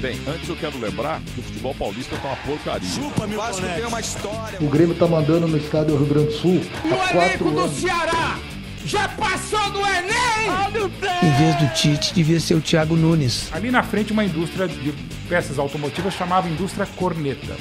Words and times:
Bem, 0.00 0.18
antes 0.26 0.48
eu 0.48 0.56
quero 0.56 0.78
lembrar 0.78 1.20
que 1.20 1.40
o 1.40 1.42
futebol 1.42 1.74
paulista 1.74 2.16
tá 2.16 2.28
uma 2.28 2.36
porcaria. 2.36 2.88
Chupa, 2.88 3.26
meu 3.26 3.38
Vasco 3.38 3.60
tem 3.60 3.84
uma 3.84 4.00
história. 4.00 4.58
O 4.58 4.66
Grêmio 4.66 4.94
tá 4.94 5.06
mandando 5.06 5.46
no 5.46 5.58
estádio 5.58 5.94
Rio 5.94 6.06
Grande 6.06 6.28
do 6.28 6.32
Sul. 6.32 6.62
O 6.84 7.16
elenco 7.18 7.50
do 7.50 7.68
Ceará 7.68 8.38
já 8.86 9.06
passou 9.10 9.70
do 9.70 9.80
Enem! 9.80 10.90
Em 11.22 11.32
vez 11.36 11.54
do 11.56 11.74
Tite, 11.74 12.14
devia 12.14 12.40
ser 12.40 12.54
o 12.54 12.62
Thiago 12.62 12.96
Nunes. 12.96 13.52
Ali 13.52 13.70
na 13.70 13.82
frente, 13.82 14.10
uma 14.10 14.24
indústria 14.24 14.66
de 14.66 14.94
peças 15.28 15.58
automotivas 15.58 16.14
chamava 16.14 16.48
Indústria 16.48 16.86
Corneta. 16.96 17.54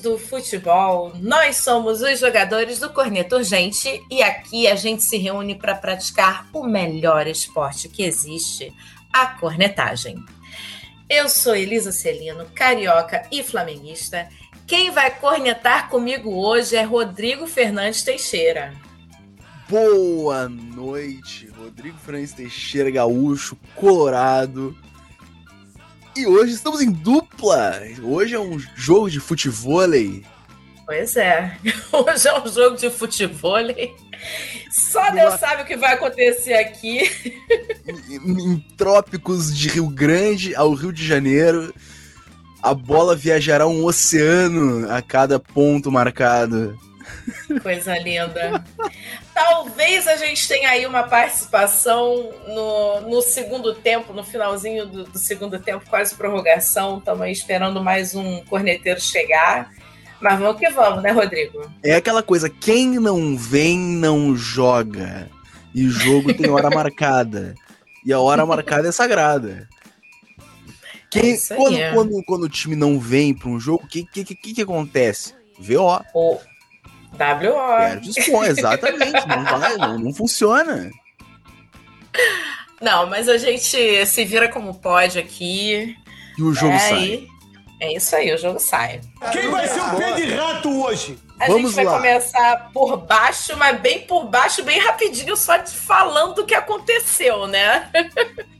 Do 0.00 0.18
futebol! 0.18 1.12
Nós 1.20 1.56
somos 1.56 2.00
os 2.00 2.18
jogadores 2.18 2.78
do 2.78 2.90
Corneto 2.90 3.36
Urgente 3.36 4.02
e 4.10 4.22
aqui 4.22 4.66
a 4.66 4.74
gente 4.74 5.02
se 5.02 5.16
reúne 5.16 5.54
para 5.54 5.74
praticar 5.74 6.48
o 6.52 6.64
melhor 6.64 7.26
esporte 7.26 7.88
que 7.88 8.02
existe, 8.02 8.72
a 9.12 9.26
cornetagem. 9.26 10.16
Eu 11.08 11.28
sou 11.28 11.54
Elisa 11.54 11.92
Celino, 11.92 12.46
carioca 12.54 13.26
e 13.30 13.42
flamenguista. 13.42 14.28
Quem 14.66 14.90
vai 14.90 15.10
cornetar 15.10 15.88
comigo 15.88 16.30
hoje 16.34 16.76
é 16.76 16.82
Rodrigo 16.82 17.46
Fernandes 17.46 18.02
Teixeira. 18.02 18.74
Boa 19.68 20.48
noite, 20.48 21.48
Rodrigo 21.56 21.98
Fernandes 21.98 22.32
Teixeira, 22.32 22.90
gaúcho, 22.90 23.56
colorado 23.74 24.76
e 26.16 26.26
hoje 26.26 26.54
estamos 26.54 26.80
em 26.80 26.90
dupla. 26.90 27.80
Hoje 28.02 28.34
é 28.34 28.40
um 28.40 28.58
jogo 28.74 29.10
de 29.10 29.20
futevôlei. 29.20 30.24
Pois 30.86 31.16
é. 31.16 31.58
Hoje 31.92 32.28
é 32.28 32.40
um 32.40 32.46
jogo 32.46 32.76
de 32.76 32.88
futevôlei. 32.88 33.94
Só 34.70 35.10
Deus 35.10 35.38
sabe 35.38 35.62
o 35.62 35.66
que 35.66 35.76
vai 35.76 35.94
acontecer 35.94 36.54
aqui. 36.54 37.10
Em, 38.08 38.30
em 38.30 38.58
trópicos 38.76 39.54
de 39.54 39.68
Rio 39.68 39.88
Grande 39.88 40.54
ao 40.54 40.72
Rio 40.72 40.92
de 40.92 41.04
Janeiro, 41.04 41.74
a 42.62 42.72
bola 42.72 43.14
viajará 43.14 43.66
um 43.66 43.84
oceano 43.84 44.90
a 44.90 45.02
cada 45.02 45.38
ponto 45.38 45.90
marcado. 45.90 46.78
Coisa 47.62 47.98
linda. 47.98 48.64
Talvez 49.34 50.06
a 50.06 50.16
gente 50.16 50.46
tenha 50.46 50.70
aí 50.70 50.86
uma 50.86 51.04
participação 51.04 52.32
no, 52.46 53.00
no 53.02 53.22
segundo 53.22 53.74
tempo, 53.74 54.12
no 54.12 54.24
finalzinho 54.24 54.86
do, 54.86 55.04
do 55.04 55.18
segundo 55.18 55.58
tempo, 55.58 55.88
quase 55.88 56.14
prorrogação. 56.14 56.98
Estamos 56.98 57.22
aí 57.22 57.32
esperando 57.32 57.82
mais 57.82 58.14
um 58.14 58.44
corneteiro 58.44 59.00
chegar. 59.00 59.70
Mas 60.20 60.38
vamos 60.38 60.58
que 60.58 60.68
vamos, 60.70 61.02
né, 61.02 61.10
Rodrigo? 61.10 61.70
É 61.82 61.94
aquela 61.96 62.22
coisa, 62.22 62.48
quem 62.48 62.98
não 62.98 63.36
vem, 63.36 63.78
não 63.78 64.34
joga. 64.34 65.28
E 65.74 65.88
jogo 65.88 66.32
tem 66.32 66.48
hora 66.50 66.70
marcada. 66.74 67.54
E 68.04 68.12
a 68.12 68.20
hora 68.20 68.46
marcada 68.46 68.88
é 68.88 68.92
sagrada. 68.92 69.68
Quem, 71.10 71.34
é 71.34 71.54
quando, 71.54 71.94
quando, 71.94 72.24
quando, 72.24 72.42
o 72.44 72.48
time 72.48 72.74
não 72.74 72.98
vem 72.98 73.34
para 73.34 73.48
um 73.48 73.60
jogo, 73.60 73.84
o 73.84 73.88
que, 73.88 74.04
que, 74.04 74.24
que, 74.24 74.54
que 74.54 74.62
acontece? 74.62 75.34
VO. 75.58 76.02
WO. 77.12 77.78
Perde 77.78 78.10
os 78.10 78.26
pontos, 78.26 78.48
exatamente. 78.48 79.26
não, 79.26 79.58
vai, 79.58 79.76
não, 79.76 79.98
não 79.98 80.14
funciona. 80.14 80.90
Não, 82.80 83.06
mas 83.06 83.28
a 83.28 83.38
gente 83.38 84.06
se 84.06 84.24
vira 84.24 84.48
como 84.48 84.74
pode 84.74 85.18
aqui. 85.18 85.96
E 86.36 86.42
o 86.42 86.52
jogo 86.52 86.74
é, 86.74 86.78
sai. 86.78 87.26
É 87.80 87.96
isso 87.96 88.16
aí, 88.16 88.34
o 88.34 88.38
jogo 88.38 88.58
sai. 88.58 89.00
Quem 89.32 89.50
vai 89.50 89.66
ser 89.68 89.80
o 89.80 89.96
pé 89.96 90.12
de 90.12 90.34
rato 90.34 90.82
hoje? 90.82 91.18
A 91.38 91.46
Vamos 91.46 91.72
gente 91.72 91.76
vai 91.76 91.84
lá. 91.84 91.96
começar 91.96 92.70
por 92.72 92.96
baixo, 92.96 93.56
mas 93.56 93.78
bem 93.80 94.00
por 94.06 94.24
baixo, 94.24 94.62
bem 94.62 94.78
rapidinho, 94.78 95.36
só 95.36 95.58
de 95.58 95.70
falando 95.70 96.38
o 96.38 96.46
que 96.46 96.54
aconteceu, 96.54 97.46
né? 97.46 97.90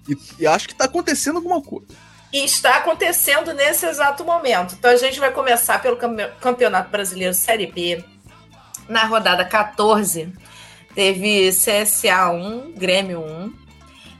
e, 0.09 0.16
e 0.43 0.47
acho 0.47 0.69
que 0.69 0.75
tá 0.75 0.84
acontecendo 0.84 1.37
alguma 1.37 1.62
coisa. 1.62 1.87
E 2.32 2.44
está 2.44 2.76
acontecendo 2.76 3.54
nesse 3.54 3.87
exato 3.87 4.25
momento. 4.25 4.75
Então 4.78 4.91
a 4.91 4.97
gente 4.97 5.19
vai 5.19 5.31
começar 5.31 5.81
pelo 5.81 5.97
Campeonato 6.41 6.91
Brasileiro 6.91 7.32
Série 7.32 7.66
B 7.66 8.04
na 8.88 9.04
rodada 9.04 9.44
14, 9.44 10.32
teve 10.94 11.50
CSA 11.50 12.30
1, 12.30 12.72
Grêmio 12.72 13.20
1 13.20 13.52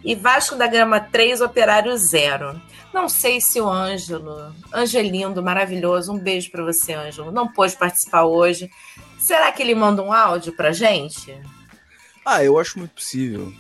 e 0.05 0.15
Vasco 0.15 0.57
da 0.57 0.67
Gama 0.67 1.01
3, 1.01 1.41
Operário 1.41 1.97
0. 1.97 2.61
Não 2.93 3.09
sei 3.09 3.41
se 3.41 3.61
o 3.61 3.69
Ângelo, 3.69 4.55
Angelindo, 4.73 5.43
maravilhoso, 5.43 6.13
um 6.13 6.19
beijo 6.19 6.51
para 6.51 6.65
você, 6.65 6.95
Ângelo, 6.95 7.31
não 7.31 7.49
pôde 7.49 7.77
participar 7.77 8.25
hoje. 8.25 8.71
Será 9.19 9.51
que 9.53 9.63
ele 9.63 9.75
manda 9.75 10.03
um 10.03 10.13
áudio 10.13 10.53
pra 10.53 10.73
gente? 10.73 11.39
Ah, 12.25 12.43
eu 12.43 12.59
acho 12.59 12.79
muito 12.79 12.93
possível. 12.93 13.53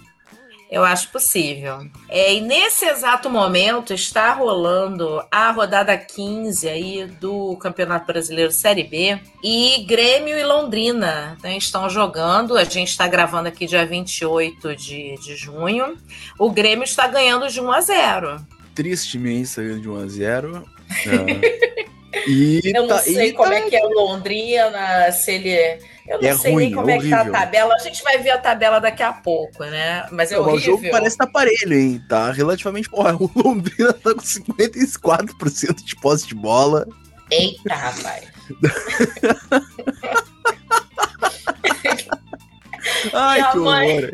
Eu 0.68 0.84
acho 0.84 1.10
possível. 1.10 1.86
É, 2.08 2.34
e 2.34 2.40
nesse 2.40 2.84
exato 2.86 3.30
momento 3.30 3.94
está 3.94 4.32
rolando 4.32 5.24
a 5.30 5.52
rodada 5.52 5.96
15 5.96 6.68
aí 6.68 7.06
do 7.06 7.56
Campeonato 7.56 8.06
Brasileiro 8.06 8.50
Série 8.50 8.82
B. 8.82 9.18
E 9.44 9.84
Grêmio 9.86 10.36
e 10.36 10.42
Londrina 10.42 11.38
né, 11.42 11.56
estão 11.56 11.88
jogando. 11.88 12.56
A 12.56 12.64
gente 12.64 12.88
está 12.88 13.06
gravando 13.06 13.48
aqui 13.48 13.66
dia 13.66 13.86
28 13.86 14.74
de, 14.74 15.14
de 15.14 15.36
junho. 15.36 15.96
O 16.36 16.50
Grêmio 16.50 16.84
está 16.84 17.06
ganhando 17.06 17.48
de 17.48 17.60
1 17.60 17.72
a 17.72 17.80
0. 17.80 18.46
Tristemente 18.74 19.46
saiu 19.46 19.80
de 19.80 19.88
1 19.88 19.96
a 19.96 20.08
0. 20.08 20.64
É. 22.16 22.30
e 22.30 22.60
Eu 22.64 22.82
não 22.82 22.88
tá, 22.88 22.98
sei 22.98 23.32
como 23.32 23.50
tá... 23.50 23.56
é 23.56 23.62
que 23.62 23.74
é 23.74 23.82
Londrina, 23.82 25.10
se 25.10 25.32
ele 25.32 25.80
eu 26.08 26.20
não 26.20 26.28
é 26.28 26.36
sei 26.36 26.52
ruim, 26.52 26.66
nem 26.66 26.74
como 26.74 26.90
é, 26.90 26.98
que 26.98 27.10
tá 27.10 27.22
a 27.22 27.30
tabela. 27.30 27.74
A 27.74 27.78
gente 27.78 28.02
vai 28.02 28.18
ver 28.18 28.30
a 28.30 28.38
tabela 28.38 28.78
daqui 28.78 29.02
a 29.02 29.12
pouco, 29.12 29.64
né? 29.64 30.06
Mas 30.10 30.30
é 30.30 30.38
horrível. 30.38 30.74
O 30.74 30.78
jogo 30.78 30.90
parece 30.90 31.14
estar 31.14 31.26
tá 31.26 31.32
parelho, 31.32 31.72
hein? 31.72 32.02
Tá 32.08 32.30
relativamente. 32.30 32.88
Porra, 32.88 33.16
o 33.16 33.30
Londrina 33.34 33.92
tá 33.92 34.14
com 34.14 34.20
54% 34.20 35.84
de 35.84 35.96
posse 35.96 36.26
de 36.26 36.34
bola. 36.34 36.86
Eita, 37.30 37.74
rapaz. 37.74 38.24
Ai, 43.12 43.40
e 43.40 43.42
que 43.42 43.48
amanhã... 43.58 43.96
horror. 43.96 44.12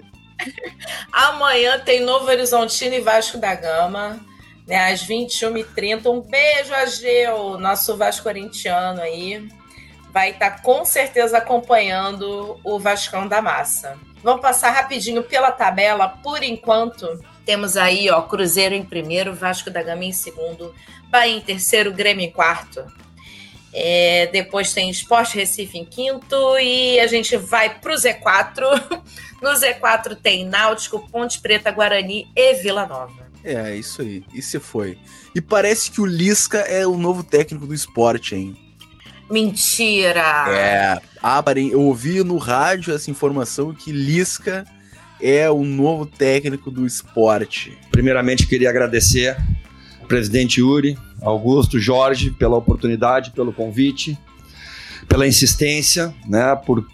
Amanhã 1.12 1.78
tem 1.78 2.00
Novo 2.00 2.26
Horizontino 2.26 2.94
e 2.94 3.00
Vasco 3.00 3.38
da 3.38 3.54
Gama, 3.54 4.18
né? 4.66 4.92
Às 4.92 5.06
21h30. 5.06 6.06
Um 6.06 6.20
beijo, 6.22 6.74
Ageu, 6.74 7.58
nosso 7.58 7.96
Vasco 7.96 8.24
corintiano 8.24 9.00
aí 9.00 9.46
vai 10.12 10.30
estar 10.30 10.50
tá 10.50 10.58
com 10.62 10.84
certeza 10.84 11.38
acompanhando 11.38 12.60
o 12.62 12.78
Vascão 12.78 13.26
da 13.26 13.40
Massa. 13.40 13.98
Vamos 14.22 14.42
passar 14.42 14.70
rapidinho 14.70 15.22
pela 15.22 15.50
tabela. 15.50 16.08
Por 16.08 16.42
enquanto, 16.42 17.20
temos 17.44 17.76
aí, 17.76 18.08
ó, 18.10 18.22
Cruzeiro 18.22 18.74
em 18.74 18.84
primeiro, 18.84 19.34
Vasco 19.34 19.70
da 19.70 19.82
Gama 19.82 20.04
em 20.04 20.12
segundo, 20.12 20.74
Bahia 21.10 21.36
em 21.36 21.40
terceiro, 21.40 21.92
Grêmio 21.92 22.24
em 22.24 22.30
quarto. 22.30 22.84
É, 23.74 24.28
depois 24.30 24.74
tem 24.74 24.90
Esporte 24.90 25.36
Recife 25.36 25.78
em 25.78 25.84
quinto 25.84 26.36
e 26.58 27.00
a 27.00 27.06
gente 27.06 27.36
vai 27.36 27.78
para 27.80 27.92
o 27.92 27.96
Z4. 27.96 29.02
No 29.42 29.50
Z4 29.50 30.16
tem 30.22 30.44
Náutico, 30.44 31.08
Ponte 31.10 31.40
Preta, 31.40 31.72
Guarani 31.72 32.30
e 32.36 32.54
Vila 32.54 32.86
Nova. 32.86 33.26
É, 33.42 33.74
isso 33.74 34.00
aí. 34.00 34.24
E 34.32 34.40
se 34.40 34.60
foi. 34.60 34.96
E 35.34 35.40
parece 35.40 35.90
que 35.90 36.00
o 36.00 36.06
Lisca 36.06 36.58
é 36.58 36.86
o 36.86 36.96
novo 36.96 37.24
técnico 37.24 37.66
do 37.66 37.74
esporte, 37.74 38.36
hein? 38.36 38.56
Mentira! 39.30 40.46
É, 40.50 41.00
eu 41.70 41.80
ouvi 41.80 42.22
no 42.22 42.36
rádio 42.36 42.94
essa 42.94 43.10
informação 43.10 43.72
que 43.72 43.92
Lisca 43.92 44.64
é 45.20 45.48
o 45.48 45.64
novo 45.64 46.04
técnico 46.04 46.70
do 46.70 46.84
esporte. 46.84 47.78
Primeiramente, 47.90 48.46
queria 48.46 48.68
agradecer 48.68 49.36
ao 50.00 50.06
presidente 50.06 50.60
Yuri, 50.60 50.98
Augusto, 51.22 51.78
Jorge, 51.78 52.30
pela 52.30 52.56
oportunidade, 52.56 53.30
pelo 53.30 53.52
convite, 53.52 54.18
pela 55.08 55.26
insistência, 55.26 56.12
né, 56.28 56.56
por 56.56 56.84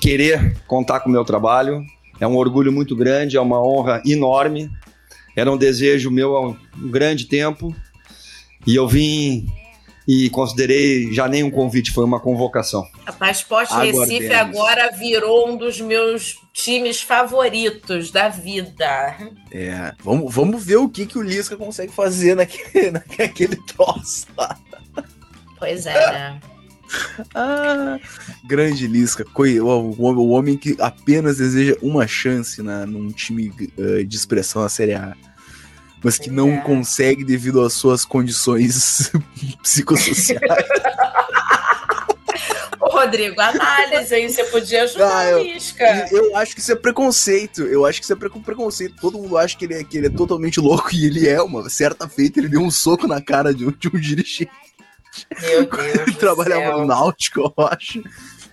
querer 0.00 0.56
contar 0.66 1.00
com 1.00 1.08
o 1.08 1.12
meu 1.12 1.24
trabalho. 1.24 1.84
É 2.18 2.26
um 2.26 2.36
orgulho 2.36 2.72
muito 2.72 2.96
grande, 2.96 3.36
é 3.36 3.40
uma 3.40 3.62
honra 3.64 4.02
enorme. 4.04 4.70
Era 5.36 5.50
um 5.50 5.56
desejo 5.56 6.10
meu 6.10 6.36
há 6.36 6.48
um 6.48 6.56
grande 6.90 7.26
tempo. 7.26 7.74
E 8.66 8.74
eu 8.74 8.86
vim 8.88 9.46
e 10.12 10.28
considerei 10.30 11.12
já 11.12 11.28
nem 11.28 11.44
um 11.44 11.50
convite, 11.52 11.92
foi 11.92 12.04
uma 12.04 12.18
convocação. 12.18 12.84
A 13.20 13.30
Esporte 13.30 13.72
Recife 13.72 14.32
agora 14.32 14.90
virou 14.90 15.48
um 15.48 15.56
dos 15.56 15.80
meus 15.80 16.36
times 16.52 17.00
favoritos 17.00 18.10
da 18.10 18.28
vida. 18.28 19.16
É, 19.52 19.94
vamos, 20.02 20.34
vamos 20.34 20.64
ver 20.64 20.78
o 20.78 20.88
que, 20.88 21.06
que 21.06 21.16
o 21.16 21.22
Lisca 21.22 21.56
consegue 21.56 21.92
fazer 21.92 22.34
naquele, 22.34 22.90
naquele 23.16 23.54
troço 23.68 24.26
lá. 24.36 24.58
Pois 25.60 25.86
é, 25.86 25.92
né? 25.92 26.40
ah, 27.32 27.96
grande 28.48 28.88
Lisca, 28.88 29.24
o, 29.32 29.64
o, 29.64 30.30
homem 30.30 30.56
que 30.56 30.76
apenas 30.80 31.36
deseja 31.36 31.76
uma 31.80 32.08
chance 32.08 32.60
na, 32.60 32.84
num 32.84 33.12
time 33.12 33.52
uh, 33.78 34.04
de 34.04 34.16
expressão 34.16 34.60
na 34.62 34.68
Série 34.68 34.94
A. 34.94 35.14
mas 36.02 36.18
que 36.18 36.30
não 36.30 36.54
é. 36.54 36.60
consegue 36.60 37.24
devido 37.24 37.60
às 37.60 37.72
suas 37.74 38.04
condições 38.04 39.10
psicossociais. 39.62 40.40
Rodrigo, 42.80 43.40
análise 43.40 44.14
aí, 44.14 44.28
você 44.28 44.44
podia 44.44 44.82
ajudar 44.82 45.16
ah, 45.16 45.30
eu, 45.30 45.42
Lisca. 45.42 46.08
Eu 46.10 46.36
acho 46.36 46.54
que 46.54 46.60
isso 46.60 46.72
é 46.72 46.74
preconceito. 46.74 47.62
Eu 47.62 47.86
acho 47.86 47.98
que 48.00 48.04
isso 48.04 48.12
é 48.12 48.16
preconceito. 48.16 48.96
Todo 49.00 49.18
mundo 49.18 49.38
acha 49.38 49.56
que 49.56 49.64
ele, 49.64 49.74
é, 49.74 49.84
que 49.84 49.96
ele 49.98 50.06
é 50.08 50.10
totalmente 50.10 50.60
louco 50.60 50.92
e 50.92 51.06
ele 51.06 51.28
é. 51.28 51.40
Uma 51.40 51.68
certa 51.68 52.08
feita, 52.08 52.40
ele 52.40 52.48
deu 52.48 52.60
um 52.60 52.70
soco 52.70 53.06
na 53.06 53.20
cara 53.20 53.54
de 53.54 53.66
um, 53.66 53.70
de 53.70 53.88
um 53.88 53.98
dirigente. 53.98 54.50
Meu 55.40 55.66
Deus. 55.70 56.08
ele 56.08 56.12
trabalhava 56.14 56.78
no 56.78 56.86
Náutico, 56.86 57.40
eu 57.56 57.66
acho. 57.66 58.02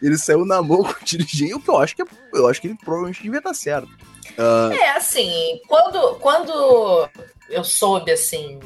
Ele 0.01 0.17
saiu 0.17 0.45
na 0.45 0.61
mão 0.61 0.83
com 0.83 0.91
o 0.91 1.05
dirigente, 1.05 1.53
o 1.53 1.59
que 1.59 1.69
eu 1.69 1.77
acho 1.77 1.95
que 1.95 2.01
é, 2.01 2.05
eu 2.33 2.47
acho 2.47 2.61
que 2.61 2.67
ele 2.67 2.77
provavelmente 2.77 3.23
devia 3.23 3.39
estar 3.39 3.53
certo. 3.53 3.89
Uh... 4.38 4.71
É, 4.71 4.91
assim, 4.91 5.59
quando, 5.67 6.15
quando 6.15 7.09
eu 7.49 7.63
soube, 7.63 8.11
assim, 8.11 8.59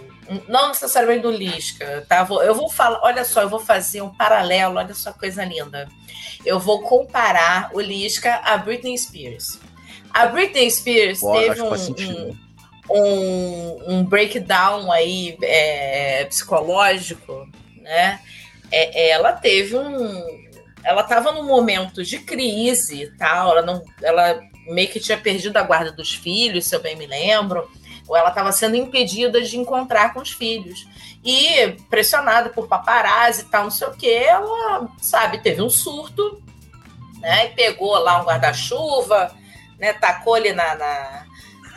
não 0.48 0.70
necessariamente 0.70 1.24
do 1.24 1.32
Lisca, 1.32 2.06
tá? 2.08 2.28
Eu 2.44 2.56
vou 2.56 2.70
falar, 2.70 3.00
olha 3.04 3.24
só, 3.24 3.42
eu 3.42 3.50
vou 3.50 3.60
fazer 3.60 4.02
um 4.02 4.14
paralelo, 4.14 4.78
olha 4.78 4.94
só 4.94 5.12
coisa 5.12 5.44
linda. 5.44 5.88
Eu 6.46 6.60
vou 6.60 6.82
comparar 6.82 7.70
o 7.74 7.80
Lisca 7.80 8.36
a 8.44 8.58
Britney 8.58 8.98
Spears. 8.98 9.60
A 10.14 10.28
Britney 10.28 10.70
Spears 10.70 11.20
Pô, 11.20 11.34
teve 11.34 11.62
um, 11.62 12.38
um, 12.90 13.84
um, 13.88 14.04
breakdown 14.04 14.92
aí 14.92 15.38
é, 15.42 16.26
psicológico, 16.26 17.48
né? 17.78 18.20
É, 18.72 19.10
ela 19.10 19.34
teve 19.34 19.76
um. 19.76 20.42
Ela 20.84 21.02
estava 21.02 21.32
num 21.32 21.44
momento 21.44 22.04
de 22.04 22.20
crise 22.20 23.04
e 23.04 23.12
tal, 23.18 23.52
ela, 23.52 23.62
não, 23.62 23.84
ela 24.02 24.42
meio 24.68 24.90
que 24.90 25.00
tinha 25.00 25.18
perdido 25.18 25.58
a 25.58 25.62
guarda 25.62 25.92
dos 25.92 26.12
filhos, 26.14 26.66
se 26.66 26.76
eu 26.76 26.82
bem 26.82 26.96
me 26.96 27.06
lembro 27.06 27.70
ou 28.12 28.18
ela 28.18 28.28
estava 28.28 28.52
sendo 28.52 28.76
impedida 28.76 29.42
de 29.42 29.58
encontrar 29.58 30.14
com 30.14 30.20
os 30.20 30.32
filhos. 30.32 30.86
E 31.24 31.78
pressionada 31.90 32.50
por 32.50 32.68
paparazzi 32.68 33.44
e 33.44 33.46
tal, 33.46 33.64
não 33.64 33.72
sei 33.72 33.88
o 33.88 33.94
que, 33.94 34.12
ela, 34.12 34.90
sabe, 35.02 35.42
teve 35.42 35.62
um 35.62 35.70
surto, 35.70 36.44
né? 37.22 37.46
E 37.46 37.50
pegou 37.52 37.98
lá 37.98 38.22
um 38.22 38.26
guarda-chuva, 38.26 39.34
né? 39.80 39.94
Tacou 39.94 40.36
ele 40.36 40.52
na, 40.52 40.76
na 40.76 41.26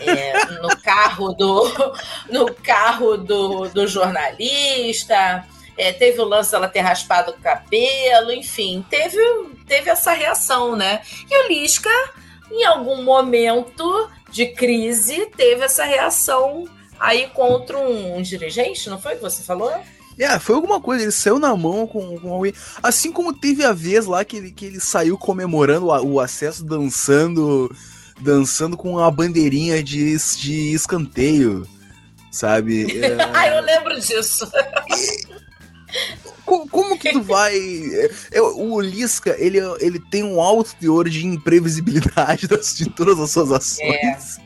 é, 0.01 0.45
no 0.61 0.77
carro 0.83 1.33
do 1.35 1.95
no 2.29 2.53
carro 2.53 3.17
do, 3.17 3.69
do 3.69 3.87
jornalista. 3.87 5.47
É, 5.79 5.93
teve 5.93 6.21
o 6.21 6.25
lance 6.25 6.51
dela 6.51 6.67
ter 6.67 6.81
raspado 6.81 7.31
o 7.31 7.41
cabelo, 7.41 8.33
enfim, 8.33 8.85
teve, 8.91 9.19
teve 9.69 9.89
essa 9.89 10.13
reação, 10.13 10.75
né? 10.75 11.01
E 11.31 11.45
o 11.45 11.49
Lisca, 11.49 11.91
em 12.55 12.65
algum 12.65 13.03
momento, 13.03 14.09
de 14.31 14.47
crise 14.47 15.27
teve 15.37 15.65
essa 15.65 15.85
reação 15.85 16.65
aí 16.99 17.29
contra 17.29 17.79
um, 17.79 18.19
um 18.19 18.23
dirigente, 18.23 18.89
não 18.89 19.01
foi 19.01 19.17
que 19.17 19.23
você 19.23 19.43
falou? 19.43 19.73
É, 20.19 20.39
foi 20.39 20.55
alguma 20.55 20.81
coisa, 20.81 21.03
ele 21.03 21.13
saiu 21.13 21.39
na 21.39 21.57
mão 21.57 21.87
com, 21.87 22.19
com 22.19 22.33
alguém. 22.33 22.53
Assim 22.83 23.11
como 23.11 23.33
teve 23.33 23.65
a 23.65 23.73
vez 23.73 24.07
lá 24.07 24.25
que 24.25 24.37
ele, 24.37 24.53
que 24.53 24.67
ele 24.67 24.81
saiu 24.81 25.19
comemorando 25.19 25.87
o, 25.87 26.15
o 26.15 26.21
acesso 26.21 26.65
dançando 26.65 27.75
dançando 28.21 28.77
com 28.77 28.93
uma 28.93 29.11
bandeirinha 29.11 29.83
de, 29.83 30.17
de 30.17 30.73
escanteio, 30.73 31.67
sabe? 32.31 32.87
É... 33.03 33.17
ah, 33.33 33.49
eu 33.49 33.63
lembro 33.63 34.01
disso. 34.01 34.49
Como, 36.45 36.99
que 36.99 37.11
tu 37.13 37.23
vai. 37.23 37.57
É, 38.31 38.41
o 38.41 38.81
Lisca, 38.81 39.35
ele, 39.39 39.59
ele 39.81 39.99
tem 39.99 40.23
um 40.23 40.41
alto 40.41 40.77
teor 40.77 41.09
de 41.09 41.27
imprevisibilidade 41.27 42.47
das, 42.49 42.77
de 42.77 42.89
todas 42.91 43.19
as 43.19 43.31
suas 43.31 43.51
ações. 43.51 44.39
É. 44.39 44.45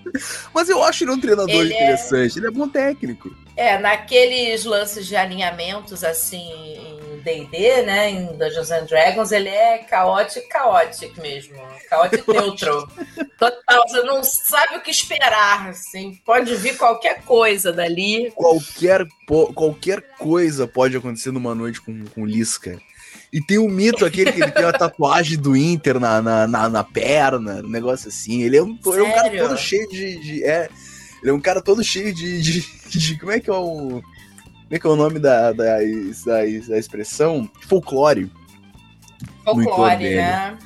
Mas 0.55 0.69
eu 0.69 0.83
acho 0.83 1.05
ele 1.05 1.11
um 1.11 1.21
treinador 1.21 1.51
ele 1.51 1.75
é 1.75 1.77
interessante, 1.77 2.37
é... 2.37 2.41
ele 2.41 2.47
é 2.47 2.51
bom 2.51 2.69
técnico. 2.69 3.35
É, 3.57 3.79
naqueles 3.79 4.65
lances 4.65 5.07
de 5.07 5.17
alinhamentos 5.17 6.05
assim 6.05 6.98
D&D, 7.29 7.83
né, 7.83 8.11
em 8.11 8.27
Dungeons 8.37 8.71
and 8.71 8.85
Dragons, 8.85 9.33
ele 9.33 9.49
é 9.49 9.79
caótico, 9.79 10.49
caótico 10.49 11.21
mesmo. 11.21 11.57
Caótico 11.91 12.33
neutro. 12.33 12.89
Total, 13.39 13.89
você 13.89 14.03
não 14.03 14.25
sabe 14.25 14.77
o 14.77 14.81
que 14.81 14.91
esperar, 14.91 15.69
assim. 15.69 16.19
Pode 16.25 16.55
vir 16.57 16.77
qualquer 16.77 17.23
coisa 17.23 17.73
dali. 17.73 18.33
Qualquer, 18.35 19.07
qualquer 19.55 20.03
coisa 20.19 20.67
pode 20.67 20.97
acontecer 20.97 21.31
numa 21.31 21.55
noite 21.55 21.81
com, 21.81 22.05
com 22.07 22.25
Lisca. 22.25 22.81
E 23.33 23.43
tem 23.43 23.59
o 23.59 23.69
mito 23.69 24.07
aquele 24.07 24.33
que 24.33 24.41
ele 24.41 24.51
tem 24.51 24.65
a 24.65 24.73
tatuagem 24.73 25.37
do 25.37 25.55
Inter 25.55 26.01
na, 26.01 26.23
na, 26.23 26.47
na, 26.47 26.69
na 26.69 26.85
perna, 26.85 27.57
um 27.63 27.69
negócio 27.69 28.09
assim. 28.09 28.43
Ele 28.43 28.57
é 28.57 28.63
um, 28.63 28.79
é 28.87 29.03
um 29.03 29.13
cara 29.13 29.39
todo 29.39 29.59
cheio 29.59 29.89
de, 29.89 30.19
de, 30.19 30.45
É, 30.45 30.69
ele 31.21 31.31
é 31.31 31.35
um 31.35 31.41
cara 31.41 31.61
todo 31.61 31.85
cheio 31.85 32.15
de, 32.15 32.41
de, 32.41 32.61
de 32.89 33.19
Como 33.19 33.33
é 33.33 33.39
que 33.39 33.51
é 33.51 33.53
o. 33.53 34.01
Como 34.01 34.18
é 34.71 34.79
que 34.79 34.87
é 34.87 34.91
o 34.91 34.97
nome 34.97 35.19
da, 35.19 35.53
da, 35.53 35.79
da, 35.79 36.45
da 36.69 36.79
expressão? 36.79 37.49
Folclore. 37.69 38.31
Folclore, 39.45 40.17
né? 40.17 40.59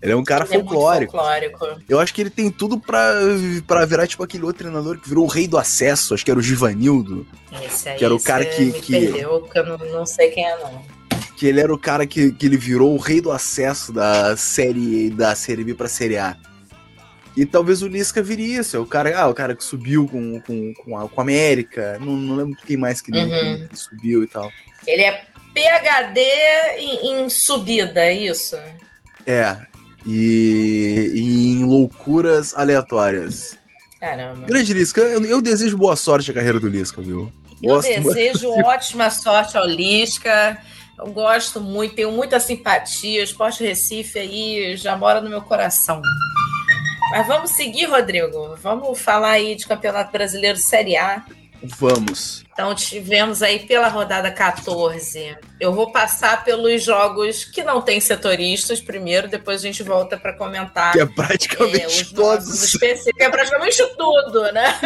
Ele 0.00 0.12
é 0.12 0.16
um 0.16 0.22
cara 0.22 0.44
ele 0.44 0.62
folclórico. 0.62 1.16
É 1.16 1.20
folclórico. 1.50 1.82
Eu 1.88 1.98
acho 1.98 2.14
que 2.14 2.20
ele 2.20 2.30
tem 2.30 2.50
tudo 2.50 2.78
pra, 2.78 3.14
pra 3.66 3.84
virar 3.84 4.06
tipo 4.06 4.22
aquele 4.22 4.44
outro 4.44 4.60
treinador 4.60 4.98
que 5.00 5.08
virou 5.08 5.24
o 5.24 5.28
rei 5.28 5.48
do 5.48 5.58
acesso, 5.58 6.14
acho 6.14 6.24
que 6.24 6.30
era 6.30 6.38
o 6.38 6.42
Givanildo. 6.42 7.26
Esse 7.64 7.88
aí, 7.88 7.98
que 7.98 8.04
era 8.04 8.14
o 8.14 8.22
cara 8.22 8.44
que. 8.44 8.66
Me 8.66 8.72
que 8.72 8.92
perdeu, 8.92 9.40
porque 9.40 9.58
eu 9.58 9.66
não, 9.66 9.78
não 9.78 10.06
sei 10.06 10.30
quem 10.30 10.46
é, 10.46 10.56
não. 10.58 10.82
Que 11.36 11.46
ele 11.46 11.60
era 11.60 11.72
o 11.72 11.78
cara 11.78 12.06
que, 12.06 12.32
que 12.32 12.46
ele 12.46 12.56
virou 12.56 12.94
o 12.94 12.98
rei 12.98 13.20
do 13.20 13.30
acesso 13.30 13.92
da 13.92 14.36
série 14.36 15.10
da 15.10 15.34
série 15.34 15.64
B 15.64 15.74
pra 15.74 15.88
série 15.88 16.16
A. 16.16 16.36
E 17.38 17.46
talvez 17.46 17.82
o 17.82 17.86
Lisca 17.86 18.20
viria 18.20 18.58
isso. 18.60 18.76
É 18.76 18.80
o 18.80 18.84
cara, 18.84 19.16
ah, 19.16 19.28
o 19.28 19.34
cara 19.34 19.54
que 19.54 19.62
subiu 19.62 20.08
com, 20.08 20.40
com, 20.40 20.74
com, 20.74 20.98
a, 20.98 21.08
com 21.08 21.20
a 21.20 21.22
América. 21.22 21.96
Não, 22.00 22.16
não 22.16 22.34
lembro 22.34 22.58
quem 22.66 22.76
mais 22.76 23.00
que, 23.00 23.12
uhum. 23.12 23.68
que 23.68 23.78
subiu 23.78 24.24
e 24.24 24.26
tal. 24.26 24.50
Ele 24.84 25.02
é 25.02 25.22
PHD 25.54 26.20
em, 26.78 27.12
em 27.12 27.28
subida, 27.28 28.00
é 28.00 28.12
isso? 28.12 28.56
É. 29.24 29.56
E, 30.04 31.12
e, 31.14 31.52
em 31.52 31.64
loucuras 31.64 32.54
aleatórias. 32.56 33.56
Caramba. 34.00 34.44
Grande 34.44 34.74
Lisca, 34.74 35.00
eu, 35.00 35.24
eu, 35.24 35.40
desejo 35.40 35.78
boa 35.78 35.94
sorte 35.94 36.32
à 36.32 36.34
carreira 36.34 36.58
do 36.58 36.68
Lisca, 36.68 37.00
viu? 37.00 37.32
Eu 37.62 37.74
Gosto 37.74 37.88
desejo 37.88 38.50
ótima 38.66 39.10
sorte 39.10 39.56
ao 39.56 39.64
Lisca. 39.64 40.60
Eu 40.98 41.12
gosto 41.12 41.60
muito, 41.60 41.94
tenho 41.94 42.10
muita 42.10 42.40
simpatia. 42.40 43.20
O 43.20 43.24
Esporte 43.24 43.62
Recife 43.62 44.18
aí 44.18 44.76
já 44.76 44.96
mora 44.96 45.20
no 45.20 45.30
meu 45.30 45.40
coração. 45.40 46.02
Mas 47.10 47.26
vamos 47.26 47.50
seguir, 47.50 47.86
Rodrigo. 47.86 48.56
Vamos 48.62 49.00
falar 49.00 49.32
aí 49.32 49.54
de 49.54 49.66
Campeonato 49.66 50.12
Brasileiro 50.12 50.58
Série 50.58 50.96
A. 50.96 51.24
Vamos. 51.62 52.44
Então 52.58 52.74
tivemos 52.74 53.40
aí 53.40 53.60
pela 53.60 53.86
rodada 53.86 54.32
14. 54.32 55.38
Eu 55.60 55.72
vou 55.72 55.92
passar 55.92 56.42
pelos 56.42 56.82
jogos 56.82 57.44
que 57.44 57.62
não 57.62 57.80
tem 57.80 58.00
setoristas 58.00 58.80
primeiro, 58.80 59.28
depois 59.28 59.60
a 59.60 59.62
gente 59.62 59.84
volta 59.84 60.16
para 60.16 60.32
comentar. 60.32 60.90
Que 60.92 61.02
é 61.02 61.06
praticamente 61.06 62.00
é, 62.10 62.16
todos. 62.16 62.76
Que 62.76 63.22
é 63.22 63.30
praticamente 63.30 63.86
tudo, 63.96 64.50
né? 64.50 64.76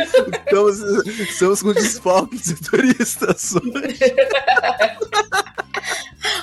Estamos, 0.44 0.80
estamos 1.18 1.62
com 1.62 1.72
desfalque 1.72 2.36
de 2.36 2.44
setoristas 2.44 3.54
hoje. 3.54 3.98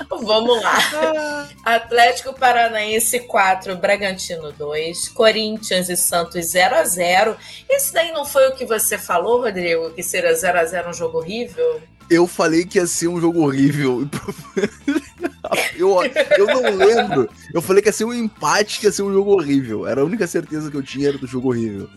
Vamos 0.10 0.62
lá. 0.62 1.48
Atlético 1.64 2.34
Paranaense 2.34 3.22
4, 3.22 3.76
Bragantino 3.78 4.52
2, 4.52 5.10
Corinthians 5.10 5.90
e 5.90 5.96
Santos 5.96 6.48
0 6.48 6.76
a 6.76 6.84
0 6.84 7.38
Isso 7.70 7.94
daí 7.94 8.12
não 8.12 8.26
foi 8.26 8.50
o 8.50 8.56
que 8.56 8.66
você 8.66 8.98
falou, 8.98 9.42
Rodrigo? 9.42 9.92
Que 9.92 10.04
seria 10.04 10.34
0 10.34 10.60
a 10.60 10.66
0 10.66 10.90
um 10.90 10.94
jogo 10.94 11.19
horrível? 11.20 11.82
Eu 12.10 12.26
falei 12.26 12.66
que 12.66 12.80
ia 12.80 12.88
ser 12.88 13.08
um 13.08 13.22
jogo 13.22 13.42
horrível. 13.42 14.10
eu, 15.78 15.96
eu 16.38 16.48
não 16.48 16.76
lembro. 16.76 17.30
Eu 17.54 17.62
falei 17.62 17.84
que 17.84 17.90
ia 17.90 17.94
ser 17.94 18.06
um 18.06 18.14
empate, 18.14 18.80
que 18.80 18.88
ia 18.88 18.92
ser 18.92 19.04
um 19.04 19.14
jogo 19.14 19.32
horrível. 19.32 19.88
Era 19.88 20.02
a 20.02 20.04
única 20.06 20.26
certeza 20.26 20.72
que 20.72 20.78
eu 20.78 20.82
tinha 20.82 21.10
era 21.10 21.18
do 21.18 21.28
jogo 21.28 21.50
horrível. 21.50 21.88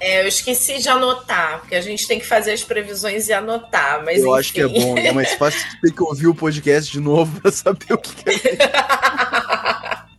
É, 0.00 0.22
eu 0.22 0.28
esqueci 0.28 0.78
de 0.78 0.88
anotar, 0.88 1.60
porque 1.60 1.74
a 1.74 1.80
gente 1.80 2.08
tem 2.08 2.18
que 2.18 2.26
fazer 2.26 2.52
as 2.52 2.62
previsões 2.62 3.28
e 3.28 3.34
anotar, 3.34 4.02
mas 4.02 4.18
Eu 4.18 4.28
enfim. 4.28 4.38
acho 4.38 4.52
que 4.54 4.60
é 4.62 4.66
bom, 4.66 4.96
é 4.96 5.12
mais 5.12 5.34
fácil 5.34 5.60
ter 5.82 5.92
que 5.92 6.02
ouvir 6.02 6.26
o 6.26 6.34
podcast 6.34 6.90
de 6.90 7.00
novo 7.00 7.38
para 7.38 7.52
saber 7.52 7.92
o 7.92 7.98
que, 7.98 8.30
é. 8.30 8.30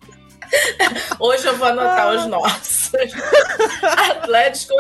Hoje 1.20 1.48
eu 1.48 1.58
vou 1.58 1.68
anotar 1.68 2.08
ah. 2.08 2.16
os 2.16 2.28
nossos. 2.28 2.92
Atlético, 3.82 4.76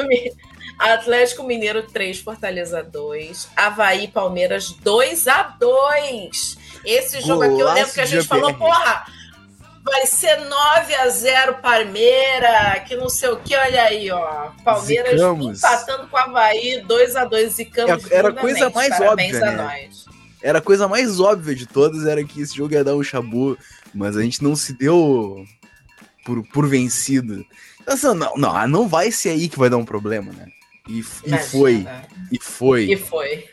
Atlético 0.81 1.43
Mineiro 1.43 1.83
3, 1.83 2.19
Fortaleza 2.19 2.81
2. 2.81 3.49
Havaí 3.55 4.07
Palmeiras 4.07 4.71
2 4.71 5.27
a 5.27 5.43
2 5.43 6.57
Esse 6.83 7.21
jogo 7.21 7.41
Golaço 7.41 7.53
aqui 7.53 7.61
eu 7.61 7.73
lembro 7.73 7.93
que 7.93 8.01
a 8.01 8.05
gente 8.05 8.27
falou, 8.27 8.53
porra, 8.55 9.05
vai 9.83 10.05
ser 10.05 10.37
9 10.37 10.95
a 10.95 11.09
0 11.09 11.55
Palmeira, 11.55 12.83
que 12.87 12.95
não 12.95 13.09
sei 13.09 13.29
o 13.29 13.37
que, 13.37 13.55
olha 13.55 13.83
aí, 13.83 14.09
ó. 14.09 14.51
Palmeiras 14.63 15.11
Zicamos. 15.11 15.57
empatando 15.57 16.07
com 16.07 16.17
o 16.17 16.19
Havaí, 16.19 16.81
2 16.81 17.15
a 17.15 17.25
2 17.25 17.53
Zicamos. 17.53 18.11
Era 18.11 18.29
a 18.29 18.33
coisa 18.33 18.69
mais 18.69 18.89
Parabéns 18.97 19.35
óbvia, 19.35 19.51
né? 19.51 19.63
nós. 19.63 20.05
Era 20.41 20.57
a 20.57 20.61
coisa 20.61 20.87
mais 20.87 21.19
óbvia 21.19 21.53
de 21.53 21.67
todas, 21.67 22.07
era 22.07 22.23
que 22.23 22.41
esse 22.41 22.55
jogo 22.55 22.73
ia 22.73 22.83
dar 22.83 22.95
um 22.95 23.03
chabu, 23.03 23.55
mas 23.93 24.17
a 24.17 24.23
gente 24.23 24.43
não 24.43 24.55
se 24.55 24.73
deu 24.73 25.45
por, 26.25 26.43
por 26.47 26.67
vencido. 26.67 27.45
Então, 27.79 27.93
assim, 27.93 28.07
não, 28.17 28.35
não, 28.35 28.67
não 28.67 28.87
vai 28.87 29.11
ser 29.11 29.29
aí 29.29 29.47
que 29.47 29.59
vai 29.59 29.69
dar 29.69 29.77
um 29.77 29.85
problema, 29.85 30.31
né? 30.31 30.47
E, 30.87 30.99
e 30.99 31.03
foi. 31.37 31.87
E 32.31 32.39
foi. 32.39 32.83
E 32.85 32.97
foi. 32.97 33.49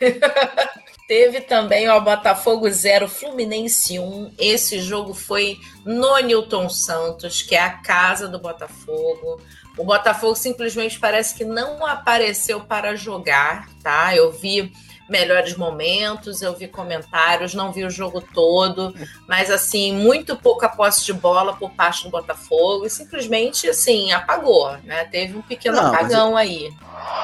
Teve 1.07 1.41
também 1.41 1.89
o 1.89 2.01
Botafogo 2.01 2.69
0, 2.69 3.07
Fluminense 3.07 3.97
1. 3.97 4.33
Esse 4.37 4.79
jogo 4.79 5.13
foi 5.13 5.57
no 5.83 6.17
Newton 6.19 6.69
Santos, 6.69 7.41
que 7.41 7.55
é 7.55 7.61
a 7.61 7.77
casa 7.77 8.27
do 8.27 8.37
Botafogo. 8.37 9.41
O 9.75 9.83
Botafogo 9.83 10.35
simplesmente 10.35 10.99
parece 10.99 11.33
que 11.33 11.43
não 11.43 11.85
apareceu 11.85 12.61
para 12.61 12.95
jogar, 12.95 13.69
tá? 13.81 14.15
Eu 14.15 14.31
vi 14.31 14.71
melhores 15.09 15.57
momentos, 15.57 16.41
eu 16.41 16.55
vi 16.55 16.67
comentários, 16.67 17.53
não 17.53 17.71
vi 17.71 17.83
o 17.83 17.89
jogo 17.89 18.21
todo, 18.21 18.93
mas 19.27 19.49
assim, 19.49 19.93
muito 19.93 20.35
pouca 20.35 20.69
posse 20.69 21.05
de 21.05 21.13
bola 21.13 21.53
por 21.53 21.71
parte 21.71 22.03
do 22.03 22.09
Botafogo 22.09 22.85
e 22.85 22.89
simplesmente 22.89 23.69
assim, 23.69 24.11
apagou, 24.11 24.71
né? 24.83 25.05
Teve 25.05 25.37
um 25.37 25.41
pequeno 25.41 25.77
não, 25.77 25.87
apagão 25.87 26.33
mas... 26.33 26.47
aí. 26.47 26.73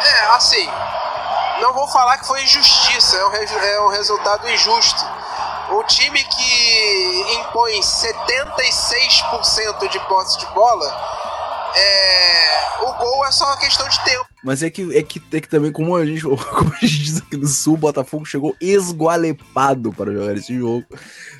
É, 0.02 0.36
assim, 0.36 0.68
não 1.62 1.74
vou 1.74 1.88
falar 1.88 2.18
que 2.18 2.28
foi 2.28 2.44
injustiça, 2.44 3.18
é 3.18 3.26
um, 3.26 3.34
é 3.34 3.82
um 3.82 3.90
resultado 3.90 4.48
injusto. 4.50 5.04
O 5.70 5.84
time 5.84 6.24
que 6.24 7.36
impõe 7.40 7.80
76% 7.80 9.90
de 9.90 10.00
posse 10.02 10.38
de 10.40 10.46
bola, 10.48 11.25
é, 11.76 12.84
o 12.84 12.94
gol 12.94 13.26
é 13.26 13.32
só 13.32 13.46
uma 13.46 13.58
questão 13.58 13.88
de 13.88 14.04
tempo. 14.04 14.26
Mas 14.44 14.62
é 14.62 14.70
que, 14.70 14.96
é 14.96 15.02
que, 15.02 15.22
é 15.34 15.42
que 15.42 15.50
também, 15.50 15.72
como 15.72 15.96
a, 15.96 16.06
gente, 16.06 16.22
como 16.24 16.74
a 16.74 16.86
gente 16.86 17.04
diz 17.04 17.18
aqui 17.18 17.36
no 17.36 17.48
Sul, 17.48 17.74
o 17.74 17.78
Botafogo 17.78 18.26
chegou 18.26 18.56
esgualepado 18.62 19.92
para 19.92 20.14
jogar 20.14 20.36
esse 20.36 20.56
jogo. 20.58 20.86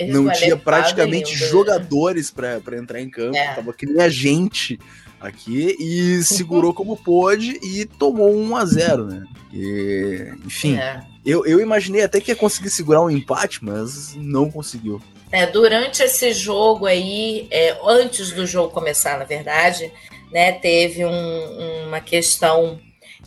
Não 0.08 0.32
tinha 0.32 0.58
praticamente 0.58 1.32
lindo. 1.32 1.46
Né? 1.46 1.52
jogadores 1.52 2.32
para 2.32 2.78
entrar 2.78 3.00
em 3.00 3.10
campo. 3.10 3.38
É. 3.38 3.54
Tava 3.54 3.74
que 3.74 3.86
nem 3.86 4.02
a 4.02 4.10
gente 4.10 4.80
aqui 5.20 5.76
e 5.80 6.24
segurou 6.24 6.74
como 6.74 6.98
pôde 6.98 7.60
e 7.64 7.86
tomou 7.86 8.36
um 8.36 8.56
a 8.56 8.66
0 8.66 9.06
né? 9.06 9.24
E, 9.54 10.34
enfim, 10.46 10.78
é. 10.78 11.02
eu, 11.26 11.46
eu 11.46 11.60
imaginei 11.62 12.04
até 12.04 12.20
que 12.20 12.32
ia 12.32 12.36
conseguir 12.36 12.70
segurar 12.70 13.02
um 13.02 13.10
empate, 13.10 13.64
mas 13.64 14.14
não 14.16 14.52
conseguiu. 14.52 15.02
É, 15.32 15.46
durante 15.48 16.04
esse 16.04 16.34
jogo 16.34 16.86
aí, 16.86 17.48
é, 17.52 17.78
antes 17.84 18.32
do 18.32 18.46
jogo 18.46 18.74
começar, 18.74 19.18
na 19.18 19.26
verdade, 19.26 19.92
né, 20.36 20.52
teve 20.52 21.06
um, 21.06 21.88
uma 21.88 22.02
questão 22.02 22.78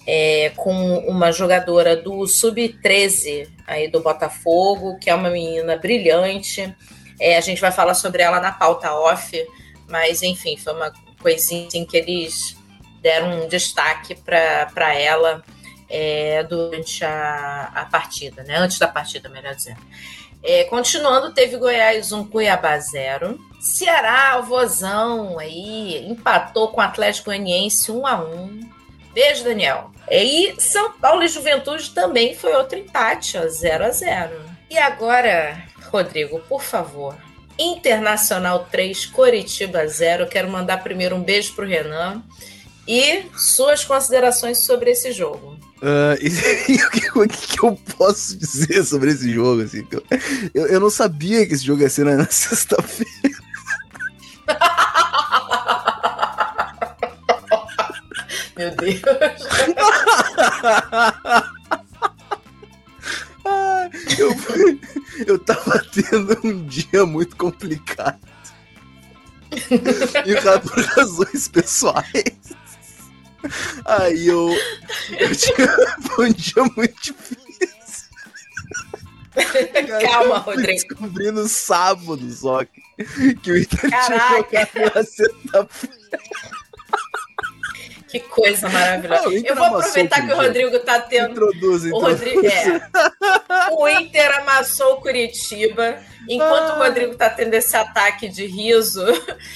é, 0.07 0.53
com 0.55 0.99
uma 1.09 1.33
jogadora 1.33 1.97
do 1.97 2.27
Sub-13 2.27 3.49
aí 3.67 3.89
do 3.89 4.01
Botafogo, 4.01 4.99
que 4.99 5.09
é 5.09 5.15
uma 5.15 5.31
menina 5.31 5.75
brilhante. 5.79 6.71
É, 7.19 7.39
a 7.39 7.41
gente 7.41 7.63
vai 7.63 7.73
falar 7.73 7.95
sobre 7.95 8.23
ela 8.23 8.41
na 8.41 8.53
pauta 8.53 8.93
off, 8.93 9.43
mas 9.89 10.23
enfim, 10.23 10.59
foi 10.59 10.75
uma 10.75 10.93
coisinha 11.23 11.67
assim, 11.69 11.87
que 11.87 11.97
eles 11.97 12.55
deram 13.01 13.43
um 13.43 13.49
destaque 13.49 14.15
para 14.15 14.95
ela 14.95 15.43
é, 15.89 16.43
durante 16.43 17.03
a, 17.07 17.71
a 17.75 17.87
partida, 17.87 18.43
né? 18.43 18.59
Antes 18.59 18.79
da 18.79 18.87
partida, 18.87 19.31
melhor 19.31 19.55
dizendo. 19.55 19.81
É, 20.51 20.65
continuando, 20.65 21.35
teve 21.35 21.59
Goiás 21.59 22.11
1, 22.11 22.25
Cuiabá 22.29 22.79
0. 22.79 23.39
Ceará, 23.61 24.41
Vozão 24.41 25.39
aí, 25.39 26.07
empatou 26.09 26.69
com 26.69 26.81
o 26.81 26.85
Atlético 26.85 27.27
Goianiense 27.27 27.93
1 27.93 28.07
a 28.07 28.19
1 28.25 28.61
Beijo, 29.13 29.45
Daniel. 29.45 29.91
E 30.11 30.55
São 30.59 30.93
Paulo 30.93 31.23
e 31.23 31.29
Juventude 31.29 31.91
também 31.91 32.35
foi 32.35 32.55
outro 32.55 32.79
empate, 32.79 33.37
ó, 33.37 33.47
0 33.47 33.85
a 33.85 33.91
0 33.91 34.41
E 34.71 34.79
agora, 34.79 35.63
Rodrigo, 35.91 36.41
por 36.49 36.63
favor, 36.63 37.15
Internacional 37.59 38.67
3, 38.71 39.05
Coritiba 39.05 39.87
0. 39.87 40.29
Quero 40.29 40.49
mandar 40.49 40.83
primeiro 40.83 41.15
um 41.15 41.23
beijo 41.23 41.55
pro 41.55 41.67
Renan 41.67 42.23
e 42.87 43.27
suas 43.37 43.85
considerações 43.85 44.65
sobre 44.65 44.93
esse 44.93 45.13
jogo. 45.13 45.58
Uh, 45.81 46.19
e, 46.21 46.27
o, 46.83 46.91
que, 46.91 47.09
o, 47.19 47.29
que, 47.29 47.65
eu 47.65 47.79
posso 47.97 48.37
dizer 48.37 48.85
sobre 48.85 49.13
esse 49.13 49.33
jogo? 49.33 49.63
Assim, 49.63 49.87
eu, 50.53 50.67
eu 50.67 50.81
não 50.81 50.91
sabia 50.91 51.47
que 51.47 51.55
esse 51.55 51.65
jogo 51.65 51.83
ia 51.83 51.89
ser 51.89 52.05
na, 52.05 52.17
na 52.19 52.27
sexta-feira. 52.27 53.39
Meu 58.57 58.75
Deus. 58.75 59.01
eu, 64.19 64.35
eu 65.27 65.39
tava 65.39 65.79
tendo 65.93 66.37
um 66.45 66.67
dia 66.67 67.07
muito 67.07 67.37
complicado. 67.37 68.19
e 70.27 70.35
por 70.61 70.85
razões 70.85 71.47
pessoais. 71.47 72.59
Aí 73.85 74.27
eu, 74.27 74.51
eu 75.19 75.37
tinha 75.37 75.77
um 76.19 76.33
dia 76.33 76.65
muito 76.77 77.01
difícil. 77.03 77.39
Calma, 80.03 80.39
Rodrigo. 80.39 80.73
Descobri 80.73 81.31
no 81.31 81.49
sábado 81.49 82.31
só 82.33 82.65
que, 82.65 83.35
que 83.37 83.53
o 83.53 83.57
Ita 83.57 83.77
tinha 83.77 84.03
jogado 84.03 84.71
na 84.95 85.05
sexta-feira. 85.05 85.99
Que 88.09 88.21
coisa 88.21 88.69
maravilhosa. 88.71 89.29
Ah, 89.29 89.43
eu 89.45 89.55
vou 89.55 89.65
aproveitar 89.67 90.27
que 90.27 90.33
o 90.33 90.37
Rodrigo 90.37 90.77
está 90.77 91.01
tendo. 91.01 91.33
Introduz, 91.33 91.85
introduz. 91.85 91.93
O 91.93 91.99
Rodrigo 91.99 92.47
é. 92.47 93.71
O 93.73 93.89
Inter 93.89 94.39
amassou 94.39 94.95
o 94.95 95.01
Curitiba. 95.01 95.99
Enquanto 96.29 96.71
ah. 96.71 96.75
o 96.77 96.79
Rodrigo 96.79 97.13
está 97.13 97.29
tendo 97.29 97.53
esse 97.55 97.77
ataque 97.77 98.29
de 98.29 98.47
riso, 98.47 99.05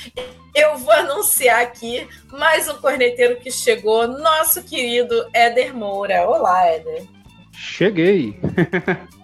eu 0.55 0.77
vou 0.77 0.93
anunciar 0.93 1.63
aqui 1.63 2.07
mais 2.31 2.69
um 2.69 2.75
corneteiro 2.75 3.37
que 3.37 3.51
chegou, 3.51 4.07
nosso 4.07 4.63
querido 4.63 5.27
Éder 5.33 5.75
Moura. 5.75 6.29
Olá, 6.29 6.67
Éder. 6.67 7.05
Cheguei. 7.53 8.39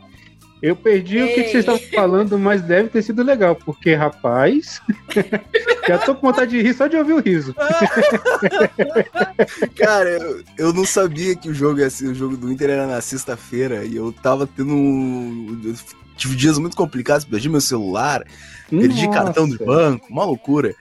Eu 0.60 0.74
perdi 0.74 1.18
Ei. 1.18 1.24
o 1.24 1.28
que, 1.28 1.44
que 1.44 1.50
vocês 1.50 1.64
estavam 1.64 1.80
falando, 1.94 2.38
mas 2.38 2.62
deve 2.62 2.88
ter 2.88 3.02
sido 3.02 3.22
legal, 3.22 3.54
porque, 3.54 3.94
rapaz, 3.94 4.80
já 5.86 5.98
tô 5.98 6.14
com 6.14 6.26
vontade 6.26 6.50
de 6.50 6.62
rir 6.62 6.74
só 6.74 6.86
de 6.86 6.96
ouvir 6.96 7.12
o 7.12 7.20
riso. 7.20 7.54
Cara, 9.76 10.08
eu, 10.08 10.42
eu 10.58 10.72
não 10.72 10.84
sabia 10.84 11.36
que 11.36 11.48
o 11.48 11.54
jogo 11.54 11.80
ia 11.80 11.88
ser, 11.88 12.08
o 12.08 12.14
jogo 12.14 12.36
do 12.36 12.52
Inter 12.52 12.70
era 12.70 12.86
na 12.86 13.00
sexta-feira 13.00 13.84
e 13.84 13.94
eu 13.94 14.12
tava 14.12 14.46
tendo 14.46 14.74
um. 14.74 15.60
Eu 15.64 15.74
tive 16.16 16.34
dias 16.34 16.58
muito 16.58 16.76
complicados, 16.76 17.24
perdi 17.24 17.48
meu 17.48 17.60
celular, 17.60 18.24
perdi 18.68 19.06
Nossa. 19.06 19.24
cartão 19.24 19.48
de 19.48 19.58
banco, 19.58 20.06
uma 20.10 20.24
loucura. 20.24 20.74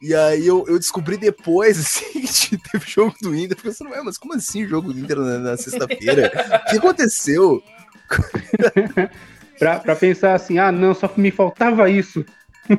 E 0.00 0.14
aí 0.14 0.46
eu, 0.46 0.64
eu 0.68 0.78
descobri 0.78 1.16
depois, 1.16 1.78
assim, 1.80 2.20
que 2.20 2.58
teve 2.70 2.84
jogo 2.86 3.14
do 3.20 3.34
Inter. 3.34 3.56
Pensando, 3.56 3.90
mas 4.04 4.18
como 4.18 4.34
assim 4.34 4.64
o 4.64 4.68
jogo 4.68 4.92
do 4.92 5.00
Inter 5.00 5.18
na, 5.18 5.38
na 5.38 5.56
sexta-feira? 5.56 6.30
o 6.66 6.70
que 6.70 6.76
aconteceu? 6.76 7.60
pra, 9.58 9.80
pra 9.80 9.96
pensar 9.96 10.34
assim, 10.34 10.58
ah, 10.58 10.70
não, 10.72 10.94
só 10.94 11.10
me 11.16 11.30
faltava 11.30 11.88
isso. 11.88 12.24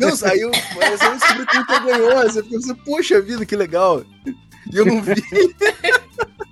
Não, 0.00 0.08
eu, 0.34 0.50
mas 0.76 1.00
eu 1.00 1.14
descobri 1.14 1.46
que 1.46 1.58
o 1.58 1.60
Inter 1.60 1.84
ganhou. 1.84 2.22
Você 2.22 2.42
fica 2.42 2.56
assim, 2.56 2.74
poxa 2.74 3.20
vida, 3.20 3.46
que 3.46 3.54
legal. 3.54 4.02
E 4.26 4.76
eu 4.76 4.84
não 4.84 5.00
vi. 5.00 5.14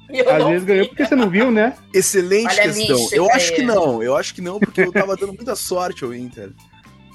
Eu 0.08 0.30
Às 0.30 0.44
vezes 0.44 0.60
vi. 0.60 0.66
ganhou 0.66 0.88
porque 0.88 1.04
você 1.04 1.16
não 1.16 1.28
viu, 1.28 1.50
né? 1.50 1.74
Excelente 1.92 2.46
Olha 2.46 2.72
questão. 2.72 3.08
eu 3.12 3.30
acho 3.32 3.54
que 3.54 3.62
não, 3.62 4.02
eu 4.02 4.16
acho 4.16 4.34
que 4.34 4.40
não, 4.40 4.60
porque 4.60 4.80
eu 4.80 4.92
tava 4.92 5.16
dando 5.16 5.34
muita 5.34 5.56
sorte 5.56 6.04
ao 6.04 6.14
Inter. 6.14 6.52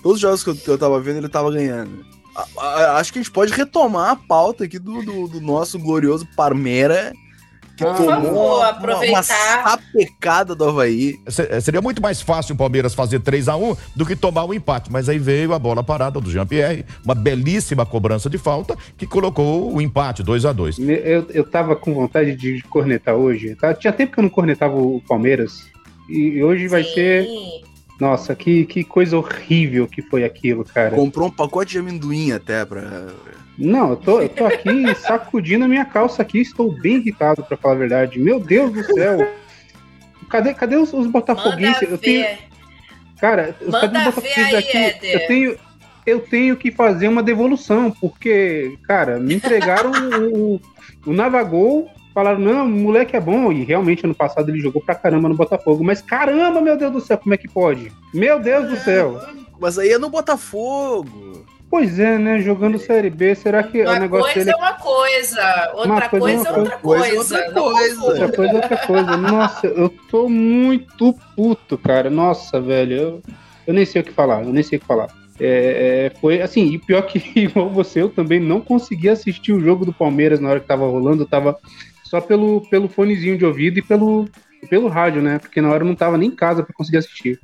Todos 0.04 0.16
os 0.18 0.20
jogos 0.20 0.44
que 0.44 0.50
eu, 0.50 0.56
que 0.56 0.68
eu 0.68 0.78
tava 0.78 1.00
vendo, 1.00 1.18
ele 1.20 1.30
tava 1.30 1.50
ganhando. 1.52 2.06
A, 2.36 2.62
a, 2.62 2.98
acho 2.98 3.14
que 3.14 3.20
a 3.20 3.22
gente 3.22 3.32
pode 3.32 3.54
retomar 3.54 4.12
a 4.12 4.16
pauta 4.16 4.66
aqui 4.66 4.78
do, 4.78 5.02
do, 5.02 5.28
do 5.28 5.42
nosso 5.42 5.80
glorioso 5.80 6.28
Parmeira 6.36 7.14
que 7.86 7.94
Por 7.94 8.06
tomou 8.06 8.24
favor, 8.24 8.58
uma, 8.58 8.70
aproveitar. 8.70 9.12
uma 9.12 9.24
sapecada 9.24 10.56
do 10.56 10.64
Havaí. 10.66 11.20
Eh, 11.26 11.60
seria 11.60 11.82
muito 11.82 12.02
mais 12.02 12.22
fácil 12.22 12.56
o 12.56 12.58
Palmeiras 12.58 12.94
fazer 12.94 13.20
3 13.20 13.48
a 13.48 13.56
1 13.56 13.76
do 13.96 14.06
que 14.06 14.16
tomar 14.16 14.44
o 14.44 14.50
um 14.50 14.54
empate, 14.54 14.92
mas 14.92 15.10
aí 15.10 15.18
veio 15.18 15.54
a 15.54 15.60
bola 15.60 15.84
parada 15.84 16.20
do 16.20 16.30
Jean-Pierre, 16.30 16.86
uma 17.04 17.16
belíssima 17.16 17.86
cobrança 17.86 18.30
de 18.30 18.38
falta 18.38 18.76
que 18.98 19.06
colocou 19.06 19.74
o 19.74 19.82
empate 19.82 20.24
2 20.24 20.46
a 20.46 20.52
2 20.54 20.80
eu, 20.80 21.28
eu 21.30 21.44
tava 21.44 21.76
com 21.76 21.94
vontade 21.94 22.36
de 22.36 22.62
cornetar 22.64 23.16
hoje. 23.16 23.56
Tá? 23.56 23.74
Tinha 23.74 23.94
tempo 23.94 24.14
que 24.14 24.20
eu 24.20 24.24
não 24.24 24.30
cornetava 24.30 24.76
o 24.76 25.02
Palmeiras. 25.08 25.70
E 26.10 26.44
hoje 26.44 26.68
vai 26.68 26.84
Sim. 26.84 26.94
ser. 26.94 27.28
Nossa, 28.00 28.36
que, 28.36 28.66
que 28.66 28.84
coisa 28.84 29.16
horrível 29.18 29.88
que 29.88 30.02
foi 30.02 30.24
aquilo, 30.24 30.66
cara. 30.66 30.96
Comprou 30.96 31.28
um 31.28 31.32
pacote 31.32 31.74
de 31.74 31.80
amendoim 31.80 32.32
até 32.32 32.66
pra. 32.66 33.08
Não, 33.62 33.92
eu 33.92 33.96
tô, 33.96 34.22
eu 34.22 34.30
tô 34.30 34.46
aqui 34.46 34.96
sacudindo 35.00 35.66
a 35.66 35.68
minha 35.68 35.86
calça 35.86 36.24
aqui, 36.24 36.40
estou 36.40 36.72
bem 36.72 36.96
irritado, 36.96 37.44
para 37.44 37.56
falar 37.56 37.76
a 37.76 37.78
verdade. 37.78 38.20
Meu 38.20 38.40
Deus 38.40 38.72
do 38.72 38.84
céu! 38.84 39.28
Cadê, 40.30 40.54
cadê 40.54 40.78
os, 40.78 40.92
os 40.94 41.06
botafoguenses? 41.08 41.90
Eu 41.90 41.98
tenho. 41.98 42.26
Cara, 43.20 43.56
Manda 43.62 43.82
cadê 43.82 43.98
os 43.98 44.04
botafoguenses 44.06 44.54
aqui? 44.56 45.08
Eu 45.08 45.28
tenho, 45.28 45.58
eu 46.06 46.20
tenho 46.22 46.58
que 46.58 46.72
fazer 46.72 47.08
uma 47.08 47.22
devolução, 47.22 47.92
porque, 47.92 48.78
cara, 48.88 49.20
me 49.20 49.36
entregaram 49.36 49.92
o, 49.92 50.56
o, 50.56 50.62
o 51.06 51.14
Navagol, 51.14 51.88
falaram, 52.16 52.40
não, 52.40 52.66
o 52.66 52.70
moleque 52.70 53.16
é 53.16 53.22
bom, 53.22 53.52
e 53.52 53.64
realmente 53.64 54.06
ano 54.06 54.16
passado 54.16 54.50
ele 54.50 54.60
jogou 54.60 54.82
pra 54.82 54.96
caramba 54.96 55.30
no 55.30 55.36
Botafogo, 55.36 55.84
mas 55.84 56.02
caramba, 56.02 56.60
meu 56.62 56.76
Deus 56.76 56.92
do 56.92 57.02
céu, 57.02 57.18
como 57.20 57.36
é 57.36 57.38
que 57.38 57.48
pode? 57.48 57.92
Meu 58.12 58.40
Deus 58.40 58.70
do 58.70 58.78
céu! 58.78 59.22
Mas 59.60 59.78
aí 59.78 59.90
é 59.90 60.00
no 60.00 60.10
Botafogo. 60.10 61.46
Pois 61.72 61.98
é, 61.98 62.18
né? 62.18 62.42
Jogando 62.42 62.78
Série 62.78 63.10
B, 63.10 63.34
será 63.34 63.64
que 63.64 63.82
uma 63.82 63.94
o 63.94 64.00
negócio 64.00 64.34
coisa 64.34 64.40
dele... 64.40 64.52
é 64.52 64.56
uma 64.58 64.74
coisa, 64.74 65.72
outra 65.74 66.10
coisa, 66.10 66.10
coisa, 66.10 66.50
é 66.50 66.60
outra 66.60 66.78
coisa. 66.78 67.22
Outra 67.22 67.52
coisa, 67.54 68.04
outra 68.04 68.28
coisa 68.30 68.52
é 68.52 68.56
outra 68.56 68.78
coisa. 68.78 69.18
Nossa, 69.18 69.68
eu 69.68 69.90
tô 70.10 70.28
muito 70.28 71.16
puto, 71.34 71.78
cara. 71.78 72.10
Nossa, 72.10 72.60
velho. 72.60 72.94
Eu, 72.94 73.22
eu 73.66 73.74
nem 73.74 73.86
sei 73.86 74.02
o 74.02 74.04
que 74.04 74.12
falar, 74.12 74.44
eu 74.44 74.52
nem 74.52 74.62
sei 74.62 74.78
o 74.78 74.82
que 74.82 74.86
falar. 74.86 75.08
É, 75.40 76.12
é, 76.14 76.20
foi 76.20 76.42
assim, 76.42 76.74
e 76.74 76.78
pior 76.78 77.04
que 77.04 77.24
igual 77.40 77.70
você, 77.70 78.02
eu 78.02 78.10
também 78.10 78.38
não 78.38 78.60
consegui 78.60 79.08
assistir 79.08 79.54
o 79.54 79.62
jogo 79.62 79.86
do 79.86 79.94
Palmeiras 79.94 80.42
na 80.42 80.50
hora 80.50 80.60
que 80.60 80.68
tava 80.68 80.86
rolando, 80.86 81.24
eu 81.24 81.28
tava 81.28 81.58
só 82.04 82.20
pelo, 82.20 82.68
pelo 82.70 82.90
fonezinho 82.90 83.38
de 83.38 83.46
ouvido 83.46 83.80
e 83.80 83.82
pelo, 83.82 84.28
pelo 84.70 84.90
rádio, 84.90 85.22
né? 85.22 85.40
Porque 85.40 85.62
na 85.62 85.70
hora 85.70 85.84
eu 85.84 85.88
não 85.88 85.96
tava 85.96 86.18
nem 86.18 86.28
em 86.28 86.36
casa 86.36 86.64
para 86.64 86.76
conseguir 86.76 86.98
assistir. 86.98 87.40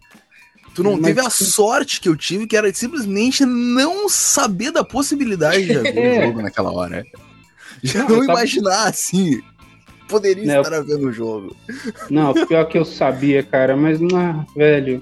Tu 0.77 0.83
não 0.83 0.91
Mas, 0.91 1.05
teve 1.05 1.21
a 1.21 1.29
sorte 1.31 1.99
que 1.99 2.07
eu 2.07 2.15
tive, 2.15 2.45
que 2.45 2.55
era 2.55 2.71
simplesmente 2.71 3.43
não 3.43 4.07
saber 4.07 4.69
da 4.69 4.83
possibilidade 4.83 5.65
de 5.65 5.75
haver 5.75 5.97
é. 5.97 6.19
o 6.19 6.27
jogo 6.27 6.41
naquela 6.43 6.71
hora. 6.71 7.03
Já 7.81 8.03
não, 8.03 8.17
não 8.17 8.23
imaginar 8.23 8.87
assim. 8.87 9.41
Poderia 10.07 10.45
não, 10.45 10.61
estar 10.61 10.79
vendo 10.81 11.07
o 11.07 11.11
jogo. 11.11 11.55
Não, 12.11 12.31
pior 12.45 12.65
que 12.65 12.77
eu 12.77 12.85
sabia, 12.85 13.41
cara, 13.41 13.75
mas 13.75 13.99
não, 13.99 14.45
velho. 14.55 15.01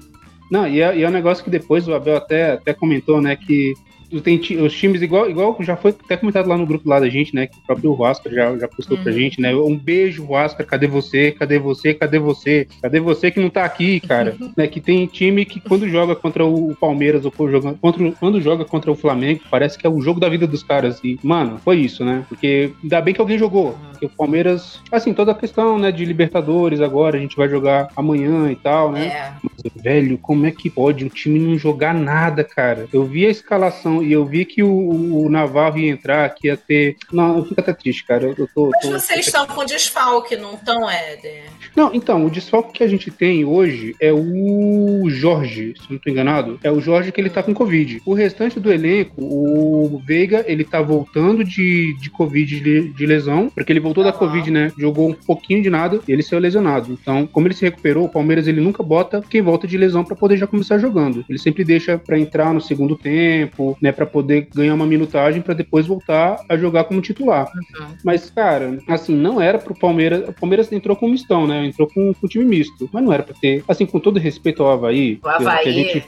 Não, 0.50 0.66
e 0.66 0.80
é, 0.80 0.96
e 0.96 1.02
é 1.02 1.08
um 1.08 1.12
negócio 1.12 1.44
que 1.44 1.50
depois 1.50 1.86
o 1.86 1.92
Abel 1.92 2.16
até, 2.16 2.52
até 2.52 2.72
comentou, 2.72 3.20
né? 3.20 3.36
Que 3.36 3.74
tem 4.20 4.40
os 4.60 4.72
times 4.74 5.02
igual, 5.02 5.28
igual 5.28 5.56
já 5.60 5.76
foi 5.76 5.90
até 5.90 6.16
comentado 6.16 6.48
lá 6.48 6.56
no 6.56 6.66
grupo 6.66 6.88
lá 6.88 7.00
da 7.00 7.08
gente, 7.08 7.34
né? 7.34 7.46
Que 7.46 7.58
o 7.58 7.66
próprio 7.66 7.92
Huasca 7.92 8.30
já, 8.30 8.56
já 8.56 8.68
postou 8.68 8.96
uhum. 8.96 9.02
pra 9.02 9.12
gente, 9.12 9.40
né? 9.40 9.54
Um 9.54 9.76
beijo, 9.76 10.26
Huasca, 10.26 10.64
cadê 10.64 10.86
você? 10.86 11.32
Cadê 11.32 11.58
você? 11.58 11.94
Cadê 11.94 12.18
você? 12.18 12.66
Cadê 12.82 13.00
você 13.00 13.30
que 13.30 13.40
não 13.40 13.50
tá 13.50 13.64
aqui, 13.64 14.00
cara? 14.00 14.36
né? 14.56 14.66
Que 14.66 14.80
tem 14.80 15.06
time 15.06 15.44
que 15.44 15.60
quando 15.60 15.88
joga 15.88 16.14
contra 16.14 16.44
o 16.44 16.74
Palmeiras 16.74 17.24
ou 17.24 17.32
joga, 17.50 17.74
contra, 17.74 18.12
quando 18.12 18.40
joga 18.40 18.64
contra 18.64 18.90
o 18.90 18.96
Flamengo, 18.96 19.40
parece 19.50 19.78
que 19.78 19.86
é 19.86 19.90
o 19.90 20.00
jogo 20.00 20.20
da 20.20 20.28
vida 20.28 20.46
dos 20.46 20.62
caras. 20.62 21.00
E, 21.02 21.18
mano, 21.22 21.58
foi 21.58 21.78
isso, 21.78 22.04
né? 22.04 22.24
Porque 22.28 22.72
ainda 22.82 23.00
bem 23.00 23.14
que 23.14 23.20
alguém 23.20 23.38
jogou. 23.38 23.76
Porque 23.90 24.06
o 24.06 24.10
Palmeiras, 24.10 24.80
assim, 24.92 25.14
toda 25.14 25.32
a 25.32 25.34
questão, 25.34 25.78
né, 25.78 25.90
de 25.90 26.04
Libertadores 26.04 26.80
agora, 26.80 27.16
a 27.16 27.20
gente 27.20 27.36
vai 27.36 27.48
jogar 27.48 27.88
amanhã 27.96 28.50
e 28.50 28.56
tal, 28.56 28.92
né? 28.92 29.06
É. 29.06 29.32
Mas, 29.42 29.72
velho, 29.82 30.18
como 30.18 30.46
é 30.46 30.50
que 30.50 30.68
pode 30.68 31.04
o 31.04 31.08
time 31.08 31.38
não 31.38 31.56
jogar 31.56 31.94
nada, 31.94 32.44
cara? 32.44 32.86
Eu 32.92 33.04
vi 33.04 33.26
a 33.26 33.30
escalação 33.30 34.02
e 34.06 34.12
eu 34.12 34.24
vi 34.24 34.44
que 34.44 34.62
o, 34.62 35.24
o 35.24 35.28
Navarro 35.28 35.78
ia 35.78 35.90
entrar, 35.90 36.28
que 36.30 36.46
ia 36.46 36.56
ter. 36.56 36.96
Não, 37.12 37.38
eu 37.38 37.44
fico 37.44 37.60
até 37.60 37.72
triste, 37.72 38.04
cara. 38.04 38.34
Eu 38.36 38.48
tô, 38.54 38.70
Mas 38.70 38.82
tô... 38.82 38.90
vocês 38.92 39.26
estão 39.26 39.46
com 39.46 39.64
desfalque, 39.64 40.36
não 40.36 40.54
estão, 40.54 40.88
Éder? 40.88 41.44
Não, 41.74 41.92
então, 41.92 42.24
o 42.24 42.30
desfalque 42.30 42.72
que 42.72 42.84
a 42.84 42.88
gente 42.88 43.10
tem 43.10 43.44
hoje 43.44 43.94
é 44.00 44.12
o 44.12 45.08
Jorge, 45.08 45.74
se 45.76 45.90
não 45.90 45.96
estou 45.96 46.12
enganado. 46.12 46.58
É 46.62 46.70
o 46.70 46.80
Jorge 46.80 47.12
que 47.12 47.20
ele 47.20 47.30
tá 47.30 47.42
com 47.42 47.52
Covid. 47.52 48.00
O 48.06 48.14
restante 48.14 48.58
do 48.58 48.72
elenco, 48.72 49.22
o 49.22 50.00
Veiga, 50.04 50.44
ele 50.46 50.64
tá 50.64 50.80
voltando 50.80 51.44
de, 51.44 51.94
de 52.00 52.10
Covid 52.10 52.60
de, 52.60 52.88
de 52.88 53.06
lesão, 53.06 53.50
porque 53.54 53.72
ele 53.72 53.80
voltou 53.80 54.04
da 54.04 54.12
Covid, 54.12 54.50
né? 54.50 54.72
Jogou 54.78 55.10
um 55.10 55.12
pouquinho 55.12 55.62
de 55.62 55.68
nada 55.68 56.00
e 56.06 56.12
ele 56.12 56.22
saiu 56.22 56.40
lesionado. 56.40 56.92
Então, 56.92 57.26
como 57.26 57.46
ele 57.46 57.54
se 57.54 57.64
recuperou, 57.64 58.06
o 58.06 58.08
Palmeiras 58.08 58.46
ele 58.46 58.60
nunca 58.60 58.82
bota 58.82 59.22
quem 59.28 59.42
volta 59.42 59.66
de 59.66 59.76
lesão 59.76 60.04
para 60.04 60.16
poder 60.16 60.36
já 60.36 60.46
começar 60.46 60.78
jogando. 60.78 61.24
Ele 61.28 61.38
sempre 61.38 61.64
deixa 61.64 61.98
para 61.98 62.18
entrar 62.18 62.54
no 62.54 62.60
segundo 62.60 62.96
tempo, 62.96 63.76
né? 63.86 63.92
Para 63.92 64.04
poder 64.04 64.48
ganhar 64.52 64.74
uma 64.74 64.86
minutagem 64.86 65.40
para 65.40 65.54
depois 65.54 65.86
voltar 65.86 66.44
a 66.48 66.56
jogar 66.56 66.84
como 66.84 67.00
titular. 67.00 67.46
Uhum. 67.54 67.86
Mas, 68.04 68.28
cara, 68.30 68.78
assim, 68.88 69.14
não 69.14 69.40
era 69.40 69.58
pro 69.58 69.78
Palmeiras. 69.78 70.28
O 70.28 70.32
Palmeiras 70.32 70.72
entrou 70.72 70.96
com 70.96 71.08
mistão, 71.08 71.46
né? 71.46 71.66
Entrou 71.66 71.88
com, 71.88 72.12
com 72.12 72.26
time 72.26 72.44
misto. 72.44 72.88
Mas 72.92 73.04
não 73.04 73.12
era 73.12 73.22
para 73.22 73.34
ter. 73.34 73.62
Assim, 73.68 73.86
com 73.86 74.00
todo 74.00 74.18
respeito 74.18 74.62
ao 74.62 74.72
Havaí. 74.72 75.20
O 75.22 75.28
Havaí. 75.28 75.62
Que 75.62 75.68
a 75.68 75.72
gente, 75.72 76.06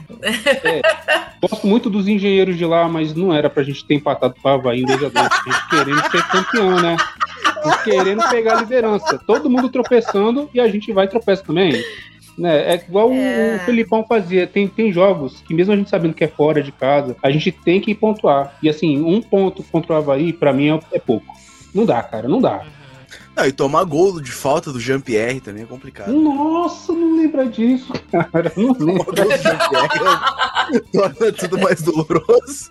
é, 0.64 0.82
gosto 1.40 1.66
muito 1.66 1.88
dos 1.88 2.08
engenheiros 2.08 2.56
de 2.56 2.64
lá, 2.64 2.88
mas 2.88 3.14
não 3.14 3.32
era 3.32 3.48
pra 3.48 3.62
gente 3.62 3.86
ter 3.86 3.94
empatado 3.94 4.34
com 4.42 4.48
o 4.48 4.52
Havaí 4.52 4.82
em 4.82 4.86
2 4.86 5.04
a 5.04 5.08
2 5.08 5.16
A 5.16 5.50
gente 5.50 5.68
querendo 5.70 6.10
ser 6.10 6.22
campeão, 6.28 6.82
né? 6.82 6.96
querendo 7.84 8.28
pegar 8.28 8.56
a 8.56 8.60
liderança. 8.60 9.18
Todo 9.26 9.50
mundo 9.50 9.68
tropeçando 9.68 10.48
e 10.52 10.60
a 10.60 10.68
gente 10.68 10.92
vai 10.92 11.06
tropeçar 11.06 11.46
também. 11.46 11.72
Né? 12.38 12.74
É 12.74 12.76
igual 12.76 13.12
é. 13.12 13.56
o 13.56 13.64
Felipão 13.64 14.04
fazia. 14.04 14.46
Tem, 14.46 14.68
tem 14.68 14.92
jogos 14.92 15.42
que, 15.46 15.52
mesmo 15.52 15.72
a 15.72 15.76
gente 15.76 15.90
sabendo 15.90 16.14
que 16.14 16.24
é 16.24 16.28
fora 16.28 16.62
de 16.62 16.70
casa, 16.70 17.16
a 17.22 17.30
gente 17.30 17.50
tem 17.50 17.80
que 17.80 17.94
pontuar. 17.94 18.56
E 18.62 18.68
assim, 18.68 19.02
um 19.02 19.20
ponto 19.20 19.62
contra 19.64 19.94
o 19.94 19.96
Havaí, 19.96 20.32
pra 20.32 20.52
mim, 20.52 20.70
é, 20.70 20.80
é 20.92 20.98
pouco. 21.00 21.26
Não 21.74 21.84
dá, 21.84 22.02
cara, 22.02 22.28
não 22.28 22.40
dá. 22.40 22.64
Não, 23.38 23.46
e 23.46 23.52
tomar 23.52 23.84
gol 23.84 24.20
de 24.20 24.32
falta 24.32 24.72
do 24.72 24.80
Jean-Pierre 24.80 25.40
também 25.40 25.62
é 25.62 25.66
complicado. 25.66 26.12
Nossa, 26.12 26.92
não 26.92 27.16
lembra 27.16 27.46
disso, 27.46 27.92
cara. 28.10 28.52
Não 28.56 28.74
lembra. 28.78 29.24
torna 30.92 31.32
tudo 31.32 31.58
mais 31.60 31.80
doloroso. 31.80 32.70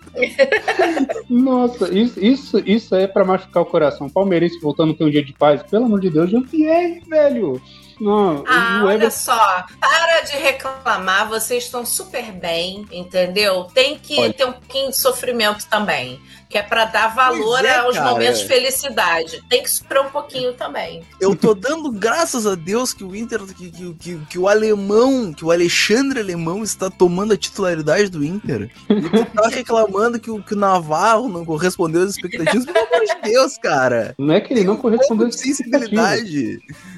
Nossa, 1.28 1.92
isso, 1.92 2.22
isso, 2.22 2.62
isso 2.66 2.94
é 2.94 3.06
pra 3.06 3.24
machucar 3.24 3.62
o 3.62 3.66
coração. 3.66 4.10
Palmeirense 4.10 4.60
voltando 4.60 4.92
a 4.92 4.94
ter 4.94 5.04
um 5.04 5.10
dia 5.10 5.24
de 5.24 5.32
paz. 5.32 5.62
Pelo 5.62 5.86
amor 5.86 6.00
de 6.00 6.10
Deus, 6.10 6.30
Jean-Pierre, 6.30 7.02
velho. 7.08 7.60
Não, 8.00 8.44
ah, 8.46 8.82
olha 8.84 9.10
só, 9.10 9.64
para 9.80 10.20
de 10.22 10.36
reclamar, 10.36 11.28
vocês 11.28 11.64
estão 11.64 11.84
super 11.84 12.32
bem, 12.32 12.86
entendeu? 12.92 13.64
Tem 13.74 13.98
que 13.98 14.20
olha. 14.20 14.32
ter 14.32 14.44
um 14.44 14.52
pouquinho 14.52 14.90
de 14.90 14.96
sofrimento 14.96 15.66
também 15.68 16.20
que 16.48 16.56
é 16.56 16.62
para 16.62 16.86
dar 16.86 17.14
valor 17.14 17.64
é, 17.64 17.76
aos 17.76 17.96
cara. 17.96 18.10
momentos 18.10 18.40
de 18.40 18.46
felicidade. 18.46 19.42
Tem 19.48 19.62
que 19.62 19.70
superar 19.70 20.06
um 20.06 20.10
pouquinho 20.10 20.54
também. 20.54 21.02
Eu 21.20 21.36
tô 21.36 21.54
dando 21.54 21.90
graças 21.92 22.46
a 22.46 22.54
Deus 22.54 22.94
que 22.94 23.04
o 23.04 23.14
Inter, 23.14 23.40
que, 23.44 23.70
que, 23.70 23.94
que, 23.94 24.18
que 24.30 24.38
o 24.38 24.48
alemão, 24.48 25.32
que 25.32 25.44
o 25.44 25.50
Alexandre 25.50 26.20
Alemão 26.20 26.62
está 26.62 26.88
tomando 26.88 27.34
a 27.34 27.36
titularidade 27.36 28.08
do 28.08 28.24
Inter. 28.24 28.70
E 28.88 29.00
tu 29.02 29.24
tá 29.34 29.48
reclamando 29.48 30.18
que 30.18 30.30
o, 30.30 30.42
que 30.42 30.54
o 30.54 30.56
Navarro 30.56 31.28
não 31.28 31.44
correspondeu 31.44 32.02
às 32.02 32.10
expectativas. 32.10 32.64
Pelo 32.64 32.78
amor 32.78 33.04
de 33.04 33.30
Deus, 33.30 33.58
cara. 33.58 34.14
Não 34.18 34.32
é 34.32 34.40
que 34.40 34.54
ele 34.54 34.64
não 34.64 34.76
correspondeu 34.76 35.26
às 35.26 35.44
expectativas. 35.44 35.92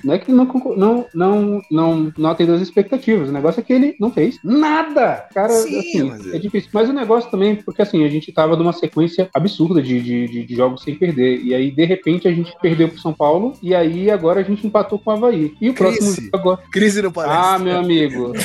Não 0.04 0.14
é 0.14 0.18
que 0.18 0.30
ele 0.30 0.36
não, 0.36 0.46
não, 0.76 1.06
não, 1.12 1.62
não, 1.70 2.12
não 2.16 2.30
atendeu 2.30 2.54
às 2.54 2.62
expectativas. 2.62 3.28
O 3.28 3.32
negócio 3.32 3.60
é 3.60 3.62
que 3.62 3.72
ele 3.72 3.96
não 3.98 4.12
fez 4.12 4.38
nada. 4.44 5.28
Cara, 5.34 5.52
Sim, 5.52 5.78
assim, 5.78 6.02
mas... 6.04 6.34
é 6.34 6.38
difícil. 6.38 6.70
Mas 6.72 6.88
o 6.88 6.92
negócio 6.92 7.30
também, 7.30 7.56
porque 7.56 7.82
assim, 7.82 8.04
a 8.04 8.08
gente 8.08 8.32
tava 8.32 8.56
numa 8.56 8.72
sequência 8.72 9.28
absurda 9.40 9.82
de, 9.82 10.00
de, 10.00 10.44
de, 10.44 10.54
jogos 10.54 10.82
sem 10.82 10.94
perder. 10.94 11.40
E 11.42 11.54
aí, 11.54 11.70
de 11.70 11.84
repente, 11.84 12.28
a 12.28 12.32
gente 12.32 12.54
perdeu 12.60 12.88
pro 12.88 13.00
São 13.00 13.12
Paulo 13.12 13.54
e 13.62 13.74
aí 13.74 14.10
agora 14.10 14.40
a 14.40 14.42
gente 14.42 14.66
empatou 14.66 14.98
com 14.98 15.10
o 15.10 15.14
Havaí. 15.14 15.54
E 15.60 15.70
o 15.70 15.74
Crise. 15.74 15.98
próximo 15.98 16.14
jogo 16.14 16.28
agora. 16.32 16.60
Crise 16.70 17.02
no 17.02 17.12
parece. 17.12 17.36
Ah, 17.36 17.58
meu 17.58 17.76
amigo. 17.78 18.32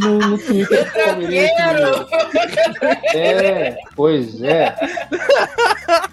no, 0.00 0.18
no, 0.18 0.38
Twitter. 0.38 0.90
É, 3.14 3.76
pois 3.94 4.42
é. 4.42 4.74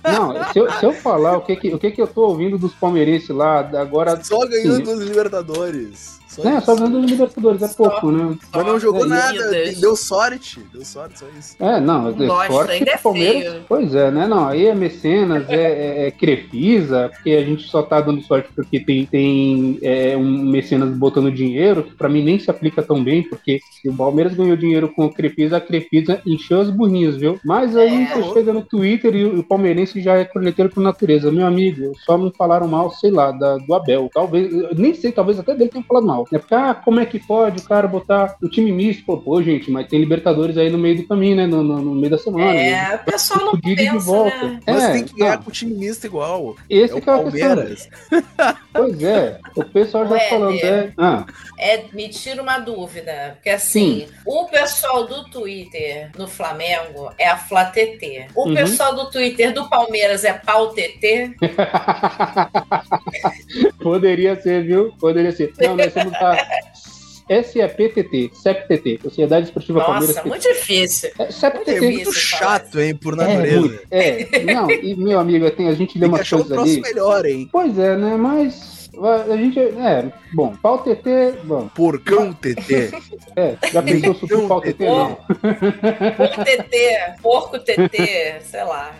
Não, 0.03 0.51
se 0.51 0.59
eu, 0.59 0.71
se 0.71 0.85
eu 0.85 0.93
falar 0.93 1.37
o 1.37 1.41
que, 1.41 1.55
que, 1.55 1.73
o 1.73 1.79
que, 1.79 1.91
que 1.91 2.01
eu 2.01 2.07
tô 2.07 2.27
ouvindo 2.27 2.57
dos 2.57 2.73
palmeirenses 2.73 3.29
lá, 3.29 3.59
agora. 3.59 4.21
Só 4.23 4.45
ganhando 4.47 4.91
os 4.91 5.03
Libertadores. 5.03 6.19
Só 6.35 6.49
é, 6.49 6.59
só 6.59 6.75
ganhando 6.75 6.99
os 6.99 7.11
Libertadores, 7.11 7.61
é 7.61 7.67
pouco, 7.69 8.11
né? 8.11 8.37
Mas 8.53 8.65
não 8.65 8.79
jogou 8.79 9.05
é, 9.05 9.07
nada, 9.07 9.51
deu 9.79 9.95
sorte. 9.95 10.59
Deu 10.73 10.83
sorte, 10.83 11.19
só 11.19 11.25
isso. 11.37 11.55
É, 11.59 11.79
não, 11.79 12.11
deu 12.11 12.27
sorte 12.27 12.71
ainda 12.71 12.91
é 12.91 12.97
Palmeiras. 12.97 13.63
Pois 13.67 13.95
é, 13.95 14.11
né? 14.11 14.27
Não, 14.27 14.47
aí 14.47 14.67
é 14.67 14.75
mecenas, 14.75 15.47
é, 15.49 15.55
é, 15.55 16.07
é, 16.07 16.11
Crefisa, 16.11 17.09
porque 17.13 17.31
a 17.31 17.43
gente 17.43 17.67
só 17.67 17.81
tá 17.81 18.01
dando 18.01 18.21
sorte 18.21 18.49
porque 18.53 18.79
tem, 18.79 19.05
tem 19.05 19.79
é, 19.81 20.17
um 20.17 20.45
mecenas 20.45 20.89
botando 20.89 21.31
dinheiro, 21.31 21.83
que 21.83 21.93
pra 21.93 22.09
mim 22.09 22.23
nem 22.23 22.37
se 22.37 22.49
aplica 22.49 22.83
tão 22.83 23.03
bem, 23.03 23.23
porque 23.23 23.59
se 23.81 23.87
o 23.87 23.95
Palmeiras 23.95 24.35
ganhou 24.35 24.57
dinheiro 24.57 24.89
com 24.89 25.05
a 25.05 25.13
Crefisa, 25.13 25.57
a 25.57 25.61
Crefisa 25.61 26.21
encheu 26.25 26.59
as 26.59 26.69
burrinhas, 26.69 27.15
viu? 27.15 27.39
Mas 27.45 27.75
aí 27.77 28.03
é, 28.03 28.13
você 28.13 28.33
chega 28.33 28.51
no 28.51 28.61
Twitter 28.61 29.15
e 29.15 29.25
o, 29.25 29.43
palmeirense 29.43 30.01
já 30.01 30.15
é 30.15 30.25
corneteiro 30.25 30.69
por 30.69 30.81
natureza. 30.81 31.31
Meu 31.31 31.47
amigo, 31.47 31.93
só 32.05 32.17
não 32.17 32.31
falaram 32.31 32.67
mal, 32.67 32.91
sei 32.91 33.11
lá, 33.11 33.31
da, 33.31 33.57
do 33.57 33.73
Abel. 33.73 34.09
Talvez, 34.13 34.51
nem 34.77 34.93
sei, 34.93 35.11
talvez 35.11 35.39
até 35.39 35.55
dele 35.55 35.69
tenham 35.69 35.85
falado 35.85 36.05
mal. 36.05 36.24
É 36.31 36.37
porque, 36.37 36.55
ah, 36.55 36.73
como 36.73 36.99
é 36.99 37.05
que 37.05 37.19
pode 37.19 37.61
o 37.61 37.65
cara 37.65 37.87
botar 37.87 38.35
o 38.41 38.49
time 38.49 38.71
misto? 38.71 39.05
Pô, 39.05 39.17
pô, 39.17 39.41
gente, 39.41 39.71
mas 39.71 39.87
tem 39.87 39.99
Libertadores 39.99 40.57
aí 40.57 40.69
no 40.69 40.77
meio 40.77 40.97
do 40.97 41.07
caminho, 41.07 41.35
né? 41.35 41.47
No, 41.47 41.63
no, 41.63 41.81
no 41.81 41.95
meio 41.95 42.11
da 42.11 42.17
semana. 42.17 42.55
É, 42.55 42.71
né? 42.71 42.95
o 42.95 43.05
pessoal 43.05 43.45
não 43.45 43.59
pensa, 43.59 43.91
de 43.91 43.97
volta. 43.97 44.43
Né? 44.43 44.59
É, 44.65 44.73
mas 44.73 44.91
tem 44.91 45.03
que 45.03 45.15
ganhar 45.15 45.37
com 45.37 45.49
o 45.49 45.53
time 45.53 45.73
misto 45.73 46.05
igual. 46.05 46.55
Esse 46.69 46.93
é 46.93 46.95
o 46.95 46.99
é 46.99 47.01
Palmeiras. 47.01 47.89
pois 48.73 49.03
é, 49.03 49.39
o 49.55 49.65
pessoal 49.65 50.07
já 50.07 50.19
falando. 50.19 50.63
É, 50.63 50.91
ah. 50.97 51.25
é, 51.57 51.85
me 51.93 52.09
tira 52.09 52.41
uma 52.41 52.59
dúvida, 52.59 53.33
porque 53.35 53.49
assim, 53.49 54.01
Sim. 54.01 54.07
o 54.25 54.45
pessoal 54.45 55.05
do 55.05 55.25
Twitter 55.29 56.11
no 56.17 56.27
Flamengo 56.27 57.11
é 57.17 57.27
a 57.27 57.37
FlaTT. 57.37 58.27
O 58.35 58.47
uhum. 58.47 58.53
pessoal 58.53 58.95
do 58.95 59.09
Twitter 59.09 59.53
do 59.53 59.69
Palmeiras 59.69 60.23
é 60.23 60.33
Pau 60.33 60.73
TT. 60.73 61.35
Poderia 63.81 64.39
ser, 64.41 64.63
viu? 64.63 64.93
Poderia 64.99 65.31
ser. 65.31 65.53
Não, 65.59 65.75
nós 65.75 65.93
somos 65.93 66.14
a 66.19 67.43
SEPTT, 67.43 68.31
SEPTT, 68.33 68.99
Sociedade 69.01 69.47
Esportiva 69.47 69.79
Nossa, 69.79 69.91
Palmeiras. 69.91 70.15
Nossa, 70.17 70.27
muito 70.27 70.47
difícil. 70.47 71.09
É, 71.17 71.31
SEPTT. 71.31 71.71
É 71.71 71.81
muito 71.81 72.13
chato, 72.13 72.79
hein, 72.79 72.95
por 72.95 73.15
natureza. 73.15 73.81
É, 73.89 74.37
é, 74.37 74.43
não, 74.43 74.69
e 74.69 74.95
meu 74.95 75.19
amigo, 75.19 75.49
tem, 75.51 75.67
a 75.67 75.73
gente 75.73 75.97
lê 75.97 76.05
umas 76.05 76.29
coisas 76.29 76.51
ali. 76.51 76.81
melhor, 76.81 77.25
hein? 77.25 77.49
Pois 77.51 77.77
é, 77.79 77.97
né, 77.97 78.15
mas 78.15 78.89
A 79.29 79.35
gente. 79.35 79.59
É, 79.59 80.11
bom, 80.33 80.55
pau 80.55 80.77
TT. 80.79 81.39
Bom. 81.43 81.67
Porcão 81.69 82.31
TT. 82.33 82.91
É, 83.35 83.57
já 83.71 83.81
pensou 83.81 84.15
sobre 84.15 84.47
pau 84.47 84.61
TT? 84.61 84.85
Não. 84.85 85.15
Porco 85.15 86.45
TT, 86.45 87.13
porco 87.21 87.59
TT, 87.59 88.39
sei 88.41 88.63
lá. 88.63 88.95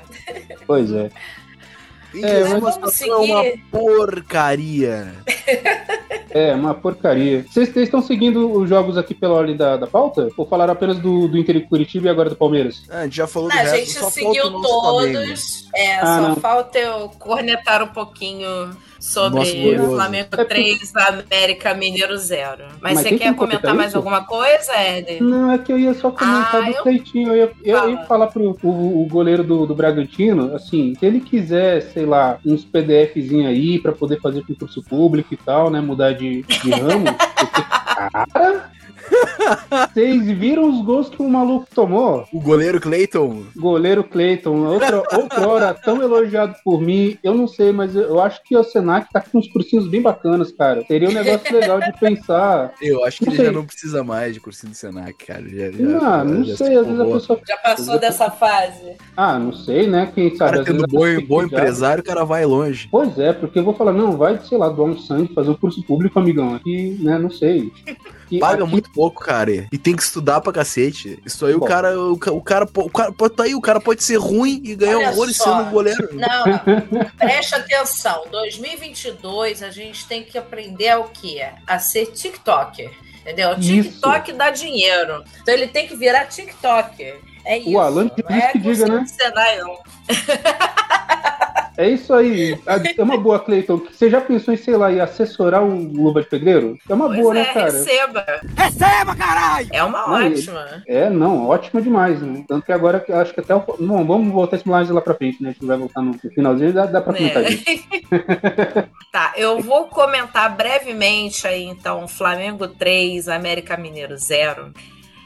Pois 0.66 0.92
é. 0.92 1.10
É, 2.24 2.44
mas 2.48 2.76
vamos 2.76 2.94
seguir. 2.94 3.16
É 3.16 3.20
uma 3.20 3.44
porcaria. 3.72 5.16
É, 6.30 6.54
uma 6.54 6.74
porcaria. 6.74 7.46
Vocês 7.50 7.76
estão 7.76 8.02
seguindo 8.02 8.52
os 8.52 8.68
jogos 8.68 8.98
aqui 8.98 9.14
pela 9.14 9.34
ordem 9.34 9.56
da, 9.56 9.78
da 9.78 9.88
pauta? 9.88 10.30
Ou 10.36 10.46
falaram 10.46 10.74
apenas 10.74 11.00
do, 11.00 11.28
do 11.28 11.38
Inter 11.38 11.56
e 11.56 11.62
Curitiba 11.62 12.08
e 12.08 12.10
agora 12.10 12.30
do 12.30 12.36
Palmeiras? 12.36 12.84
Ah, 12.90 13.00
a 13.00 13.04
gente 13.04 13.16
já 13.16 13.28
falou 13.28 13.50
do 13.50 13.54
A 13.54 13.62
resto, 13.62 13.78
gente 13.78 14.12
seguiu 14.12 14.52
todos. 14.62 15.70
É, 15.74 15.96
ah, 15.96 16.06
só 16.06 16.30
não. 16.30 16.36
falta 16.36 16.78
eu 16.78 17.10
cornetar 17.18 17.82
um 17.84 17.88
pouquinho 17.88 18.76
sobre 19.06 19.78
Flamengo 19.78 20.30
3, 20.48 20.94
América 20.96 21.74
Mineiro 21.74 22.18
0. 22.18 22.66
Mas, 22.82 22.96
Mas 22.96 23.00
você 23.00 23.18
quer 23.18 23.36
comentar 23.36 23.74
mais 23.76 23.90
isso? 23.90 23.98
alguma 23.98 24.26
coisa, 24.26 24.74
Ed? 24.76 25.22
Não, 25.22 25.52
é 25.52 25.58
que 25.60 25.72
eu 25.72 25.78
ia 25.78 25.94
só 25.94 26.10
comentar 26.10 26.56
ah, 26.56 26.72
do 26.72 26.74
Cleitinho. 26.82 27.30
Eu, 27.30 27.52
eu, 27.64 27.78
eu, 27.78 27.90
ia 27.92 28.04
falar 28.06 28.28
pro 28.28 28.58
o, 28.64 29.04
o 29.04 29.06
goleiro 29.06 29.44
do, 29.44 29.66
do 29.68 29.76
Bragantino, 29.76 30.56
assim, 30.56 30.96
se 30.96 31.06
ele 31.06 31.20
quiser, 31.20 31.82
sei 31.82 32.06
lá, 32.06 32.40
uns 32.44 32.66
PDFzinhos 32.66 33.48
aí 33.48 33.80
para 33.80 33.92
poder 33.92 34.20
fazer 34.20 34.44
concurso 34.46 34.82
público 34.82 35.34
e 35.34 35.38
tal, 35.38 35.70
né? 35.70 35.80
Mudar 35.80 36.14
de, 36.14 36.42
de 36.42 36.72
ramo. 36.72 37.06
porque, 37.40 37.62
cara, 37.62 38.72
vocês 39.94 40.26
viram 40.38 40.70
os 40.70 40.84
gols 40.84 41.10
que 41.10 41.22
o 41.22 41.30
maluco 41.30 41.68
tomou? 41.74 42.26
O 42.32 42.40
goleiro 42.40 42.80
Cleiton? 42.80 43.44
Goleiro 43.56 44.04
Cleiton, 44.04 44.66
outra, 44.66 45.04
outra 45.18 45.48
hora 45.48 45.74
tão 45.74 46.02
elogiado 46.02 46.56
por 46.64 46.82
mim. 46.82 47.18
Eu 47.24 47.34
não 47.34 47.48
sei, 47.48 47.72
mas 47.72 47.96
eu 47.96 48.20
acho 48.20 48.44
que 48.44 48.56
o 48.56 48.64
Senac 48.64 49.12
tá 49.12 49.22
com 49.22 49.38
uns 49.38 49.48
cursinhos 49.48 49.88
bem 49.88 50.02
bacanas, 50.02 50.52
cara. 50.52 50.84
Seria 50.86 51.10
um 51.10 51.14
negócio 51.14 51.54
legal 51.54 51.80
de 51.80 51.92
pensar. 52.00 52.74
Eu 52.82 53.04
acho 53.04 53.20
que 53.20 53.26
não 53.26 53.34
ele 53.34 53.38
sei. 53.38 53.46
já 53.46 53.52
não 53.52 53.66
precisa 53.66 54.04
mais 54.04 54.34
de 54.34 54.40
cursinho 54.40 54.72
do 54.72 54.76
Senac, 54.76 55.26
cara. 55.26 55.48
Já, 55.48 55.72
já, 55.72 55.78
não, 55.78 56.00
já, 56.00 56.24
não 56.24 56.44
já 56.44 56.58
sei, 56.58 56.78
às 56.78 56.86
vezes 56.86 57.02
a 57.02 57.06
pessoa. 57.06 57.42
Já 57.48 57.58
passou 57.58 58.00
dessa 58.00 58.32
fase. 58.32 58.96
Ah, 59.16 59.40
não 59.40 59.54
sei, 59.54 59.88
né? 59.88 60.12
Quem 60.14 60.36
sabe. 60.36 60.52
Cara, 60.52 60.64
tendo 60.66 60.86
bom, 60.88 61.06
bom 61.28 61.44
empresário, 61.44 62.02
o 62.02 62.06
cara 62.06 62.24
vai 62.24 62.46
longe. 62.46 62.88
Pois 62.92 63.18
é, 63.18 63.34
porque 63.34 63.60
eu 63.60 63.64
vou 63.64 63.74
falar, 63.74 63.94
não, 63.94 64.18
vai, 64.18 64.40
sei 64.40 64.58
lá, 64.58 64.70
doar 64.70 64.90
um 64.90 64.98
sangue, 64.98 65.34
fazer 65.34 65.50
um 65.50 65.56
curso 65.56 65.84
público, 65.84 66.20
amigão. 66.20 66.56
Aqui, 66.56 66.98
né, 67.02 67.18
não 67.18 67.30
sei. 67.30 67.72
E 68.32 68.40
Paga 68.40 68.64
aqui... 68.64 68.72
muito 68.72 68.92
pouco, 68.92 69.05
cara. 69.12 69.68
E 69.72 69.78
tem 69.78 69.96
que 69.96 70.04
estudar 70.04 70.42
pra 70.42 70.54
cacete. 70.54 71.20
Isso 71.26 71.46
aí 71.46 71.54
o 71.54 71.62
cara, 71.62 72.00
o, 72.00 72.14
o, 72.14 72.18
cara, 72.18 72.34
o 72.76 72.90
cara 72.90 73.12
pode 73.12 73.36
tá 73.36 73.44
aí, 73.44 73.56
o 73.56 73.62
cara 73.62 73.80
pode 73.80 74.04
ser 74.04 74.18
ruim 74.18 74.62
e 74.64 74.76
ganhar 74.76 74.98
Olha 74.98 75.10
horror 75.10 75.32
sendo 75.32 75.66
goleiro. 75.70 76.10
Não, 76.14 76.46
não. 76.92 77.06
Preste 77.18 77.56
atenção. 77.56 78.26
2022 78.32 79.64
a 79.64 79.70
gente 79.70 80.08
tem 80.08 80.24
que 80.24 80.38
aprender 80.38 80.98
o 80.98 81.06
que? 81.06 81.42
A 81.68 81.80
ser 81.80 82.08
TikToker. 82.08 82.92
Entendeu? 83.22 83.52
O 83.52 83.60
TikTok 83.60 84.30
isso. 84.30 84.38
dá 84.38 84.52
dinheiro. 84.52 85.24
Então 85.42 85.54
ele 85.54 85.68
tem 85.68 85.88
que 85.88 85.96
virar 85.96 86.26
TikToker. 86.26 87.20
É 87.44 87.58
isso. 87.58 87.72
O 87.72 87.80
Alan 87.80 88.10
que 88.10 88.24
é 88.28 88.52
que 88.52 88.60
diga, 88.60 88.88
né? 88.88 89.06
Senai, 89.08 89.60
não. 89.60 89.78
É 91.78 91.90
isso 91.90 92.14
aí. 92.14 92.58
É 92.98 93.04
uma 93.04 93.18
boa, 93.18 93.40
Cleiton. 93.40 93.82
Você 93.92 94.10
já 94.10 94.22
pensou 94.22 94.54
em, 94.54 94.58
sei 94.58 94.78
lá, 94.78 94.92
em 94.92 95.00
assessorar 95.00 95.64
o 95.64 95.76
Luva 95.76 96.22
de 96.22 96.30
Pedreiro? 96.30 96.78
É 96.88 96.94
uma 96.94 97.08
pois 97.08 97.20
boa, 97.20 97.34
né, 97.34 97.42
é, 97.42 97.44
né, 97.44 97.54
cara? 97.54 97.72
Receba! 97.72 98.26
Receba, 98.56 99.16
caralho! 99.16 99.68
É 99.72 99.84
uma 99.84 100.08
não, 100.08 100.28
ótima. 100.28 100.84
É, 100.88 101.10
não, 101.10 101.48
ótima 101.50 101.82
demais, 101.82 102.22
né? 102.22 102.44
Tanto 102.48 102.66
que 102.66 102.72
agora, 102.72 103.04
acho 103.22 103.34
que 103.34 103.40
até 103.40 103.54
o. 103.54 103.60
Bom, 103.60 104.06
vamos 104.06 104.34
voltar 104.34 104.56
esse 104.56 104.68
mais 104.68 104.90
lá 104.90 105.02
pra 105.02 105.16
frente, 105.16 105.42
né? 105.42 105.50
A 105.50 105.52
gente 105.52 105.66
vai 105.66 105.78
voltar 105.78 106.02
no 106.02 106.14
finalzinho 106.14 106.74
dá, 106.74 106.86
dá 106.86 107.02
pra 107.02 107.14
comentar 107.14 107.44
é. 107.44 107.50
isso. 107.50 107.66
tá, 109.12 109.34
eu 109.36 109.60
vou 109.60 109.88
comentar 109.88 110.56
brevemente 110.56 111.48
aí, 111.48 111.64
então, 111.64 112.08
Flamengo 112.08 112.68
3, 112.68 113.28
América 113.28 113.76
Mineiro 113.76 114.18
0. 114.18 114.72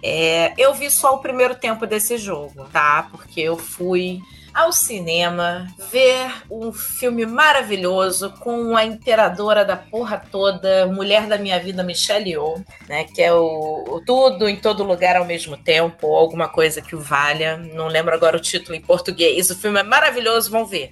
É, 0.03 0.53
eu 0.57 0.73
vi 0.73 0.89
só 0.89 1.15
o 1.15 1.19
primeiro 1.19 1.55
tempo 1.55 1.85
desse 1.85 2.17
jogo, 2.17 2.65
tá? 2.71 3.07
Porque 3.11 3.41
eu 3.41 3.57
fui 3.57 4.21
ao 4.53 4.71
cinema 4.71 5.67
ver 5.91 6.31
um 6.49 6.71
filme 6.71 7.25
maravilhoso 7.25 8.31
com 8.39 8.75
a 8.75 8.85
imperadora 8.85 9.63
da 9.63 9.75
porra 9.75 10.21
toda, 10.31 10.87
mulher 10.87 11.27
da 11.27 11.37
minha 11.37 11.59
vida, 11.59 11.83
Michelle 11.83 12.29
Yeoh, 12.29 12.63
né? 12.87 13.05
Que 13.05 13.21
é 13.21 13.33
o, 13.33 13.85
o 13.87 14.01
Tudo 14.05 14.47
em 14.47 14.55
Todo 14.55 14.83
Lugar 14.83 15.15
ao 15.15 15.25
Mesmo 15.25 15.57
Tempo, 15.57 16.07
ou 16.07 16.15
alguma 16.15 16.47
coisa 16.47 16.81
que 16.81 16.95
o 16.95 16.99
valha. 16.99 17.57
Não 17.57 17.87
lembro 17.87 18.13
agora 18.13 18.37
o 18.37 18.41
título 18.41 18.75
em 18.75 18.81
português. 18.81 19.49
O 19.49 19.55
filme 19.57 19.79
é 19.79 19.83
maravilhoso, 19.83 20.51
vão 20.51 20.65
ver. 20.65 20.89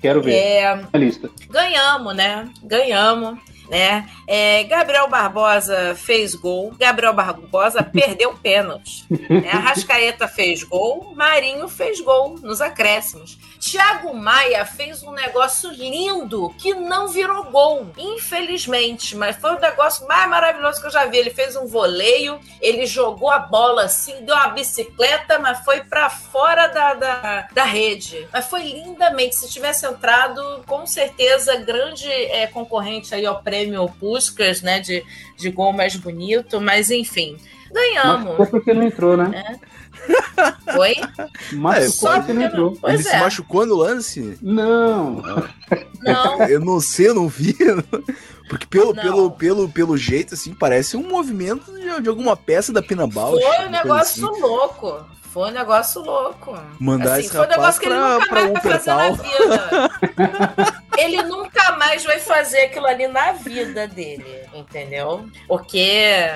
Quero 0.00 0.22
ver. 0.22 0.34
É, 0.34 0.80
lista. 0.94 1.30
Ganhamos, 1.50 2.14
né? 2.14 2.48
Ganhamos 2.62 3.38
né? 3.68 4.08
É, 4.26 4.64
Gabriel 4.64 5.08
Barbosa 5.08 5.94
fez 5.96 6.34
gol, 6.34 6.74
Gabriel 6.78 7.12
Barbosa 7.12 7.82
perdeu 7.82 8.34
pênalti. 8.34 9.04
Né? 9.10 9.48
Arrascaeta 9.52 10.28
fez 10.28 10.62
gol, 10.62 11.12
Marinho 11.14 11.68
fez 11.68 12.00
gol 12.00 12.38
nos 12.40 12.60
acréscimos. 12.60 13.38
Thiago 13.58 14.14
Maia 14.14 14.64
fez 14.64 15.02
um 15.02 15.12
negócio 15.12 15.70
lindo 15.70 16.50
que 16.58 16.74
não 16.74 17.08
virou 17.08 17.44
gol, 17.44 17.86
infelizmente, 17.96 19.16
mas 19.16 19.36
foi 19.36 19.54
o 19.54 19.60
negócio 19.60 20.06
mais 20.06 20.28
maravilhoso 20.28 20.80
que 20.80 20.86
eu 20.86 20.90
já 20.90 21.06
vi. 21.06 21.18
Ele 21.18 21.30
fez 21.30 21.56
um 21.56 21.66
voleio, 21.66 22.38
ele 22.60 22.86
jogou 22.86 23.30
a 23.30 23.38
bola 23.38 23.84
assim, 23.84 24.24
deu 24.24 24.34
uma 24.34 24.48
bicicleta, 24.48 25.38
mas 25.38 25.64
foi 25.64 25.80
para 25.80 26.08
fora 26.10 26.66
da, 26.68 26.94
da, 26.94 27.48
da, 27.52 27.64
rede. 27.64 28.26
Mas 28.32 28.46
foi 28.46 28.62
lindamente. 28.62 29.36
Se 29.36 29.48
tivesse 29.50 29.86
entrado, 29.86 30.62
com 30.66 30.86
certeza, 30.86 31.56
grande 31.56 32.10
é, 32.10 32.46
concorrente 32.46 33.14
aí 33.14 33.26
ao 33.26 33.42
prêmio 33.42 33.88
Puskas, 33.98 34.62
né, 34.62 34.80
de, 34.80 35.04
de 35.36 35.50
gol 35.50 35.72
mais 35.72 35.96
bonito, 35.96 36.60
mas 36.60 36.90
enfim, 36.90 37.36
ganhamos. 37.70 38.38
Mas 38.38 38.50
foi 38.50 38.60
porque 38.60 38.74
não 38.74 38.82
entrou, 38.82 39.16
né? 39.16 39.44
É. 39.62 39.75
Oi? 40.78 40.96
Machucou 41.52 42.12
é, 42.12 42.32
não 42.32 42.42
entrou. 42.42 42.78
Ele 42.84 42.98
é. 42.98 43.02
se 43.02 43.16
machucou 43.16 43.66
no 43.66 43.76
lance? 43.76 44.38
Não. 44.42 45.22
Não. 46.02 46.42
Eu 46.48 46.60
não 46.60 46.80
sei, 46.80 47.08
eu 47.08 47.14
não 47.14 47.28
vi. 47.28 47.56
Porque 48.48 48.66
pelo, 48.66 48.94
pelo, 48.94 49.30
pelo, 49.32 49.68
pelo 49.68 49.96
jeito, 49.96 50.34
assim, 50.34 50.54
parece 50.54 50.96
um 50.96 51.02
movimento 51.02 51.72
de, 51.72 52.02
de 52.02 52.08
alguma 52.08 52.36
peça 52.36 52.72
da 52.72 52.80
Pina 52.80 53.06
Bausch. 53.06 53.42
Foi 53.42 53.66
um 53.66 53.70
negócio 53.70 54.30
assim. 54.30 54.40
louco. 54.40 55.04
Foi 55.36 55.50
um 55.50 55.52
negócio 55.52 56.00
louco. 56.00 56.58
Mandar 56.78 57.14
assim, 57.14 57.26
esse 57.26 57.30
foi 57.36 57.44
um 57.44 57.48
negócio 57.48 57.80
que 57.80 57.86
ele 57.88 57.96
nunca 57.96 58.30
mais 58.30 58.52
vai 58.52 58.62
fazer 58.62 58.94
na 58.94 59.10
vida. 59.10 60.82
ele 60.96 61.22
nunca 61.24 61.72
mais 61.76 62.04
vai 62.04 62.18
fazer 62.20 62.60
aquilo 62.62 62.86
ali 62.86 63.08
na 63.08 63.32
vida 63.32 63.88
dele, 63.88 64.40
entendeu? 64.54 65.28
Porque 65.48 66.30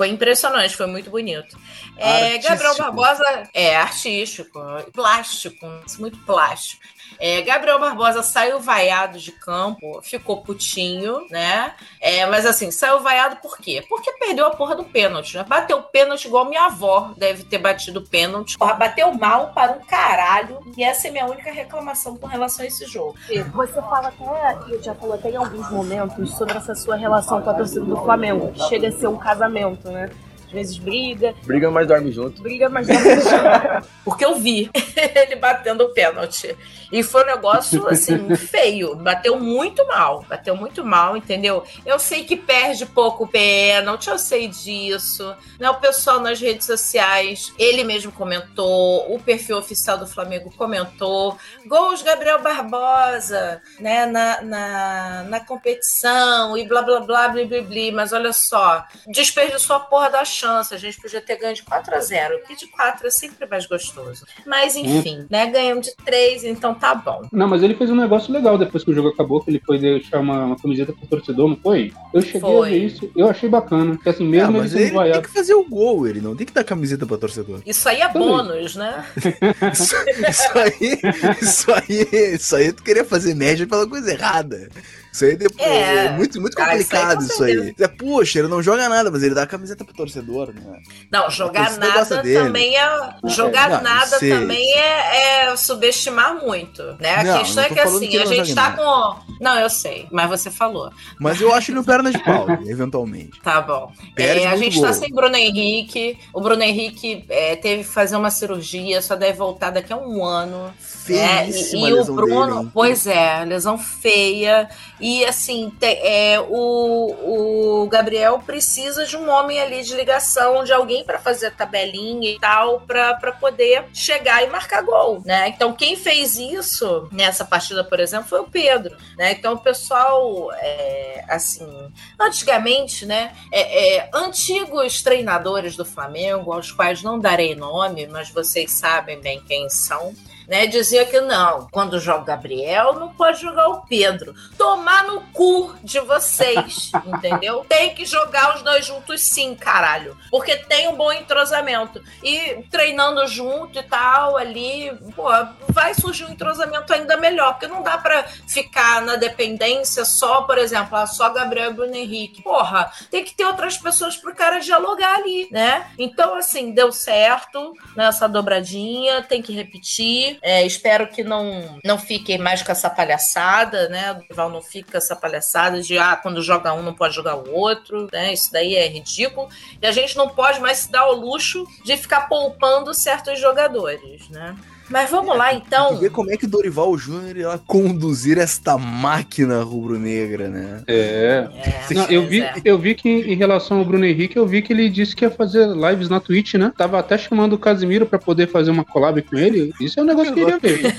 foi 0.00 0.08
impressionante, 0.08 0.74
foi 0.74 0.86
muito 0.86 1.10
bonito. 1.10 1.58
É, 1.98 2.38
Gabriel 2.38 2.74
Barbosa 2.74 3.50
é 3.52 3.76
artístico, 3.76 4.58
plástico, 4.94 5.66
muito 5.98 6.16
plástico. 6.24 6.82
É, 7.18 7.42
Gabriel 7.42 7.78
Barbosa 7.78 8.22
saiu 8.22 8.58
vaiado 8.58 9.18
de 9.18 9.30
campo, 9.30 10.00
ficou 10.02 10.42
putinho, 10.42 11.26
né? 11.30 11.74
É, 12.00 12.24
mas 12.24 12.46
assim, 12.46 12.70
saiu 12.70 13.00
vaiado 13.00 13.36
por 13.36 13.58
quê? 13.58 13.84
Porque 13.90 14.10
perdeu 14.12 14.46
a 14.46 14.50
porra 14.50 14.74
do 14.74 14.84
pênalti, 14.84 15.36
né? 15.36 15.44
Bateu 15.46 15.82
pênalti 15.82 16.24
igual 16.24 16.46
minha 16.46 16.64
avó 16.64 17.12
deve 17.18 17.44
ter 17.44 17.58
batido 17.58 18.00
pênalti. 18.00 18.56
Porra, 18.56 18.72
bateu 18.72 19.12
mal 19.12 19.52
para 19.52 19.72
um 19.72 19.80
caralho. 19.80 20.60
E 20.78 20.82
essa 20.82 21.08
é 21.08 21.10
minha 21.10 21.26
única 21.26 21.52
reclamação 21.52 22.16
com 22.16 22.26
relação 22.26 22.64
a 22.64 22.68
esse 22.68 22.86
jogo. 22.86 23.14
Você 23.52 23.82
fala 23.82 24.08
até, 24.08 24.82
já 24.82 24.94
falou 24.94 25.14
até 25.14 25.30
em 25.30 25.36
alguns 25.36 25.70
momentos 25.70 26.30
sobre 26.38 26.56
essa 26.56 26.74
sua 26.74 26.96
relação 26.96 27.42
com 27.42 27.50
a 27.50 27.54
torcida 27.54 27.84
do 27.84 27.96
Flamengo, 27.96 28.52
que 28.52 28.62
chega 28.68 28.88
a 28.88 28.92
ser 28.92 29.08
um 29.08 29.18
casamento, 29.18 29.89
né? 29.92 30.14
Às 30.50 30.52
vezes 30.52 30.78
briga. 30.78 31.32
Briga, 31.44 31.70
mas 31.70 31.86
dorme 31.86 32.10
junto. 32.10 32.42
Briga, 32.42 32.68
mas 32.68 32.88
dorme 32.88 33.20
junto. 33.20 33.88
Porque 34.04 34.24
eu 34.24 34.34
vi 34.34 34.68
ele 35.14 35.36
batendo 35.36 35.84
o 35.84 35.90
pênalti. 35.90 36.56
E 36.90 37.04
foi 37.04 37.22
um 37.22 37.26
negócio, 37.26 37.86
assim, 37.88 38.34
feio. 38.34 38.96
Bateu 38.96 39.38
muito 39.38 39.86
mal. 39.86 40.24
Bateu 40.28 40.56
muito 40.56 40.84
mal, 40.84 41.16
entendeu? 41.16 41.62
Eu 41.86 42.00
sei 42.00 42.24
que 42.24 42.34
perde 42.34 42.84
pouco 42.84 43.28
pênalti, 43.28 44.08
eu 44.08 44.18
sei 44.18 44.48
disso. 44.48 45.34
Né? 45.58 45.70
O 45.70 45.76
pessoal 45.76 46.18
nas 46.18 46.40
redes 46.40 46.66
sociais, 46.66 47.52
ele 47.56 47.84
mesmo 47.84 48.10
comentou, 48.10 49.14
o 49.14 49.20
perfil 49.22 49.56
oficial 49.56 49.98
do 49.98 50.06
Flamengo 50.06 50.52
comentou. 50.56 51.38
Gols 51.66 52.02
Gabriel 52.02 52.42
Barbosa, 52.42 53.62
né, 53.78 54.06
na, 54.06 54.42
na, 54.42 55.22
na 55.28 55.40
competição 55.40 56.58
e 56.58 56.66
blá 56.66 56.82
blá 56.82 56.98
blá 57.00 57.28
blá 57.28 57.44
blá 57.44 57.62
blá. 57.62 57.92
Mas 57.94 58.12
olha 58.12 58.32
só, 58.32 58.84
desperdiçou 59.06 59.76
a 59.76 59.80
porra 59.80 60.10
da 60.10 60.24
chance. 60.40 60.74
A 60.74 60.78
gente 60.78 61.00
podia 61.00 61.20
ter 61.20 61.36
ganho 61.36 61.54
de 61.54 61.62
4 61.62 61.94
a 61.94 62.00
0 62.00 62.40
que 62.46 62.56
de 62.56 62.66
4 62.66 63.06
é 63.06 63.10
sempre 63.10 63.46
mais 63.46 63.66
gostoso. 63.66 64.24
Mas 64.46 64.76
enfim, 64.76 65.20
hum. 65.20 65.26
né? 65.30 65.46
Ganhamos 65.46 65.86
de 65.86 65.94
3, 66.04 66.44
então 66.44 66.74
tá 66.74 66.94
bom. 66.94 67.22
Não, 67.32 67.48
mas 67.48 67.62
ele 67.62 67.74
fez 67.74 67.90
um 67.90 67.96
negócio 67.96 68.32
legal 68.32 68.56
depois 68.56 68.84
que 68.84 68.90
o 68.90 68.94
jogo 68.94 69.08
acabou, 69.08 69.42
que 69.42 69.50
ele 69.50 69.62
foi 69.64 69.78
deixar 69.78 70.20
uma, 70.20 70.44
uma 70.46 70.56
camiseta 70.56 70.92
pro 70.92 71.06
torcedor, 71.06 71.48
não 71.48 71.56
foi? 71.56 71.92
Eu 72.12 72.22
cheguei 72.22 72.40
foi. 72.40 72.68
a 72.68 72.70
ver 72.70 72.78
isso, 72.78 73.10
eu 73.16 73.28
achei 73.28 73.48
bacana. 73.48 73.94
Porque 73.94 74.08
assim, 74.08 74.26
mesmo 74.26 74.60
ah, 74.60 74.66
ele, 74.66 74.82
ele 74.82 75.12
tem 75.12 75.22
que 75.22 75.28
fazer 75.28 75.54
o 75.54 75.68
gol, 75.68 76.06
ele 76.06 76.20
não 76.20 76.34
tem 76.34 76.46
que 76.46 76.52
dar 76.52 76.64
camiseta 76.64 77.06
pro 77.06 77.18
torcedor. 77.18 77.60
Isso 77.66 77.88
aí 77.88 78.00
é 78.00 78.08
Também. 78.08 78.28
bônus, 78.28 78.76
né? 78.76 79.04
isso, 79.72 79.96
isso, 80.28 80.58
aí, 80.58 81.00
isso 81.42 81.72
aí, 81.72 82.34
isso 82.34 82.56
aí 82.56 82.72
tu 82.72 82.82
queria 82.82 83.04
fazer 83.04 83.34
média 83.34 83.66
pela 83.66 83.86
coisa 83.88 84.12
errada. 84.12 84.68
Isso 85.12 85.24
aí 85.24 85.36
depois, 85.36 85.68
é, 85.68 86.06
é 86.06 86.10
muito, 86.12 86.40
muito 86.40 86.56
complicado 86.56 87.22
isso 87.22 87.42
aí. 87.42 87.54
Isso 87.54 87.62
aí. 87.62 87.74
É, 87.80 87.88
puxa, 87.88 88.38
ele 88.38 88.48
não 88.48 88.62
joga 88.62 88.88
nada, 88.88 89.10
mas 89.10 89.22
ele 89.22 89.34
dá 89.34 89.42
a 89.42 89.46
camiseta 89.46 89.84
pro 89.84 89.94
torcedor, 89.94 90.52
né? 90.54 90.62
Não, 91.10 91.28
jogar 91.28 91.76
nada 91.78 92.06
também 92.06 92.76
é. 92.76 93.14
Jogar 93.24 93.70
não, 93.70 93.82
nada 93.82 94.18
sei, 94.18 94.30
também 94.30 94.72
é, 94.74 95.46
é, 95.46 95.56
subestimar 95.56 96.36
muito. 96.36 96.82
Né? 97.00 97.16
A 97.16 97.24
não, 97.24 97.38
questão 97.38 97.62
não 97.62 97.70
é 97.70 97.74
que 97.74 97.80
assim, 97.80 98.08
que 98.08 98.18
a 98.18 98.26
gente 98.26 98.54
tá 98.54 98.70
nada. 98.70 98.82
com. 98.82 99.34
Não, 99.40 99.58
eu 99.58 99.68
sei, 99.68 100.06
mas 100.12 100.28
você 100.28 100.50
falou. 100.50 100.92
Mas 101.18 101.40
eu 101.40 101.52
acho 101.52 101.72
ele 101.72 101.80
um 101.80 101.84
perna 101.84 102.12
de 102.12 102.22
pau, 102.22 102.46
eventualmente. 102.66 103.40
Tá 103.42 103.60
bom. 103.60 103.92
É, 104.16 104.46
a 104.46 104.56
gente 104.56 104.74
tá 104.74 104.86
gol. 104.86 104.88
tá 104.88 104.92
sem 104.92 105.10
Bruno 105.12 105.36
Henrique. 105.36 106.18
O 106.32 106.40
Bruno 106.40 106.62
Henrique 106.62 107.24
é, 107.28 107.56
teve 107.56 107.82
que 107.82 107.90
fazer 107.90 108.16
uma 108.16 108.30
cirurgia, 108.30 109.02
só 109.02 109.16
deve 109.16 109.38
voltar 109.38 109.70
daqui 109.70 109.92
a 109.92 109.96
um 109.96 110.24
ano. 110.24 110.72
É, 111.08 111.48
e, 111.48 111.74
e 111.74 111.92
o 111.94 112.04
Bruno, 112.04 112.58
dele, 112.58 112.70
pois 112.72 113.06
é, 113.06 113.44
lesão 113.44 113.76
feia. 113.76 114.68
E 115.00 115.24
assim, 115.24 115.70
te, 115.78 115.86
é, 115.86 116.38
o, 116.40 117.84
o 117.84 117.88
Gabriel 117.88 118.38
precisa 118.40 119.06
de 119.06 119.16
um 119.16 119.30
homem 119.30 119.60
ali 119.60 119.82
de 119.82 119.94
ligação, 119.94 120.62
de 120.62 120.72
alguém 120.72 121.02
para 121.04 121.18
fazer 121.18 121.46
a 121.46 121.50
tabelinha 121.50 122.30
e 122.30 122.38
tal, 122.38 122.82
para 122.82 123.32
poder 123.32 123.84
chegar 123.94 124.42
e 124.44 124.46
marcar 124.48 124.82
gol, 124.82 125.22
né? 125.24 125.48
Então, 125.48 125.72
quem 125.72 125.96
fez 125.96 126.36
isso 126.36 127.08
nessa 127.10 127.44
partida, 127.44 127.82
por 127.82 127.98
exemplo, 127.98 128.28
foi 128.28 128.40
o 128.40 128.50
Pedro, 128.50 128.96
né? 129.16 129.32
Então, 129.32 129.54
o 129.54 129.58
pessoal, 129.58 130.52
é, 130.52 131.24
assim, 131.28 131.92
antigamente, 132.18 133.06
né? 133.06 133.32
É, 133.50 133.96
é, 133.96 134.10
antigos 134.12 135.02
treinadores 135.02 135.76
do 135.76 135.84
Flamengo, 135.84 136.52
aos 136.52 136.70
quais 136.70 137.02
não 137.02 137.18
darei 137.18 137.54
nome, 137.54 138.06
mas 138.06 138.30
vocês 138.30 138.70
sabem 138.72 139.20
bem 139.20 139.40
quem 139.40 139.68
são 139.68 140.14
né, 140.50 140.66
dizia 140.66 141.06
que 141.06 141.20
não, 141.20 141.68
quando 141.70 142.00
joga 142.00 142.22
o 142.22 142.24
Gabriel, 142.24 142.94
não 142.94 143.10
pode 143.10 143.40
jogar 143.40 143.68
o 143.68 143.82
Pedro. 143.86 144.34
Tomar 144.58 145.04
no 145.04 145.20
cu 145.32 145.72
de 145.80 146.00
vocês, 146.00 146.90
entendeu? 147.06 147.64
Tem 147.68 147.94
que 147.94 148.04
jogar 148.04 148.56
os 148.56 148.62
dois 148.62 148.84
juntos 148.84 149.20
sim, 149.22 149.54
caralho. 149.54 150.18
Porque 150.28 150.56
tem 150.56 150.88
um 150.88 150.96
bom 150.96 151.12
entrosamento. 151.12 152.02
E 152.20 152.64
treinando 152.68 153.24
junto 153.28 153.78
e 153.78 153.82
tal, 153.84 154.36
ali, 154.36 154.92
pô, 155.14 155.28
vai 155.68 155.94
surgir 155.94 156.24
um 156.24 156.32
entrosamento 156.32 156.92
ainda 156.92 157.16
melhor. 157.16 157.52
Porque 157.52 157.68
não 157.68 157.84
dá 157.84 157.96
para 157.96 158.24
ficar 158.48 159.02
na 159.02 159.14
dependência 159.14 160.04
só, 160.04 160.42
por 160.42 160.58
exemplo, 160.58 160.96
ah, 160.96 161.06
só 161.06 161.30
Gabriel 161.30 161.70
e 161.70 161.74
Bruno 161.74 161.94
Henrique. 161.94 162.42
Porra, 162.42 162.92
tem 163.08 163.22
que 163.22 163.36
ter 163.36 163.44
outras 163.44 163.78
pessoas 163.78 164.16
pro 164.16 164.34
cara 164.34 164.58
dialogar 164.58 165.14
ali, 165.14 165.46
né? 165.52 165.86
Então, 165.96 166.34
assim, 166.34 166.72
deu 166.72 166.90
certo 166.90 167.72
nessa 167.94 168.28
dobradinha, 168.28 169.22
tem 169.22 169.40
que 169.40 169.52
repetir. 169.52 170.39
É, 170.42 170.64
espero 170.64 171.08
que 171.08 171.22
não, 171.22 171.78
não 171.84 171.98
fiquem 171.98 172.38
mais 172.38 172.62
com 172.62 172.72
essa 172.72 172.88
palhaçada, 172.88 173.88
né? 173.88 174.12
O 174.12 174.20
rival 174.28 174.50
não 174.50 174.62
fica 174.62 174.98
essa 174.98 175.14
palhaçada 175.14 175.82
de 175.82 175.98
ah, 175.98 176.16
quando 176.16 176.42
joga 176.42 176.72
um 176.72 176.82
não 176.82 176.94
pode 176.94 177.14
jogar 177.14 177.36
o 177.36 177.52
outro, 177.52 178.08
né? 178.12 178.32
Isso 178.32 178.50
daí 178.52 178.74
é 178.74 178.88
ridículo. 178.88 179.48
E 179.80 179.86
a 179.86 179.92
gente 179.92 180.16
não 180.16 180.28
pode 180.28 180.60
mais 180.60 180.78
se 180.78 180.90
dar 180.90 181.06
o 181.06 181.14
luxo 181.14 181.66
de 181.84 181.96
ficar 181.96 182.28
poupando 182.28 182.94
certos 182.94 183.38
jogadores, 183.38 184.28
né? 184.28 184.56
Mas 184.90 185.10
vamos 185.10 185.34
é, 185.34 185.38
lá 185.38 185.54
então. 185.54 185.96
ver 185.96 186.10
como 186.10 186.32
é 186.32 186.36
que 186.36 186.46
Dorival 186.46 186.96
Júnior 186.98 187.36
ia 187.36 187.60
conduzir 187.66 188.38
esta 188.38 188.76
máquina 188.76 189.62
rubro-negra, 189.62 190.48
né? 190.48 190.82
É. 190.86 191.48
é 191.90 191.94
Não, 191.94 192.04
eu, 192.06 192.26
vi, 192.26 192.42
é. 192.42 192.54
eu 192.64 192.78
vi 192.78 192.94
que 192.94 193.08
em 193.08 193.36
relação 193.36 193.78
ao 193.78 193.84
Bruno 193.84 194.04
Henrique, 194.04 194.36
eu 194.36 194.46
vi 194.46 194.62
que 194.62 194.72
ele 194.72 194.88
disse 194.88 195.14
que 195.14 195.24
ia 195.24 195.30
fazer 195.30 195.66
lives 195.68 196.08
na 196.08 196.18
Twitch, 196.18 196.54
né? 196.54 196.72
Tava 196.76 196.98
até 196.98 197.16
chamando 197.16 197.52
o 197.52 197.58
Casimiro 197.58 198.04
pra 198.04 198.18
poder 198.18 198.48
fazer 198.48 198.70
uma 198.70 198.84
collab 198.84 199.22
com 199.22 199.36
ele. 199.36 199.72
Isso 199.80 200.00
é 200.00 200.02
um 200.02 200.06
negócio 200.06 200.34
que 200.34 200.40
eu 200.40 200.58
queria 200.58 200.58
ver. 200.58 200.94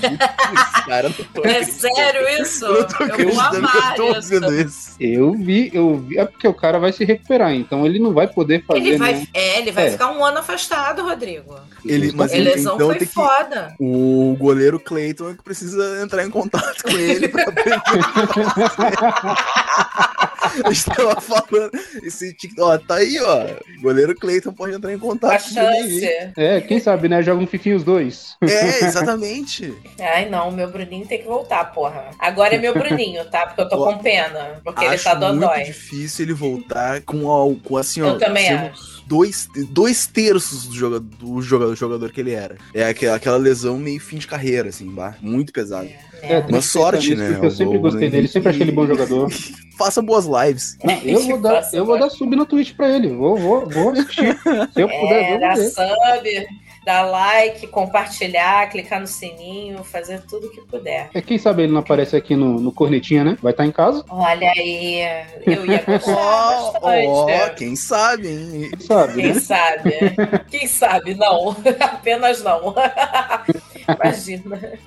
Cara, 0.86 1.12
é 1.44 1.64
sério 1.64 2.28
isso? 2.40 2.64
Eu, 2.64 2.86
tô 2.86 3.04
eu 3.04 3.30
vou 3.30 3.40
amar 3.40 3.96
eu 3.98 4.18
isso. 4.18 4.52
isso. 4.52 4.96
Eu 4.98 5.32
vi, 5.32 5.70
eu 5.72 5.98
vi. 5.98 6.18
É 6.18 6.24
porque 6.24 6.48
o 6.48 6.54
cara 6.54 6.78
vai 6.78 6.92
se 6.92 7.04
recuperar, 7.04 7.52
então 7.54 7.84
ele 7.86 7.98
não 7.98 8.12
vai 8.12 8.26
poder 8.26 8.64
fazer. 8.64 8.80
Ele 8.80 8.96
vai, 8.96 9.14
né? 9.14 9.26
É, 9.34 9.58
ele 9.58 9.70
vai 9.70 9.86
é. 9.86 9.90
ficar 9.90 10.10
um 10.12 10.24
ano 10.24 10.38
afastado, 10.38 11.02
Rodrigo. 11.02 11.56
Ele, 11.84 12.12
mas 12.14 12.32
a 12.32 12.36
lesão 12.36 12.74
então, 12.74 12.88
foi 12.88 13.06
foda. 13.06 13.74
Que 13.76 13.81
o 13.84 14.36
goleiro 14.38 14.78
Cleiton 14.78 15.30
é 15.30 15.34
que 15.34 15.42
precisa 15.42 16.00
entrar 16.00 16.24
em 16.24 16.30
contato 16.30 16.84
com 16.84 16.90
ele 16.90 17.26
pra 17.26 17.42
aprender 17.42 17.80
A 20.64 20.70
gente 20.72 20.84
tava 20.84 21.20
falando. 21.20 21.70
Esse 22.04 22.36
ó, 22.60 22.78
tá 22.78 22.96
aí, 22.96 23.18
ó. 23.20 23.46
O 23.78 23.82
goleiro 23.82 24.14
Cleiton 24.14 24.52
pode 24.52 24.74
entrar 24.74 24.92
em 24.92 24.98
contato 24.98 25.52
com 25.52 25.60
ele. 25.60 26.32
É, 26.36 26.60
quem 26.60 26.78
sabe, 26.78 27.08
né? 27.08 27.24
Joga 27.24 27.42
um 27.42 27.46
fifinho 27.46 27.74
os 27.74 27.82
dois. 27.82 28.36
É, 28.40 28.84
exatamente. 28.84 29.74
Ai, 29.98 30.28
não, 30.28 30.52
meu 30.52 30.70
Bruninho 30.70 31.06
tem 31.06 31.18
que 31.18 31.26
voltar, 31.26 31.64
porra. 31.72 32.10
Agora 32.20 32.54
é 32.54 32.58
meu 32.58 32.74
Bruninho, 32.74 33.24
tá? 33.30 33.46
Porque 33.46 33.62
eu 33.62 33.68
tô 33.68 33.84
com 33.84 33.98
pena. 33.98 34.60
Porque 34.62 34.84
ele 34.84 34.98
tá 34.98 35.14
dodói. 35.14 35.54
É 35.54 35.56
muito 35.56 35.66
difícil 35.66 36.24
ele 36.26 36.34
voltar 36.34 37.00
com, 37.02 37.58
com 37.64 37.76
assim, 37.76 38.02
ó. 38.02 38.10
Eu 38.10 38.18
também 38.18 38.48
acho 38.48 39.01
dois, 39.06 39.48
dois 39.70 40.06
terços 40.06 40.66
do 40.66 40.74
jogador, 40.74 41.06
do 41.18 41.42
jogador, 41.42 41.74
jogador 41.76 42.10
que 42.12 42.20
ele 42.20 42.32
era. 42.32 42.56
É 42.74 42.84
aquela, 42.84 43.16
aquela 43.16 43.36
lesão 43.36 43.78
meio 43.78 44.00
fim 44.00 44.16
de 44.18 44.26
carreira, 44.26 44.68
assim, 44.68 44.86
bah, 44.90 45.16
muito 45.20 45.52
pesado. 45.52 45.88
É, 46.22 46.38
Uma 46.40 46.60
sorte, 46.60 47.14
né? 47.14 47.38
Eu 47.42 47.50
sempre 47.50 47.78
gostei 47.78 48.08
dele, 48.08 48.28
sempre 48.28 48.50
achei 48.50 48.62
ele 48.62 48.72
bom 48.72 48.86
jogador. 48.86 49.30
Faça 49.76 50.00
boas 50.02 50.26
lives. 50.26 50.76
Eu 51.04 51.20
vou 51.22 51.40
dar, 51.40 51.68
eu 51.72 51.84
vou 51.84 51.98
dar 51.98 52.10
sub 52.10 52.36
no 52.36 52.46
Twitch 52.46 52.74
pra 52.74 52.88
ele. 52.94 53.08
Vou, 53.08 53.36
vou, 53.36 53.68
vou 53.68 53.90
assistir. 53.90 54.38
Se 54.72 54.80
eu 54.80 54.88
puder, 54.88 55.32
é, 55.32 55.38
dá 55.38 55.56
sub 55.56 56.46
dar 56.84 57.02
like, 57.02 57.66
compartilhar, 57.68 58.68
clicar 58.70 59.00
no 59.00 59.06
sininho, 59.06 59.84
fazer 59.84 60.22
tudo 60.22 60.50
que 60.50 60.60
puder. 60.62 61.10
É, 61.14 61.22
quem 61.22 61.38
sabe 61.38 61.62
ele 61.62 61.72
não 61.72 61.80
aparece 61.80 62.16
aqui 62.16 62.34
no, 62.34 62.60
no 62.60 62.72
Cornetinha, 62.72 63.24
né? 63.24 63.38
Vai 63.40 63.52
estar 63.52 63.62
tá 63.62 63.68
em 63.68 63.72
casa? 63.72 64.04
Olha 64.08 64.50
aí, 64.50 65.00
eu 65.46 65.64
ia 65.64 65.82
gostar 65.86 66.72
oh, 66.82 67.26
oh, 67.26 67.54
quem 67.56 67.76
sabe, 67.76 68.28
hein? 68.28 68.70
Quem 68.70 68.80
sabe, 68.80 69.14
Quem 69.14 69.32
né? 69.32 69.40
sabe? 69.40 69.92
Quem 70.50 70.66
sabe? 70.66 71.14
Não, 71.14 71.50
apenas 71.80 72.42
não. 72.42 72.74
Imagina. 73.88 74.78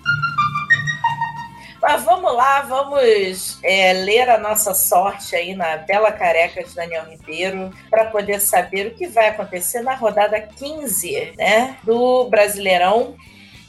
Mas 1.88 2.04
vamos 2.04 2.34
lá, 2.34 2.62
vamos 2.62 3.60
é, 3.62 3.93
ler 3.93 4.28
a 4.28 4.39
nossa 4.39 4.74
sorte 4.74 5.36
aí 5.36 5.54
na 5.54 5.78
bela 5.78 6.12
careca 6.12 6.63
de 6.63 6.74
Daniel 6.74 7.06
Ribeiro 7.06 7.71
para 7.91 8.06
poder 8.06 8.41
saber 8.41 8.88
o 8.88 8.95
que 8.95 9.06
vai 9.06 9.28
acontecer 9.28 9.82
na 9.82 9.93
rodada 9.93 10.41
15 10.41 11.34
né, 11.38 11.78
do 11.84 12.28
Brasileirão. 12.28 13.15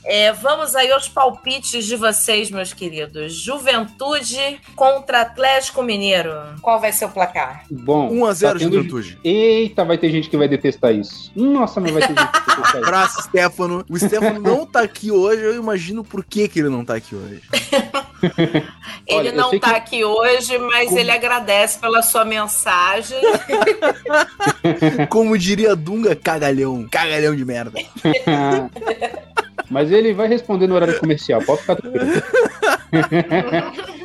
É, 0.08 0.32
vamos 0.32 0.76
aí 0.76 0.92
aos 0.92 1.08
palpites 1.08 1.84
de 1.84 1.96
vocês, 1.96 2.48
meus 2.48 2.72
queridos. 2.72 3.34
Juventude 3.34 4.60
contra 4.76 5.22
Atlético 5.22 5.82
Mineiro. 5.82 6.32
Qual 6.62 6.80
vai 6.80 6.92
ser 6.92 7.06
o 7.06 7.08
placar? 7.08 7.64
Bom, 7.68 8.08
1x0 8.10 8.52
tá 8.52 8.58
tendo... 8.60 8.74
Juventude. 8.76 9.18
Eita, 9.24 9.84
vai 9.84 9.98
ter 9.98 10.08
gente 10.10 10.30
que 10.30 10.36
vai 10.36 10.46
detestar 10.46 10.94
isso. 10.94 11.32
Nossa, 11.34 11.80
mas 11.80 11.90
vai 11.90 12.02
ter 12.02 12.16
gente 12.16 12.18
que 12.18 12.32
vai 12.32 12.56
detestar 12.56 12.76
isso. 12.76 12.86
Abraço, 12.86 13.22
Stefano. 13.24 13.84
O 13.90 13.98
Stefano 13.98 14.40
não 14.40 14.64
tá 14.64 14.82
aqui 14.82 15.10
hoje, 15.10 15.42
eu 15.42 15.56
imagino 15.56 16.04
por 16.04 16.24
que, 16.24 16.46
que 16.46 16.60
ele 16.60 16.68
não 16.68 16.84
tá 16.84 16.94
aqui 16.94 17.16
hoje. 17.16 17.42
ele 19.08 19.18
Olha, 19.18 19.32
não 19.32 19.58
tá 19.58 19.70
que... 19.70 19.76
aqui 19.76 20.04
hoje, 20.04 20.56
mas 20.56 20.86
Como... 20.86 21.00
ele 21.00 21.10
agradece 21.10 21.80
pela 21.80 22.00
sua 22.00 22.24
mensagem. 22.24 23.18
Como 25.10 25.36
diria 25.36 25.74
Dunga, 25.74 26.14
cagalhão. 26.14 26.86
Cagalhão 26.88 27.34
de 27.34 27.44
merda. 27.44 27.72
Mas 29.70 29.90
ele 29.90 30.12
vai 30.12 30.28
responder 30.28 30.66
no 30.66 30.74
horário 30.74 30.98
comercial, 30.98 31.42
pode 31.42 31.60
ficar 31.60 31.76
tranquilo. 31.76 32.06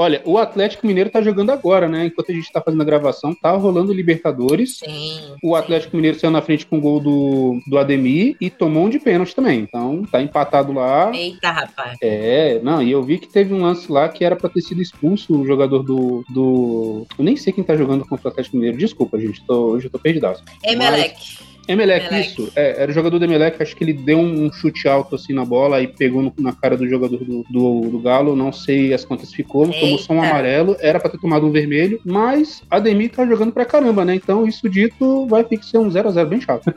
Olha, 0.00 0.22
o 0.24 0.38
Atlético 0.38 0.86
Mineiro 0.86 1.10
tá 1.10 1.20
jogando 1.20 1.50
agora, 1.50 1.86
né? 1.86 2.06
Enquanto 2.06 2.30
a 2.30 2.34
gente 2.34 2.50
tá 2.50 2.58
fazendo 2.62 2.80
a 2.80 2.86
gravação, 2.86 3.34
tá 3.34 3.50
rolando 3.50 3.92
Libertadores. 3.92 4.78
Sim. 4.78 5.34
O 5.42 5.54
Atlético. 5.54 5.94
Mineiro 5.94 6.18
saiu 6.18 6.30
na 6.30 6.40
frente 6.40 6.64
com 6.64 6.78
o 6.78 6.80
gol 6.80 7.00
do, 7.00 7.60
do 7.66 7.76
Ademir 7.76 8.34
e 8.40 8.48
tomou 8.48 8.84
um 8.84 8.88
de 8.88 8.98
pênalti 8.98 9.34
também. 9.34 9.60
Então, 9.60 10.02
tá 10.10 10.22
empatado 10.22 10.72
lá. 10.72 11.14
Eita, 11.14 11.50
rapaz. 11.50 11.98
É, 12.00 12.60
não, 12.62 12.82
e 12.82 12.90
eu 12.90 13.02
vi 13.02 13.18
que 13.18 13.28
teve 13.28 13.52
um 13.52 13.60
lance 13.60 13.92
lá 13.92 14.08
que 14.08 14.24
era 14.24 14.36
pra 14.36 14.48
ter 14.48 14.62
sido 14.62 14.80
expulso 14.80 15.38
o 15.38 15.46
jogador 15.46 15.82
do. 15.82 16.24
do... 16.30 17.06
Eu 17.18 17.24
nem 17.24 17.36
sei 17.36 17.52
quem 17.52 17.62
tá 17.62 17.76
jogando 17.76 18.06
contra 18.06 18.28
o 18.28 18.30
Atlético 18.30 18.56
Mineiro. 18.56 18.78
Desculpa, 18.78 19.18
gente, 19.18 19.44
tô, 19.44 19.72
hoje 19.72 19.86
eu 19.86 19.90
tô 19.90 19.98
perdido. 19.98 20.32
Emelec. 20.64 21.14
Mas... 21.14 21.49
Emelec, 21.68 22.06
Emelec, 22.06 22.28
isso. 22.28 22.52
É, 22.56 22.82
era 22.82 22.90
o 22.90 22.94
jogador 22.94 23.18
do 23.18 23.24
Emelec, 23.24 23.62
acho 23.62 23.76
que 23.76 23.84
ele 23.84 23.92
deu 23.92 24.18
um 24.18 24.52
chute 24.52 24.88
alto 24.88 25.14
assim 25.14 25.32
na 25.32 25.44
bola 25.44 25.80
e 25.80 25.86
pegou 25.86 26.22
no, 26.22 26.32
na 26.38 26.52
cara 26.52 26.76
do 26.76 26.88
jogador 26.88 27.18
do, 27.18 27.44
do, 27.48 27.90
do, 27.90 27.98
Galo. 28.00 28.34
Não 28.34 28.52
sei 28.52 28.92
as 28.92 29.04
quantas 29.04 29.32
ficou, 29.32 29.66
Eita. 29.66 29.78
tomou 29.78 29.98
só 29.98 30.12
um 30.12 30.22
amarelo. 30.22 30.76
Era 30.80 30.98
para 30.98 31.10
ter 31.10 31.18
tomado 31.18 31.46
um 31.46 31.52
vermelho, 31.52 32.00
mas 32.04 32.62
Ademir 32.70 33.10
tá 33.10 33.26
jogando 33.26 33.52
pra 33.52 33.64
caramba, 33.64 34.04
né? 34.04 34.14
Então, 34.14 34.46
isso 34.46 34.68
dito, 34.68 35.26
vai 35.26 35.44
ter 35.44 35.58
que 35.58 35.66
ser 35.66 35.78
um 35.78 35.88
0x0 35.88 36.26
bem 36.26 36.40
chato. 36.40 36.64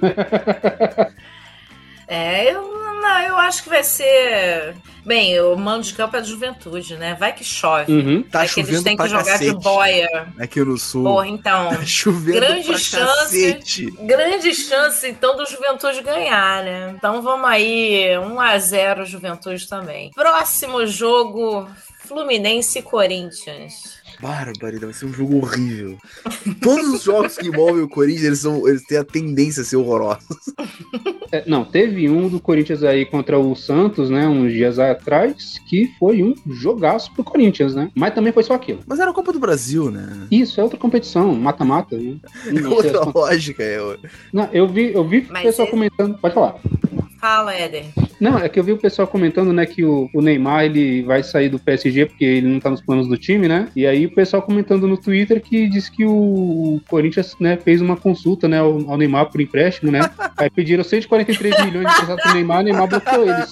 é, 2.08 2.54
eu 2.54 2.74
não, 3.04 3.22
eu 3.22 3.38
acho 3.38 3.64
que 3.64 3.70
vai 3.70 3.84
ser. 3.84 4.76
Bem, 5.06 5.40
o 5.42 5.56
mando 5.58 5.84
de 5.84 5.94
campo 5.94 6.16
é 6.16 6.22
de 6.22 6.30
juventude, 6.30 6.96
né? 6.96 7.16
Vai 7.20 7.34
que 7.34 7.44
chove. 7.44 7.92
Uhum. 7.92 8.24
Tá 8.24 8.40
Vai 8.40 8.48
chovendo 8.48 8.68
que 8.68 8.74
eles 8.74 8.84
têm 8.84 8.98
que 8.98 9.08
jogar 9.08 9.26
cacete. 9.26 9.52
de 9.52 9.60
boia. 9.60 10.28
Aqui 10.40 10.62
no 10.62 10.78
sul. 10.78 11.04
Porra, 11.04 11.28
então. 11.28 11.70
Tá 11.76 11.86
chovendo 11.86 12.40
grande 12.40 12.68
pra 12.68 12.78
chance, 12.78 13.52
cacete. 13.52 13.92
Grande 14.02 14.54
chance, 14.54 15.08
então, 15.08 15.36
do 15.36 15.46
Juventude 15.46 16.02
ganhar, 16.02 16.64
né? 16.64 16.94
Então 16.96 17.22
vamos 17.22 17.50
aí, 17.50 18.18
1 18.18 18.40
a 18.40 18.58
0 18.58 19.06
Juventude 19.06 19.68
também. 19.68 20.12
Próximo 20.16 20.86
jogo, 20.88 21.68
Fluminense 22.06 22.80
e 22.80 22.82
Corinthians. 22.82 24.02
Barbaridade, 24.24 24.86
vai 24.86 24.94
ser 24.94 25.06
um 25.06 25.14
jogo 25.14 25.36
horrível. 25.38 25.98
Todos 26.62 26.88
os 26.94 27.04
jogos 27.04 27.38
que 27.38 27.48
envolvem 27.48 27.84
o 27.84 27.90
Corinthians, 27.90 28.24
eles, 28.26 28.40
são, 28.40 28.66
eles 28.66 28.82
têm 28.86 28.98
a 28.98 29.04
tendência 29.04 29.62
a 29.62 29.66
ser 29.66 29.76
horrorosos. 29.76 30.24
É, 31.32 31.44
não, 31.46 31.66
teve 31.66 32.10
um 32.10 32.30
do 32.30 32.40
Corinthians 32.40 32.84
aí 32.84 33.06
contra 33.06 33.38
o 33.38 33.56
Santos, 33.56 34.10
né, 34.10 34.28
uns 34.28 34.54
dias 34.54 34.80
atrás, 34.80 35.60
que 35.68 35.92
foi 36.00 36.24
um 36.24 36.34
jogaço 36.48 37.12
pro 37.14 37.24
Corinthians, 37.24 37.76
né? 37.76 37.92
Mas 37.96 38.14
também 38.14 38.32
foi 38.32 38.44
só 38.44 38.54
aquilo. 38.54 38.80
Mas 38.86 39.00
era 39.00 39.12
a 39.12 39.14
Copa 39.14 39.34
do 39.34 39.40
Brasil, 39.40 39.92
né? 39.92 40.28
Isso, 40.32 40.62
é 40.62 40.64
outra 40.64 40.78
competição, 40.78 41.34
mata-mata, 41.34 41.98
né? 41.98 42.18
outra 42.70 43.04
lógica, 43.04 43.64
é. 43.64 43.78
Não, 44.32 44.48
eu 44.54 44.68
vi, 44.68 44.94
eu 44.94 45.06
vi 45.08 45.28
o 45.30 45.42
pessoal 45.42 45.68
comentando. 45.68 46.18
Pode 46.20 46.34
falar. 46.34 46.56
Fala, 47.20 47.54
Éder. 47.54 47.86
Não, 48.24 48.38
é 48.38 48.48
que 48.48 48.58
eu 48.58 48.64
vi 48.64 48.72
o 48.72 48.78
pessoal 48.78 49.06
comentando, 49.06 49.52
né, 49.52 49.66
que 49.66 49.84
o, 49.84 50.10
o, 50.14 50.22
Neymar 50.22 50.64
ele 50.64 51.04
vai 51.04 51.22
sair 51.22 51.50
do 51.50 51.60
PSG 51.60 52.06
porque 52.06 52.24
ele 52.24 52.48
não 52.48 52.58
tá 52.58 52.70
nos 52.70 52.80
planos 52.80 53.06
do 53.06 53.18
time, 53.18 53.50
né? 53.50 53.68
E 53.76 53.86
aí 53.86 54.06
o 54.06 54.16
pessoal 54.16 54.42
comentando 54.42 54.88
no 54.88 54.96
Twitter 54.96 55.42
que 55.42 55.68
diz 55.68 55.90
que 55.90 56.06
o 56.06 56.80
Corinthians, 56.90 57.36
né, 57.38 57.58
fez 57.58 57.82
uma 57.82 57.98
consulta, 57.98 58.48
né, 58.48 58.60
ao, 58.62 58.90
ao 58.90 58.98
Neymar 58.98 59.30
por 59.30 59.42
empréstimo, 59.42 59.92
né? 59.92 60.10
Aí 60.38 60.50
pediram 60.50 60.86
143 60.86 61.66
milhões 61.66 61.86
de 61.86 61.92
emprestado 61.92 62.22
pro 62.22 62.34
Neymar, 62.34 62.62
o 62.62 62.64
Neymar 62.64 62.88
bloqueou 62.88 63.26
eles. 63.26 63.50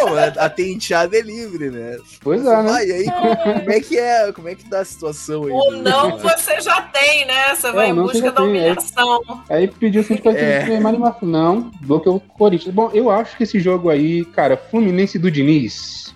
Pô, 0.00 0.40
a 0.40 0.48
tenteada 0.48 1.16
é 1.16 1.20
livre, 1.20 1.70
né? 1.70 1.98
Pois 2.20 2.44
é, 2.44 2.62
né? 2.62 2.86
e 2.86 2.92
aí, 2.92 3.04
como 3.04 3.72
é 3.72 3.80
que 3.80 3.98
é? 3.98 4.32
Como 4.32 4.48
é 4.48 4.54
que 4.54 4.68
tá 4.68 4.80
a 4.80 4.84
situação 4.84 5.44
aí? 5.44 5.50
Ou 5.50 5.72
não 5.72 6.18
você 6.18 6.60
já 6.60 6.80
tem, 6.82 7.26
né? 7.26 7.54
Você 7.54 7.72
vai 7.72 7.86
é, 7.86 7.90
em 7.90 7.94
busca 7.94 8.30
da 8.30 8.42
humilhação. 8.42 9.22
Aí, 9.48 9.64
aí 9.64 9.68
pediu 9.68 10.02
140 10.02 10.40
é. 10.40 10.66
Neymar 10.66 10.94
e 10.94 11.26
Não, 11.26 11.70
bloqueou 11.80 12.16
o 12.16 12.20
Corinthians. 12.20 12.74
Bom, 12.74 12.90
eu 12.92 13.10
acho 13.10 13.36
que 13.36 13.44
esse 13.44 13.58
jogo 13.58 13.90
aí, 13.90 14.24
cara, 14.26 14.56
Fluminense 14.56 15.18
do 15.18 15.30
Diniz 15.30 16.14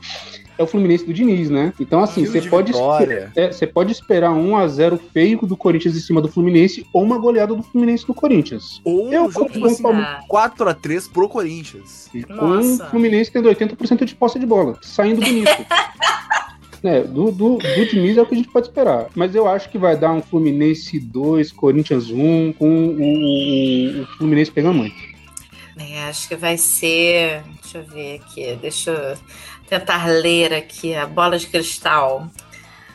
é 0.61 0.63
o 0.63 0.67
Fluminense 0.67 1.07
do 1.07 1.15
Diniz, 1.15 1.49
né? 1.49 1.73
Então, 1.81 2.01
assim, 2.01 2.27
você 2.27 2.43
pode, 2.43 2.73
é, 3.35 3.51
você 3.51 3.67
pode 3.67 3.93
esperar 3.93 4.31
1 4.31 4.57
a 4.57 4.69
0 4.69 5.01
feio 5.13 5.39
do 5.41 5.57
Corinthians 5.57 5.97
em 5.97 6.01
cima 6.01 6.21
do 6.21 6.29
Fluminense 6.29 6.87
ou 6.93 7.03
uma 7.03 7.17
goleada 7.17 7.55
do 7.55 7.63
Fluminense 7.63 8.07
do 8.07 8.13
Corinthians. 8.13 8.81
Ou 8.85 9.11
eu, 9.11 9.25
um 9.25 9.31
jogo 9.31 9.67
assim, 9.67 9.83
4 10.29 10.69
a 10.69 10.75
3 10.75 11.09
pro 11.09 11.29
Corinthians. 11.31 12.11
E 12.13 12.23
com 12.23 12.59
o 12.59 12.79
Fluminense 12.91 13.33
tendo 13.33 13.49
80% 13.49 14.05
de 14.05 14.15
posse 14.15 14.39
de 14.39 14.45
bola, 14.45 14.79
saindo 14.83 15.21
bonito. 15.21 15.51
É, 16.83 17.03
do, 17.03 17.31
do, 17.31 17.59
do 17.59 17.87
Diniz 17.91 18.17
é 18.17 18.23
o 18.23 18.27
que 18.27 18.33
a 18.33 18.39
gente 18.39 18.49
pode 18.49 18.69
esperar. 18.69 19.09
Mas 19.15 19.35
eu 19.35 19.47
acho 19.47 19.69
que 19.69 19.77
vai 19.77 19.99
dar 19.99 20.13
um 20.13 20.23
Fluminense 20.23 20.99
2, 20.99 21.53
Corinthians 21.53 22.09
1, 22.11 22.55
com 22.55 22.67
o, 22.67 23.03
o, 23.03 24.03
o 24.03 24.07
Fluminense 24.17 24.51
pegando 24.51 24.77
muito. 24.77 24.97
É, 25.79 26.05
acho 26.05 26.27
que 26.27 26.37
vai 26.37 26.57
ser. 26.57 27.43
Deixa 27.61 27.77
eu 27.77 27.85
ver 27.85 28.15
aqui. 28.15 28.59
Deixa 28.63 28.91
eu 28.93 29.19
tentar 29.71 30.09
ler 30.09 30.53
aqui 30.53 30.95
a 30.95 31.07
bola 31.07 31.39
de 31.39 31.47
cristal. 31.47 32.29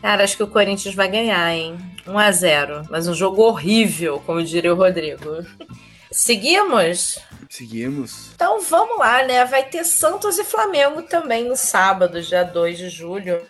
Cara, 0.02 0.26
acho 0.26 0.36
que 0.36 0.44
o 0.44 0.48
Corinthians 0.48 0.94
vai 0.94 1.08
ganhar, 1.08 1.52
hein? 1.52 1.78
1 2.06 2.20
a 2.20 2.32
0 2.32 2.84
Mas 2.92 3.08
um 3.08 3.14
jogo 3.16 3.42
horrível, 3.42 4.22
como 4.26 4.44
diria 4.44 4.74
o 4.74 4.78
Rodrigo. 4.78 5.44
Seguimos? 6.12 7.18
Seguimos. 7.50 8.32
Então 8.36 8.62
vamos 8.62 9.00
lá, 9.00 9.24
né? 9.24 9.46
Vai 9.46 9.64
ter 9.64 9.86
Santos 9.86 10.38
e 10.38 10.44
Flamengo 10.44 11.02
também 11.02 11.46
no 11.46 11.56
sábado, 11.56 12.22
dia 12.22 12.44
2 12.44 12.78
de 12.78 12.90
julho. 12.90 13.42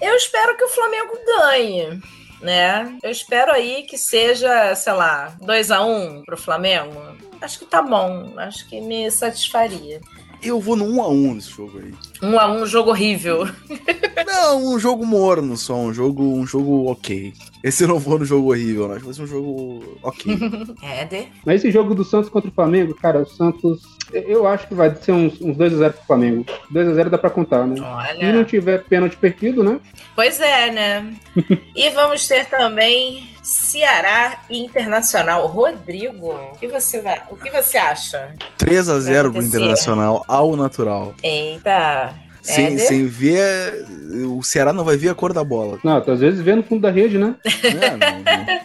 Eu 0.00 0.14
espero 0.14 0.56
que 0.56 0.64
o 0.64 0.68
Flamengo 0.68 1.18
ganhe, 1.26 2.00
né? 2.40 2.96
Eu 3.02 3.10
espero 3.10 3.52
aí 3.52 3.82
que 3.82 3.98
seja, 3.98 4.74
sei 4.74 4.92
lá, 4.92 5.36
2 5.42 5.70
a 5.70 5.82
1 5.82 6.22
pro 6.24 6.38
Flamengo. 6.38 7.18
Acho 7.40 7.58
que 7.58 7.66
tá 7.66 7.82
bom, 7.82 8.34
acho 8.38 8.66
que 8.68 8.80
me 8.80 9.10
satisfaria. 9.10 10.00
Eu 10.42 10.60
vou 10.60 10.74
no 10.76 10.84
1 10.84 11.02
a 11.02 11.08
1 11.08 11.34
nesse 11.34 11.50
jogo 11.50 11.78
aí. 11.78 11.92
1 12.22 12.38
a 12.38 12.52
1 12.52 12.66
jogo 12.66 12.90
horrível. 12.90 13.46
Não, 14.26 14.74
um 14.74 14.78
jogo 14.78 15.04
morno 15.04 15.56
só, 15.56 15.76
um 15.76 15.92
jogo, 15.92 16.22
um 16.22 16.46
jogo 16.46 16.90
ok. 16.90 17.32
Esse 17.62 17.84
eu 17.84 17.88
não 17.88 17.98
vou 17.98 18.18
no 18.18 18.24
jogo 18.24 18.50
horrível, 18.50 18.86
não. 18.86 18.94
Acho 18.94 19.00
que 19.00 19.06
vai 19.06 19.14
ser 19.14 19.22
um 19.22 19.26
jogo 19.26 19.98
ok. 20.02 20.38
é, 20.82 21.04
de... 21.04 21.28
Mas 21.44 21.56
esse 21.56 21.70
jogo 21.70 21.94
do 21.94 22.04
Santos 22.04 22.30
contra 22.30 22.48
o 22.48 22.54
Flamengo, 22.54 22.94
cara, 22.94 23.22
o 23.22 23.26
Santos. 23.26 23.82
Eu 24.12 24.46
acho 24.46 24.66
que 24.68 24.74
vai 24.74 24.94
ser 24.94 25.12
uns, 25.12 25.40
uns 25.40 25.56
2x0 25.56 25.92
pro 25.92 26.06
Flamengo. 26.06 26.46
2x0 26.72 27.08
dá 27.08 27.18
pra 27.18 27.30
contar, 27.30 27.66
né? 27.66 27.80
Olha. 27.80 28.18
Se 28.18 28.32
não 28.32 28.44
tiver 28.44 28.84
pênalti 28.84 29.16
perdido, 29.16 29.62
né? 29.62 29.80
Pois 30.14 30.40
é, 30.40 30.70
né? 30.70 31.14
e 31.74 31.90
vamos 31.90 32.26
ter 32.26 32.46
também 32.46 33.28
Ceará 33.42 34.42
e 34.50 34.58
Internacional. 34.58 35.46
Rodrigo, 35.46 36.28
o 36.28 36.58
que 36.58 36.68
você, 36.68 37.00
vai, 37.00 37.22
o 37.30 37.36
que 37.36 37.50
você 37.50 37.78
acha? 37.78 38.34
3 38.58 38.88
a 38.88 39.00
0 39.00 39.32
pro 39.32 39.42
Internacional, 39.42 40.24
ao 40.28 40.56
natural. 40.56 41.14
Eita. 41.22 42.14
Sem, 42.42 42.78
sem 42.78 43.06
ver. 43.06 43.86
O 44.26 44.42
Ceará 44.42 44.72
não 44.72 44.84
vai 44.84 44.96
ver 44.96 45.10
a 45.10 45.14
cor 45.14 45.32
da 45.32 45.44
bola. 45.44 45.78
Não, 45.84 45.98
às 45.98 46.20
vezes 46.20 46.40
vê 46.40 46.54
no 46.54 46.62
fundo 46.62 46.82
da 46.82 46.90
rede, 46.90 47.18
né? 47.18 47.34
É, 47.44 47.90
não, 47.90 48.18
não. 48.18 48.60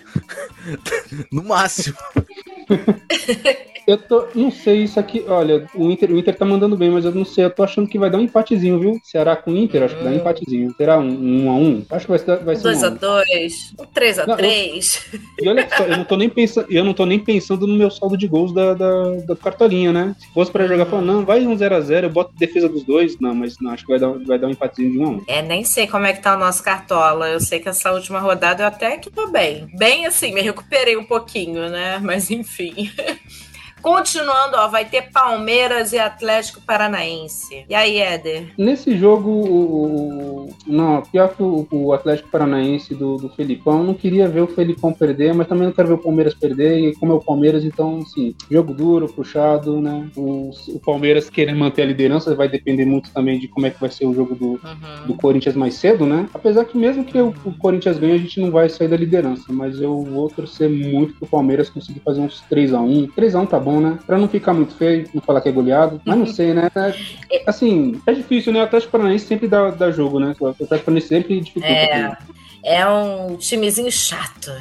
no 1.32 1.44
máximo. 1.44 1.96
Eu 3.88 3.98
tô. 3.98 4.28
Não 4.34 4.50
sei 4.50 4.84
isso 4.84 5.00
aqui. 5.00 5.24
Olha, 5.28 5.68
o 5.76 5.92
Inter, 5.92 6.12
o 6.12 6.18
Inter 6.18 6.36
tá 6.36 6.44
mandando 6.44 6.76
bem, 6.76 6.90
mas 6.90 7.06
eu 7.06 7.12
não 7.12 7.24
sei. 7.24 7.46
Eu 7.46 7.52
tô 7.52 7.64
achando 7.64 7.88
que 7.88 8.00
vai 8.00 8.10
dar 8.10 8.18
um 8.18 8.22
empatezinho, 8.22 8.80
viu? 8.80 9.00
Ceará 9.04 9.36
com 9.36 9.52
o 9.52 9.58
Inter, 9.58 9.84
acho 9.84 9.96
que 9.96 10.04
dá 10.04 10.10
um 10.10 10.14
hum. 10.14 10.18
empatezinho. 10.18 10.74
Será 10.76 10.98
um, 10.98 11.46
um 11.46 11.52
a 11.52 11.54
um? 11.54 11.86
Acho 11.92 12.06
que 12.06 12.12
vai 12.12 12.20
ser. 12.20 12.44
Vai 12.44 12.56
ser 12.56 12.68
2x2, 12.68 13.52
um 13.80 13.86
3x3. 13.86 15.20
E 15.40 15.48
olha 15.48 15.68
só, 15.70 15.84
eu 15.84 15.98
não, 15.98 16.04
tô 16.04 16.18
nem 16.18 16.30
pensando, 16.30 16.68
eu 16.70 16.84
não 16.84 16.94
tô 16.94 17.06
nem 17.06 17.20
pensando 17.20 17.68
no 17.68 17.76
meu 17.76 17.92
saldo 17.92 18.18
de 18.18 18.28
gols 18.28 18.54
da, 18.54 18.74
da, 18.74 19.12
da 19.28 19.36
cartolinha, 19.36 19.94
né? 19.94 20.16
Se 20.20 20.34
fosse 20.34 20.52
pra 20.52 20.68
jogar, 20.68 20.88
falando, 20.88 21.06
não, 21.06 21.26
vai 21.26 21.46
um 21.46 21.56
0x0, 21.56 22.04
eu 22.04 22.10
boto 22.10 22.34
defesa 22.36 22.68
dos 22.68 22.84
dois. 22.84 23.20
Não, 23.20 23.36
mas 23.36 23.56
não, 23.62 23.72
acho 23.72 23.86
que 23.86 23.92
vai 23.92 24.00
dar, 24.00 24.10
vai 24.26 24.40
dar 24.40 24.48
um 24.48 24.52
empatezinho 24.52 24.92
de 24.92 24.98
1 24.98 25.06
a 25.06 25.10
1 25.10 25.24
É, 25.28 25.42
nem 25.44 25.64
sei 25.64 25.86
como 25.86 26.08
é 26.08 26.14
que 26.14 26.24
tá 26.24 26.36
o 26.36 26.40
nosso 26.40 26.64
cartola. 26.64 27.30
Eu 27.30 27.40
sei 27.40 27.60
que 27.60 27.70
essa 27.70 27.92
última 27.92 28.20
rodada 28.20 28.64
eu 28.64 28.68
até 28.68 28.98
que 28.98 29.12
tô 29.12 29.28
bem. 29.28 29.68
Bem 29.78 30.08
assim, 30.08 30.34
me 30.34 30.42
recuperei 30.42 30.98
um 30.98 31.04
pouquinho, 31.04 31.70
né? 31.70 32.00
Mas 32.02 32.32
enfim 32.32 32.55
enfim. 32.60 32.92
Continuando, 33.86 34.58
ó, 34.58 34.68
vai 34.68 34.84
ter 34.84 35.12
Palmeiras 35.12 35.94
e 35.94 36.00
Atlético 36.00 36.60
Paranaense. 36.60 37.66
E 37.70 37.76
aí, 37.76 38.00
Éder? 38.00 38.52
Nesse 38.58 38.98
jogo, 38.98 39.30
o, 39.30 40.50
não, 40.66 41.04
pior 41.04 41.36
que 41.36 41.44
o, 41.44 41.68
o 41.72 41.94
Atlético 41.94 42.30
Paranaense 42.30 42.96
do, 42.96 43.18
do 43.18 43.30
Felipão, 43.30 43.84
não 43.84 43.94
queria 43.94 44.28
ver 44.28 44.42
o 44.42 44.48
Felipão 44.48 44.92
perder, 44.92 45.36
mas 45.36 45.48
também 45.48 45.68
não 45.68 45.72
quero 45.72 45.90
ver 45.90 45.94
o 45.94 46.00
Palmeiras 46.00 46.34
perder. 46.34 46.80
E 46.80 46.96
como 46.96 47.12
é 47.14 47.16
o 47.16 47.22
Palmeiras, 47.22 47.64
então, 47.64 48.00
assim, 48.00 48.34
jogo 48.50 48.74
duro, 48.74 49.08
puxado, 49.08 49.80
né? 49.80 50.10
O, 50.16 50.50
o 50.70 50.80
Palmeiras 50.80 51.30
querendo 51.30 51.60
manter 51.60 51.84
a 51.84 51.86
liderança 51.86 52.34
vai 52.34 52.50
depender 52.50 52.86
muito 52.86 53.12
também 53.12 53.38
de 53.38 53.48
como 53.48 53.68
é 53.68 53.70
que 53.70 53.80
vai 53.80 53.92
ser 53.92 54.08
o 54.08 54.16
jogo 54.16 54.34
do, 54.34 54.48
uhum. 54.54 55.06
do 55.06 55.14
Corinthians 55.14 55.56
mais 55.56 55.76
cedo, 55.76 56.08
né? 56.08 56.28
Apesar 56.34 56.66
que 56.66 56.76
mesmo 56.76 57.06
que 57.06 57.20
o, 57.20 57.32
o 57.46 57.54
Corinthians 57.60 58.00
ganhe, 58.00 58.16
a 58.16 58.18
gente 58.18 58.42
não 58.42 58.50
vai 58.50 58.68
sair 58.68 58.88
da 58.88 58.98
liderança, 58.98 59.54
mas 59.54 59.80
eu 59.80 60.02
vou 60.02 60.28
torcer 60.28 60.68
muito 60.68 61.14
pro 61.20 61.28
Palmeiras 61.28 61.70
conseguir 61.70 62.00
fazer 62.00 62.22
uns 62.22 62.44
3x1. 62.50 63.12
3x1 63.16 63.48
tá 63.48 63.60
bom, 63.60 63.75
né? 63.80 64.00
Pra 64.06 64.18
não 64.18 64.28
ficar 64.28 64.54
muito 64.54 64.76
feio, 64.76 65.10
não 65.14 65.22
falar 65.22 65.42
que 65.42 65.50
é 65.50 65.52
goleado. 65.52 66.02
Mas 66.06 66.18
não 66.18 66.26
sei, 66.28 66.54
né? 66.54 66.70
É, 66.76 67.44
assim, 67.48 68.02
é 68.06 68.14
difícil, 68.14 68.54
né? 68.54 68.62
O 68.62 68.64
Atlético 68.64 68.92
Paranaense 68.92 69.26
sempre 69.26 69.48
dá, 69.48 69.72
dá 69.72 69.92
jogo, 69.92 70.20
né? 70.20 70.36
O 70.40 70.48
Atlético 70.48 70.86
Paranaense 70.86 71.08
sempre 71.08 71.40
dificulta. 71.42 71.68
É, 71.68 72.18
é 72.64 72.88
um 72.88 73.36
timezinho 73.38 73.92
chato. 73.92 74.52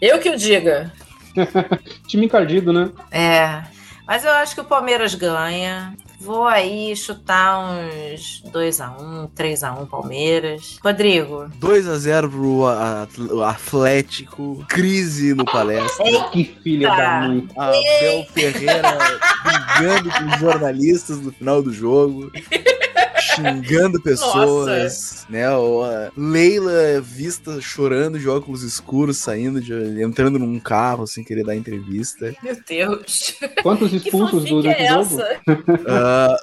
Eu 0.00 0.18
que 0.18 0.30
o 0.30 0.36
diga. 0.36 0.92
Time 2.08 2.26
encardido, 2.26 2.72
né? 2.72 2.90
É. 3.10 3.75
Mas 4.06 4.24
eu 4.24 4.30
acho 4.30 4.54
que 4.54 4.60
o 4.60 4.64
Palmeiras 4.64 5.14
ganha. 5.14 5.94
Vou 6.20 6.46
aí 6.46 6.96
chutar 6.96 7.58
uns 7.58 8.42
2x1, 8.46 9.28
3x1 9.36 9.88
Palmeiras. 9.88 10.78
Rodrigo. 10.82 11.50
2x0 11.60 12.30
pro 12.30 13.42
Atlético. 13.42 14.64
Crise 14.68 15.34
no 15.34 15.44
palestra. 15.44 16.06
Eita. 16.06 16.30
Que 16.30 16.44
filha 16.62 16.88
da 16.88 17.20
mãe. 17.20 17.48
Abel 17.56 18.26
Ferreira 18.32 18.98
brigando 19.44 20.10
com 20.10 20.34
os 20.34 20.40
jornalistas 20.40 21.20
no 21.20 21.32
final 21.32 21.62
do 21.62 21.72
jogo. 21.72 22.30
xingando 23.26 24.00
pessoas, 24.02 24.66
Nossa. 24.66 25.26
né? 25.28 25.50
Ou 25.50 25.84
a 25.84 26.10
Leila 26.16 27.00
vista 27.00 27.60
chorando 27.60 28.18
de 28.18 28.28
óculos 28.28 28.62
escuros, 28.62 29.18
saindo 29.18 29.60
de, 29.60 30.02
entrando 30.02 30.38
num 30.38 30.58
carro 30.58 31.06
sem 31.06 31.24
querer 31.24 31.44
dar 31.44 31.56
entrevista. 31.56 32.34
Meu 32.42 32.56
Deus. 32.66 33.34
Quantos 33.62 33.92
expulsos 33.92 34.44
do 34.44 34.66
é 34.66 34.88
jogo? 34.88 35.16
Uh, 35.16 36.36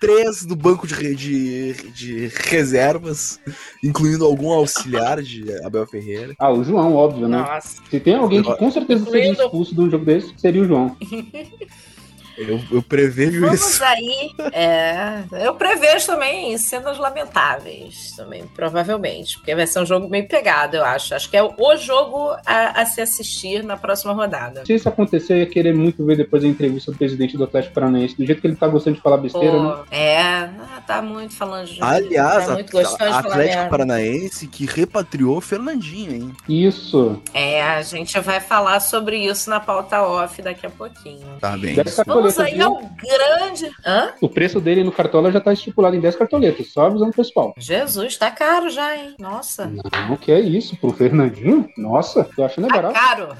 três 0.00 0.44
do 0.44 0.56
banco 0.56 0.86
de, 0.86 1.14
de, 1.14 1.72
de, 1.92 2.30
reservas, 2.34 3.40
incluindo 3.82 4.24
algum 4.24 4.52
auxiliar 4.52 5.22
de 5.22 5.44
Abel 5.64 5.86
Ferreira. 5.86 6.34
Ah, 6.38 6.52
o 6.52 6.62
João, 6.62 6.94
óbvio, 6.94 7.28
né? 7.28 7.38
Nossa. 7.38 7.82
Se 7.88 8.00
tem 8.00 8.14
alguém 8.14 8.42
que 8.42 8.54
com 8.56 8.70
certeza 8.70 9.04
seria 9.10 9.32
expulso 9.32 9.74
de 9.74 9.80
um 9.80 9.90
jogo 9.90 10.04
desse, 10.04 10.32
seria 10.36 10.62
o 10.62 10.66
João. 10.66 10.96
Eu, 12.36 12.60
eu 12.70 12.82
prevejo 12.82 13.40
Vamos 13.40 13.60
isso. 13.60 13.84
aí. 13.84 14.30
É, 14.52 15.22
eu 15.44 15.54
prevejo 15.54 16.06
também 16.06 16.56
cenas 16.58 16.98
lamentáveis, 16.98 18.12
também, 18.16 18.44
provavelmente. 18.54 19.36
Porque 19.38 19.54
vai 19.54 19.66
ser 19.66 19.80
um 19.80 19.86
jogo 19.86 20.08
meio 20.08 20.26
pegado, 20.28 20.76
eu 20.76 20.84
acho. 20.84 21.14
Acho 21.14 21.28
que 21.30 21.36
é 21.36 21.42
o 21.42 21.76
jogo 21.76 22.30
a, 22.46 22.80
a 22.82 22.86
se 22.86 23.00
assistir 23.00 23.62
na 23.62 23.76
próxima 23.76 24.12
rodada. 24.12 24.64
Se 24.66 24.74
isso 24.74 24.88
acontecer, 24.88 25.34
eu 25.34 25.38
ia 25.38 25.46
querer 25.46 25.74
muito 25.74 26.04
ver 26.04 26.16
depois 26.16 26.44
a 26.44 26.46
entrevista 26.48 26.90
do 26.92 26.98
presidente 26.98 27.36
do 27.36 27.44
Atlético 27.44 27.74
Paranaense. 27.74 28.16
Do 28.16 28.24
jeito 28.26 28.40
que 28.40 28.46
ele 28.46 28.56
tá 28.56 28.66
gostando 28.68 28.96
de 28.96 29.02
falar 29.02 29.18
besteira, 29.18 29.52
Pô, 29.52 29.62
né? 29.62 29.82
É, 29.90 30.18
ah, 30.20 30.82
tá 30.86 31.02
muito 31.02 31.34
falando 31.34 31.66
de 31.66 31.82
Aliás, 31.82 32.46
tá 32.46 32.52
muito 32.54 32.76
a- 32.76 32.82
gostoso 32.82 33.04
de 33.04 33.22
falar 33.22 33.34
Atlético. 33.34 33.68
Paranaense 33.70 34.46
que 34.48 34.66
repatriou 34.66 35.36
o 35.36 35.40
Fernandinho, 35.40 36.12
hein? 36.12 36.32
Isso. 36.48 37.20
É, 37.32 37.62
a 37.62 37.82
gente 37.82 38.18
vai 38.20 38.40
falar 38.40 38.80
sobre 38.80 39.16
isso 39.18 39.48
na 39.50 39.60
pauta 39.60 40.02
off 40.02 40.40
daqui 40.42 40.66
a 40.66 40.70
pouquinho. 40.70 41.26
Tá 41.40 41.56
bem. 41.56 41.76
Vamos 42.06 42.23
cartoletas, 42.32 42.38
aí 42.40 42.54
viu? 42.54 42.66
ao 42.66 42.80
grande. 42.80 43.70
Hã? 43.86 44.12
O 44.20 44.28
preço 44.28 44.60
dele 44.60 44.84
no 44.84 44.92
Cartola 44.92 45.30
já 45.32 45.40
tá 45.40 45.52
estipulado 45.52 45.96
em 45.96 46.00
10 46.00 46.16
cartoletas, 46.16 46.72
só 46.72 46.86
avisando 46.86 47.10
o 47.10 47.14
pessoal. 47.14 47.54
Jesus, 47.58 48.16
tá 48.16 48.30
caro 48.30 48.70
já, 48.70 48.96
hein? 48.96 49.14
Nossa. 49.18 49.70
Não, 50.08 50.16
que 50.16 50.30
é 50.32 50.40
isso, 50.40 50.76
pro 50.76 50.92
Fernandinho? 50.92 51.68
Nossa, 51.76 52.24
tô 52.36 52.44
achando 52.44 52.66
é 52.66 52.70
Tá 52.70 52.74
barato. 52.76 52.94
caro. 52.94 53.36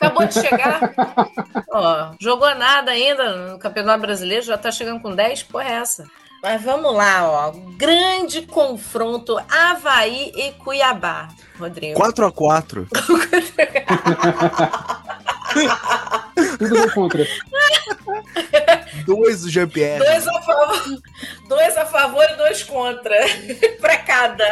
Acabou 0.00 0.26
de 0.26 0.34
chegar. 0.34 0.92
Ó, 1.72 2.10
jogou 2.20 2.54
nada 2.54 2.90
ainda 2.92 3.52
no 3.52 3.58
Campeonato 3.58 4.00
Brasileiro, 4.00 4.44
já 4.44 4.56
tá 4.58 4.70
chegando 4.70 5.00
com 5.00 5.14
10, 5.14 5.44
porra 5.44 5.64
é 5.64 5.72
essa? 5.72 6.04
Mas 6.42 6.60
vamos 6.60 6.92
lá, 6.92 7.22
ó. 7.24 7.52
Grande 7.76 8.42
confronto 8.42 9.38
Havaí 9.48 10.32
e 10.34 10.50
Cuiabá, 10.54 11.28
Rodrigo. 11.56 11.96
4x4. 12.00 12.88
Tudo 16.58 16.82
do 16.82 16.90
contra. 16.92 17.26
Dois 19.04 19.42
do 19.42 19.50
Jean-Pierre. 19.50 19.98
Dois 20.04 20.26
a 20.28 20.40
favor, 20.42 20.98
dois 21.48 21.76
a 21.76 21.86
favor 21.86 22.24
e 22.30 22.36
dois 22.36 22.62
contra. 22.62 23.14
pra 23.80 23.96
cada. 23.98 24.44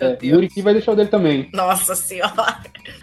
É, 0.00 0.18
Muriqui 0.32 0.62
vai 0.62 0.72
deixar 0.74 0.92
o 0.92 0.96
dele 0.96 1.08
também. 1.08 1.48
Nossa 1.52 1.94
senhora. 1.94 2.58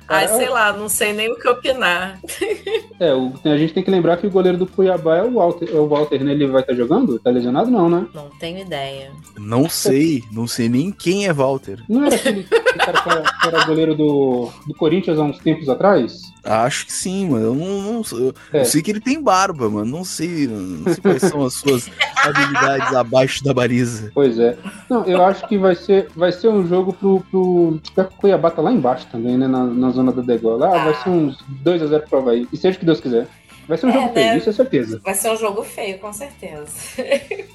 Ai, 0.07 0.27
sei 0.29 0.47
lá, 0.49 0.71
não 0.71 0.87
sei 0.87 1.11
nem 1.13 1.31
o 1.31 1.35
que 1.39 1.47
opinar. 1.47 2.19
É, 2.99 3.13
o- 3.13 3.31
a 3.45 3.55
gente 3.57 3.73
tem 3.75 3.83
que 3.83 3.91
lembrar 3.91 4.17
que 4.17 4.25
o 4.25 4.31
goleiro 4.31 4.57
do 4.57 4.65
Cuiabá 4.65 5.17
é 5.17 5.21
o 5.23 5.33
Walter, 5.35 5.69
é 5.71 5.75
o 5.79 5.87
Walter 5.87 6.23
né? 6.23 6.31
Ele 6.31 6.47
vai 6.47 6.61
estar 6.61 6.73
jogando? 6.73 7.19
Tá 7.19 7.29
lesionado 7.29 7.69
não, 7.69 7.87
né? 7.87 8.07
Não 8.11 8.27
tenho 8.39 8.57
ideia. 8.57 9.11
Não 9.37 9.69
sei, 9.69 10.23
não 10.31 10.47
sei 10.47 10.67
nem 10.67 10.91
quem 10.91 11.27
é 11.27 11.31
Walter. 11.33 11.77
Não 11.87 12.05
era 12.07 12.15
aquele, 12.15 12.43
cara 12.43 13.01
que 13.03 13.09
era, 13.09 13.21
que 13.21 13.47
era 13.49 13.65
goleiro 13.65 13.93
do, 13.95 14.49
do 14.65 14.73
Corinthians 14.73 15.19
há 15.19 15.21
uns 15.21 15.37
tempos 15.37 15.69
atrás? 15.69 16.21
Acho 16.43 16.87
que 16.87 16.91
sim, 16.93 17.29
mano. 17.29 17.45
Eu 17.45 17.53
não, 17.55 17.81
não 17.93 18.03
sei. 18.03 18.17
Eu, 18.29 18.33
É. 18.51 18.61
eu 18.61 18.65
sei 18.65 18.81
que 18.81 18.89
ele 18.89 18.99
tem 19.01 19.21
barba, 19.21 19.69
mano. 19.69 19.85
Não 19.97 20.03
sei, 20.17 20.47
não 20.47 20.83
sei 20.93 21.01
quais 21.01 21.21
são 21.21 21.43
as 21.45 21.53
suas 21.53 21.89
habilidades 22.23 22.95
abaixo 22.95 23.43
da 23.43 23.53
baliza. 23.53 24.11
Pois 24.13 24.37
é. 24.39 24.57
Não, 24.89 25.05
eu 25.05 25.23
acho 25.23 25.47
que 25.47 25.57
vai 25.57 25.75
ser, 25.75 26.07
vai 26.15 26.31
ser 26.31 26.47
um 26.49 26.65
jogo 26.67 26.93
pro, 26.93 27.23
pro. 27.31 27.79
O 27.97 28.03
Cuiabá 28.17 28.49
tá 28.51 28.61
lá 28.61 28.71
embaixo 28.71 29.07
também, 29.11 29.37
né? 29.37 29.47
Na, 29.47 29.63
na 29.65 29.89
zona 29.91 30.11
da 30.11 30.21
degola. 30.21 30.67
Ah, 30.67 30.83
vai 30.85 30.93
ser 30.95 31.09
uns 31.09 31.37
2x0 31.63 32.01
pro 32.09 32.19
Havaí. 32.19 32.47
E 32.51 32.57
seja 32.57 32.75
o 32.77 32.79
que 32.79 32.85
Deus 32.85 32.99
quiser. 32.99 33.27
Vai 33.67 33.77
ser 33.77 33.85
um 33.87 33.89
É, 33.89 33.93
jogo 33.93 34.13
feio, 34.13 34.25
né? 34.27 34.37
isso 34.37 34.49
é 34.49 34.53
certeza. 34.53 35.01
Vai 35.03 35.13
ser 35.13 35.29
um 35.31 35.37
jogo 35.37 35.63
feio, 35.63 35.99
com 35.99 36.13
certeza. 36.13 36.67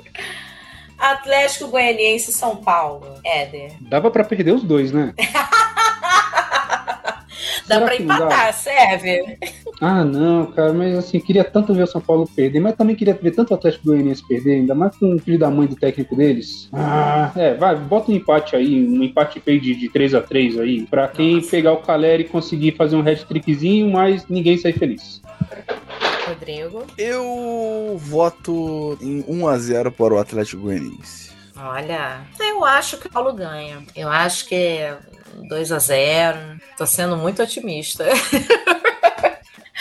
Atlético 0.98 1.68
Goianiense 1.68 2.30
e 2.30 2.34
São 2.34 2.56
Paulo. 2.56 3.06
Éder. 3.24 3.72
Dava 3.80 4.10
pra 4.10 4.22
perder 4.22 4.52
os 4.52 4.62
dois, 4.62 4.92
né? 4.92 5.12
Dá 7.66 7.74
Será 7.74 7.86
pra 7.86 7.96
dá? 7.96 8.02
empatar, 8.02 8.52
serve. 8.54 9.38
Ah, 9.80 10.04
não, 10.04 10.46
cara, 10.46 10.72
mas 10.72 10.96
assim, 10.96 11.18
queria 11.20 11.44
tanto 11.44 11.74
ver 11.74 11.82
o 11.82 11.86
São 11.86 12.00
Paulo 12.00 12.28
perder, 12.34 12.60
mas 12.60 12.76
também 12.76 12.94
queria 12.94 13.14
ver 13.14 13.32
tanto 13.32 13.50
o 13.50 13.54
Atlético 13.54 13.86
Goianiense 13.86 14.26
perder, 14.26 14.54
ainda 14.56 14.74
mais 14.74 14.96
com 14.96 15.14
o 15.14 15.18
filho 15.18 15.38
da 15.38 15.50
mãe 15.50 15.66
do 15.66 15.74
técnico 15.76 16.14
deles. 16.14 16.68
Ah, 16.72 17.32
é, 17.36 17.54
vai, 17.54 17.74
bota 17.76 18.10
um 18.10 18.14
empate 18.14 18.54
aí, 18.54 18.84
um 18.86 19.02
empate 19.02 19.40
feio 19.40 19.60
de, 19.60 19.74
de 19.74 19.88
3x3 19.88 20.60
aí, 20.60 20.86
pra 20.86 21.08
quem 21.08 21.40
pegar 21.40 21.72
o 21.72 21.78
Caleri 21.78 22.22
e 22.22 22.28
conseguir 22.28 22.72
fazer 22.76 22.96
um 22.96 23.00
hat-trickzinho, 23.00 23.90
mas 23.90 24.26
ninguém 24.28 24.56
sair 24.56 24.74
feliz. 24.74 25.20
Rodrigo. 26.26 26.84
Eu 26.96 27.96
voto 27.98 28.96
em 29.00 29.22
1x0 29.24 29.90
para 29.90 30.14
o 30.14 30.18
Atlético 30.18 30.62
Goianiense. 30.62 31.32
Olha, 31.56 32.22
eu 32.40 32.64
acho 32.64 32.96
que 32.98 33.06
o 33.06 33.10
Paulo 33.10 33.32
ganha. 33.32 33.82
Eu 33.94 34.08
acho 34.08 34.48
que 34.48 34.54
é 34.54 34.96
2 35.48 35.72
a 35.72 35.78
0 35.78 36.38
Tô 36.76 36.86
sendo 36.86 37.16
muito 37.16 37.42
otimista 37.42 38.04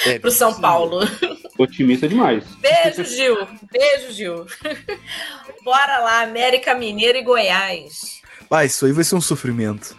É, 0.06 0.18
pro 0.20 0.32
São 0.32 0.60
Paulo. 0.60 1.00
Otimista 1.58 2.08
demais. 2.08 2.44
Beijo, 2.60 3.04
Gil. 3.06 3.38
Beijo, 3.72 4.12
Gil. 4.14 4.46
Bora 5.64 6.00
lá, 6.00 6.22
América 6.24 6.74
Mineiro 6.74 7.18
e 7.20 7.24
Goiás. 7.24 8.20
Vai, 8.50 8.66
isso 8.66 8.86
aí 8.86 8.92
vai 8.92 9.04
ser 9.04 9.16
um 9.16 9.22
sofrimento. 9.22 9.96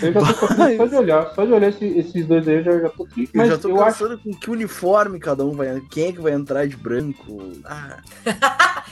Eu 0.00 0.12
já 0.12 0.20
tô 0.32 0.46
só 0.76 0.86
de 0.86 0.94
olhar, 0.96 1.34
só 1.34 1.44
de 1.44 1.52
olhar 1.52 1.68
esse- 1.70 1.98
esses 1.98 2.26
dois 2.26 2.46
aí 2.48 2.54
eu 2.56 2.64
já, 2.64 2.78
já 2.80 2.88
tô. 2.90 3.04
Eu 3.16 3.28
Mas 3.34 3.48
já 3.48 3.58
tô 3.58 3.68
eu 3.68 3.82
acho 3.82 3.98
pensando 3.98 4.18
com 4.20 4.30
que 4.32 4.50
uniforme 4.50 5.18
cada 5.18 5.44
um 5.44 5.52
vai. 5.56 5.80
Quem 5.90 6.08
é 6.08 6.12
que 6.12 6.20
vai 6.20 6.32
entrar 6.32 6.66
de 6.66 6.76
branco? 6.76 7.52
Ah, 7.64 8.00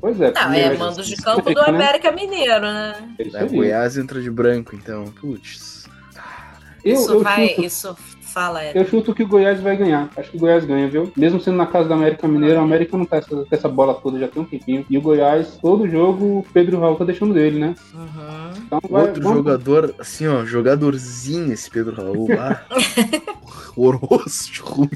Pois 0.00 0.20
é. 0.20 0.32
Não, 0.32 0.52
é 0.52 0.76
mando 0.76 1.02
de 1.02 1.16
campo 1.16 1.52
do 1.52 1.60
América 1.60 2.10
Mineiro, 2.12 2.60
né? 2.62 2.94
É 3.18 3.24
né, 3.24 3.40
aí. 3.42 3.48
Goiás 3.48 3.96
entra 3.98 4.20
de 4.20 4.30
branco, 4.30 4.74
então. 4.74 5.04
Putz. 5.20 5.84
Eu, 6.84 6.94
Isso 6.94 7.12
eu 7.12 7.22
vai. 7.22 7.48
chuto, 7.48 7.62
Isso 7.64 7.96
fala, 8.22 8.64
eu 8.64 8.70
Éder. 8.70 8.88
chuto 8.88 9.14
que 9.14 9.22
o 9.22 9.28
Goiás 9.28 9.60
vai 9.60 9.76
ganhar. 9.76 10.08
Acho 10.16 10.30
que 10.30 10.36
o 10.38 10.40
Goiás 10.40 10.64
ganha, 10.64 10.88
viu? 10.88 11.12
Mesmo 11.14 11.38
sendo 11.40 11.58
na 11.58 11.66
casa 11.66 11.88
da 11.90 11.94
América 11.94 12.26
Mineiro, 12.26 12.58
a 12.58 12.62
América 12.62 12.96
não 12.96 13.04
tá 13.04 13.18
essa, 13.18 13.28
com 13.28 13.44
essa 13.50 13.68
bola 13.68 13.92
toda 13.92 14.18
já 14.18 14.28
tem 14.28 14.40
um 14.42 14.46
tempinho. 14.46 14.86
E 14.88 14.96
o 14.96 15.02
Goiás, 15.02 15.58
todo 15.60 15.86
jogo, 15.86 16.38
o 16.38 16.46
Pedro 16.54 16.80
Raul 16.80 16.96
tá 16.96 17.04
deixando 17.04 17.34
dele, 17.34 17.58
né? 17.58 17.74
Uhum. 17.92 18.52
Então 18.66 18.80
vai, 18.88 19.02
Outro 19.02 19.22
vamos- 19.22 19.38
jogador, 19.38 19.94
assim, 19.98 20.26
ó, 20.26 20.44
jogadorzinho 20.46 21.52
esse 21.52 21.68
Pedro 21.70 21.94
Raul. 21.96 22.28
Ah, 22.38 22.62
horroroso 23.76 24.50
de 24.50 24.60
ruim. 24.64 24.90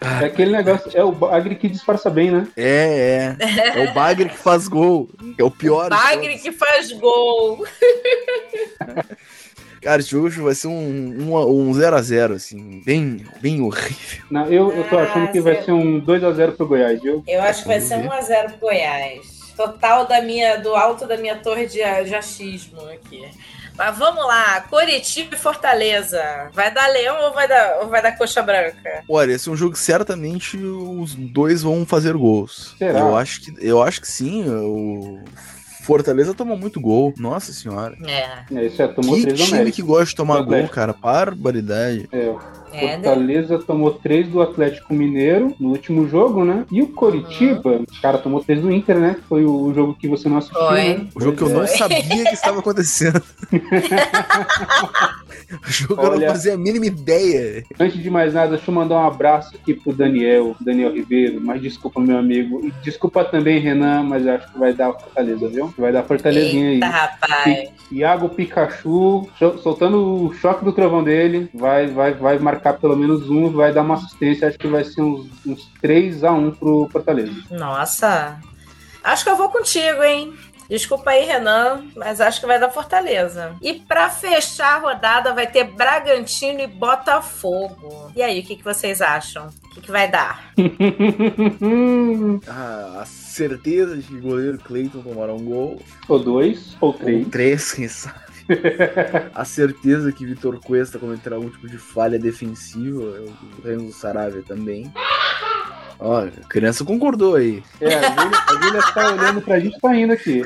É 0.00 0.26
aquele 0.26 0.52
negócio, 0.52 0.90
é 0.94 1.02
o 1.02 1.10
Bagre 1.10 1.56
que 1.56 1.68
disfarça 1.68 2.08
bem, 2.08 2.30
né? 2.30 2.46
É, 2.56 3.34
é. 3.40 3.80
É 3.80 3.90
o 3.90 3.94
Bagre 3.94 4.28
que 4.28 4.36
faz 4.36 4.68
gol. 4.68 5.08
É 5.36 5.42
o 5.42 5.50
pior. 5.50 5.84
de 5.84 5.96
Bagre 5.96 6.38
que 6.38 6.52
faz 6.52 6.92
gol. 6.92 7.64
Cara, 9.80 10.00
esse 10.00 10.10
jogo 10.10 10.28
vai 10.28 10.54
ser 10.54 10.66
um 10.66 10.72
1 10.72 11.36
um 11.48 11.72
0x0, 11.72 12.34
assim. 12.34 12.82
Bem, 12.84 13.24
bem 13.40 13.60
horrível. 13.62 14.24
Não, 14.30 14.46
eu, 14.46 14.72
eu 14.72 14.88
tô 14.88 14.98
achando 14.98 15.30
que 15.30 15.40
vai 15.40 15.62
ser 15.62 15.72
um 15.72 16.00
2x0 16.00 16.56
pro 16.56 16.66
Goiás, 16.66 17.00
viu? 17.00 17.22
Eu 17.26 17.40
acho 17.42 17.62
que 17.62 17.68
vai 17.68 17.80
ser 17.80 17.98
1x0 17.98 18.50
pro 18.50 18.68
Goiás. 18.68 19.38
Total 19.56 20.06
da 20.06 20.20
minha, 20.20 20.56
do 20.56 20.74
alto 20.74 21.06
da 21.06 21.16
minha 21.16 21.36
torre 21.36 21.66
de, 21.66 21.78
de 22.04 22.14
achismo 22.14 22.80
aqui. 22.88 23.24
Mas 23.78 23.96
vamos 23.96 24.26
lá, 24.26 24.60
Coritiba 24.62 25.36
e 25.36 25.38
Fortaleza. 25.38 26.20
Vai 26.52 26.70
dar 26.72 26.88
leão 26.88 27.16
ou 27.26 27.32
vai 27.32 27.46
dar, 27.46 27.78
ou 27.80 27.88
vai 27.88 28.02
dar 28.02 28.18
coxa 28.18 28.42
branca? 28.42 29.04
Olha, 29.08 29.32
esse 29.32 29.48
é 29.48 29.52
um 29.52 29.56
jogo 29.56 29.72
que 29.74 29.78
certamente 29.78 30.56
os 30.56 31.14
dois 31.14 31.62
vão 31.62 31.86
fazer 31.86 32.14
gols. 32.14 32.74
Será? 32.76 32.98
Eu 32.98 33.16
acho 33.16 33.40
que, 33.40 33.54
eu 33.60 33.80
acho 33.82 34.00
que 34.00 34.08
sim. 34.08 34.44
O 34.48 35.20
Fortaleza 35.84 36.34
tomou 36.34 36.56
muito 36.56 36.80
gol. 36.80 37.14
Nossa 37.16 37.52
senhora. 37.52 37.96
É. 38.04 38.44
É, 38.52 38.66
isso 38.66 38.82
é, 38.82 38.88
tomou 38.88 39.14
Que 39.14 39.22
3 39.22 39.38
do 39.38 39.44
time 39.44 39.56
América. 39.58 39.76
que 39.76 39.82
gosta 39.82 40.06
de 40.06 40.16
tomar 40.16 40.42
gol, 40.42 40.68
cara. 40.68 40.92
Barbaridade. 40.92 42.08
É, 42.12 42.34
É, 42.72 42.96
né? 42.96 43.02
Fortaleza 43.04 43.58
tomou 43.58 43.92
3 43.92 44.28
do 44.28 44.40
Atlético 44.42 44.92
Mineiro 44.94 45.54
no 45.58 45.70
último 45.70 46.08
jogo, 46.08 46.44
né? 46.44 46.64
E 46.70 46.82
o 46.82 46.88
Coritiba, 46.88 47.80
cara, 48.02 48.18
tomou 48.18 48.42
3 48.42 48.60
do 48.62 48.72
Inter, 48.72 48.98
né? 48.98 49.16
Foi 49.28 49.44
o 49.44 49.72
jogo 49.74 49.94
que 49.94 50.08
você 50.08 50.28
não 50.28 50.38
assistiu, 50.38 50.60
Foi. 50.60 50.82
né? 50.94 51.06
O 51.14 51.20
jogo 51.20 51.36
que 51.36 51.42
eu 51.42 51.48
não 51.48 51.62
é. 51.62 51.66
sabia 51.66 52.02
que 52.24 52.34
estava 52.34 52.58
acontecendo. 52.60 53.22
o 55.66 55.70
jogo 55.70 55.96
que 55.96 56.06
eu 56.06 56.10
Olha- 56.10 56.26
não 56.26 56.34
fazia 56.34 56.54
a 56.54 56.58
mínima 56.58 56.86
ideia. 56.86 57.64
Antes 57.78 58.02
de 58.02 58.10
mais 58.10 58.34
nada, 58.34 58.56
deixa 58.56 58.70
eu 58.70 58.74
mandar 58.74 58.96
um 58.96 59.06
abraço 59.06 59.54
aqui 59.56 59.74
pro 59.74 59.92
Daniel, 59.92 60.54
Daniel 60.60 60.92
Ribeiro, 60.92 61.40
mas 61.42 61.60
desculpa, 61.62 62.00
meu 62.00 62.18
amigo. 62.18 62.60
E 62.66 62.72
desculpa 62.82 63.24
também, 63.24 63.58
Renan, 63.60 64.02
mas 64.02 64.26
eu 64.26 64.34
acho 64.34 64.52
que 64.52 64.58
vai 64.58 64.72
dar 64.72 64.92
Fortaleza, 64.92 65.48
viu? 65.48 65.72
Vai 65.78 65.92
dar 65.92 66.02
Fortalezinha 66.02 66.72
Eita, 66.72 66.86
aí. 66.86 66.92
rapaz. 66.92 67.68
Iago 67.90 68.28
Pikachu, 68.28 69.26
soltando 69.62 70.26
o 70.26 70.32
choque 70.34 70.64
do 70.64 70.72
trovão 70.72 71.02
dele, 71.02 71.48
vai, 71.54 71.86
vai, 71.86 72.12
vai 72.12 72.38
marcar 72.38 72.57
pelo 72.58 72.96
menos 72.96 73.28
um, 73.30 73.50
vai 73.50 73.72
dar 73.72 73.82
uma 73.82 73.94
assistência, 73.94 74.48
acho 74.48 74.58
que 74.58 74.68
vai 74.68 74.84
ser 74.84 75.00
uns, 75.02 75.26
uns 75.46 75.70
3x1 75.82 76.56
pro 76.56 76.88
Fortaleza. 76.90 77.32
Nossa. 77.50 78.38
Acho 79.02 79.24
que 79.24 79.30
eu 79.30 79.36
vou 79.36 79.48
contigo, 79.50 80.02
hein? 80.02 80.34
Desculpa 80.68 81.12
aí, 81.12 81.24
Renan, 81.24 81.84
mas 81.96 82.20
acho 82.20 82.40
que 82.40 82.46
vai 82.46 82.60
dar 82.60 82.68
Fortaleza. 82.68 83.54
E 83.62 83.72
pra 83.72 84.10
fechar 84.10 84.76
a 84.76 84.78
rodada 84.80 85.32
vai 85.32 85.46
ter 85.46 85.64
Bragantino 85.64 86.60
e 86.60 86.66
Botafogo. 86.66 88.12
E 88.14 88.20
aí, 88.20 88.40
o 88.40 88.42
que, 88.42 88.56
que 88.56 88.64
vocês 88.64 89.00
acham? 89.00 89.46
O 89.64 89.70
que, 89.70 89.80
que 89.80 89.90
vai 89.90 90.10
dar? 90.10 90.52
Ah, 92.46 93.00
a 93.02 93.06
certeza 93.06 93.96
de 93.96 94.02
que 94.02 94.14
o 94.14 94.20
goleiro 94.20 94.58
Cleiton 94.58 95.00
tomará 95.00 95.32
um 95.32 95.44
gol. 95.44 95.80
ou 96.08 96.18
dois, 96.18 96.76
ou 96.80 96.88
Ou 96.90 96.94
três. 96.94 97.28
três, 97.28 97.72
quem 97.72 97.88
sabe. 97.88 98.18
A 99.34 99.44
certeza 99.44 100.12
que 100.12 100.26
Vitor 100.26 100.60
Cuesta 100.60 100.98
cometerá 100.98 101.36
algum 101.36 101.50
tipo 101.50 101.68
de 101.68 101.78
falha 101.78 102.18
defensiva. 102.18 103.02
O 103.02 103.62
Renzo 103.64 103.92
Saravia 103.92 104.42
também. 104.42 104.92
Ó, 106.00 106.20
a 106.20 106.30
criança 106.48 106.84
concordou 106.84 107.34
aí. 107.34 107.62
É, 107.80 107.94
a 107.94 108.62
Júlia, 108.62 108.82
tá 108.94 109.12
olhando 109.12 109.42
pra 109.42 109.58
gente 109.58 109.78
tá 109.80 109.96
indo 109.96 110.12
aqui. 110.12 110.44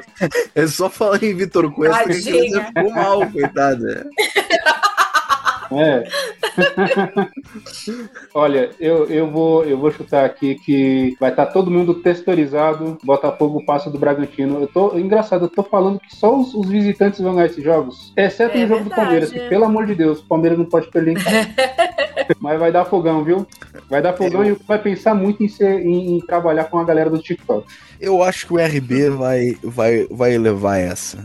É 0.54 0.66
só 0.66 0.88
falar 0.88 1.22
em 1.22 1.34
Vitor 1.34 1.70
Cuesta 1.72 2.04
que 2.04 2.12
a 2.12 2.22
criança 2.22 2.64
ficou 2.66 2.90
mal, 2.90 3.30
coitada. 3.30 4.08
É. 5.80 6.04
Olha, 8.34 8.70
eu, 8.78 9.06
eu, 9.06 9.30
vou, 9.30 9.64
eu 9.64 9.78
vou 9.78 9.90
chutar 9.90 10.24
aqui 10.24 10.56
que 10.56 11.16
vai 11.18 11.30
estar 11.30 11.46
todo 11.46 11.70
mundo 11.70 11.94
texturizado. 11.94 12.98
Botafogo 13.04 13.64
passa 13.64 13.90
do 13.90 13.98
Bragantino. 13.98 14.60
Eu 14.60 14.66
tô, 14.66 14.98
engraçado, 14.98 15.44
eu 15.44 15.48
tô 15.48 15.62
falando 15.62 16.00
que 16.00 16.14
só 16.14 16.38
os, 16.38 16.54
os 16.54 16.68
visitantes 16.68 17.20
vão 17.20 17.34
ganhar 17.34 17.46
esses 17.46 17.62
jogos. 17.62 18.12
Exceto 18.16 18.56
É 18.56 18.62
no 18.62 18.68
jogo 18.68 18.84
do. 18.84 18.90
Palmeiras, 18.90 19.30
que 19.30 19.40
pelo 19.48 19.64
amor 19.64 19.86
de 19.86 19.94
Deus, 19.94 20.20
o 20.20 20.26
Palmeiras 20.26 20.58
não 20.58 20.66
pode 20.66 20.88
perder 20.90 21.12
em 21.12 21.14
casa. 21.14 21.48
Mas 22.40 22.58
vai 22.58 22.70
dar 22.70 22.84
fogão, 22.84 23.24
viu? 23.24 23.46
Vai 23.88 24.00
dar 24.00 24.12
fogão 24.12 24.44
e 24.44 24.52
vai 24.66 24.78
pensar 24.78 25.14
muito 25.14 25.42
em, 25.42 25.48
ser, 25.48 25.80
em, 25.80 26.16
em 26.16 26.20
trabalhar 26.20 26.64
com 26.64 26.78
a 26.78 26.84
galera 26.84 27.10
do 27.10 27.18
TikTok. 27.18 27.66
Eu 28.00 28.22
acho 28.22 28.46
que 28.46 28.54
o 28.54 28.58
RB 28.58 29.10
vai, 29.10 29.56
vai, 29.62 30.06
vai 30.10 30.38
levar 30.38 30.78
essa. 30.78 31.24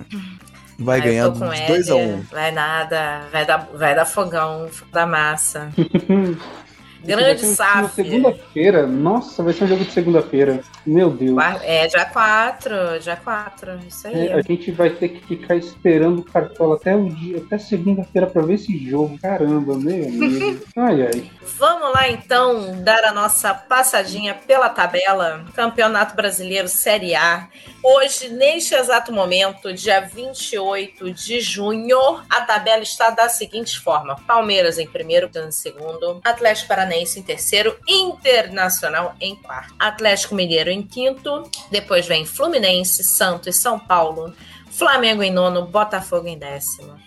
Vai 0.79 0.99
Ah, 0.99 0.99
eu 0.99 1.03
ganhar 1.05 1.25
tô 1.25 1.31
com 1.33 1.39
dos 1.47 1.55
Éder, 1.55 1.67
2 1.67 1.89
a 1.89 1.95
1 1.95 1.99
um. 1.99 2.21
Vai 2.31 2.51
nada, 2.51 3.21
vai 3.31 3.45
dar, 3.45 3.69
vai 3.73 3.95
dar 3.95 4.05
fogão 4.05 4.69
da 4.91 5.05
massa. 5.05 5.69
Grande 7.03 7.45
SAF. 7.45 7.95
Segunda-feira, 7.95 8.85
nossa, 8.85 9.43
vai 9.43 9.53
ser 9.53 9.65
um 9.65 9.67
jogo 9.67 9.85
de 9.85 9.91
segunda-feira. 9.91 10.61
Meu 10.85 11.09
Deus. 11.09 11.37
É, 11.63 11.87
dia 11.87 12.05
4, 12.05 12.99
dia 12.99 13.15
4, 13.15 13.79
isso 13.87 14.07
aí. 14.07 14.27
É, 14.27 14.33
a 14.33 14.41
gente 14.41 14.71
vai 14.71 14.89
ter 14.89 15.09
que 15.09 15.25
ficar 15.25 15.55
esperando 15.55 16.19
o 16.19 16.23
cartola 16.23 16.75
até 16.75 16.95
o 16.95 17.09
dia, 17.09 17.37
até 17.37 17.57
segunda-feira 17.57 18.27
pra 18.27 18.41
ver 18.41 18.55
esse 18.55 18.77
jogo. 18.89 19.17
Caramba, 19.19 19.77
meu 19.77 20.05
amigo. 20.05 20.65
Ai, 20.75 21.01
ai. 21.01 21.31
Vamos 21.57 21.91
lá 21.93 22.09
então 22.09 22.83
dar 22.83 23.03
a 23.05 23.13
nossa 23.13 23.53
passadinha 23.53 24.33
pela 24.33 24.69
tabela. 24.69 25.45
Campeonato 25.55 26.15
Brasileiro 26.15 26.67
Série 26.67 27.15
A. 27.15 27.47
Hoje, 27.83 28.29
neste 28.29 28.75
exato 28.75 29.11
momento, 29.11 29.73
dia 29.73 30.01
28 30.01 31.11
de 31.11 31.39
junho, 31.39 31.99
a 32.29 32.41
tabela 32.41 32.83
está 32.83 33.09
da 33.09 33.29
seguinte 33.29 33.79
forma: 33.79 34.15
Palmeiras 34.27 34.77
em 34.77 34.87
primeiro, 34.87 35.29
em 35.35 35.51
segundo, 35.51 36.19
Atlético 36.23 36.67
Paranaense 36.67 36.86
em 36.93 37.23
terceiro, 37.23 37.77
Internacional 37.87 39.15
em 39.19 39.35
quarto, 39.35 39.73
Atlético 39.79 40.35
Mineiro 40.35 40.69
em 40.69 40.81
quinto, 40.81 41.43
depois 41.71 42.07
vem 42.07 42.25
Fluminense, 42.25 43.03
Santos, 43.03 43.57
São 43.57 43.79
Paulo, 43.79 44.33
Flamengo 44.69 45.23
em 45.23 45.31
nono, 45.31 45.65
Botafogo 45.65 46.27
em 46.27 46.37
décimo. 46.37 46.97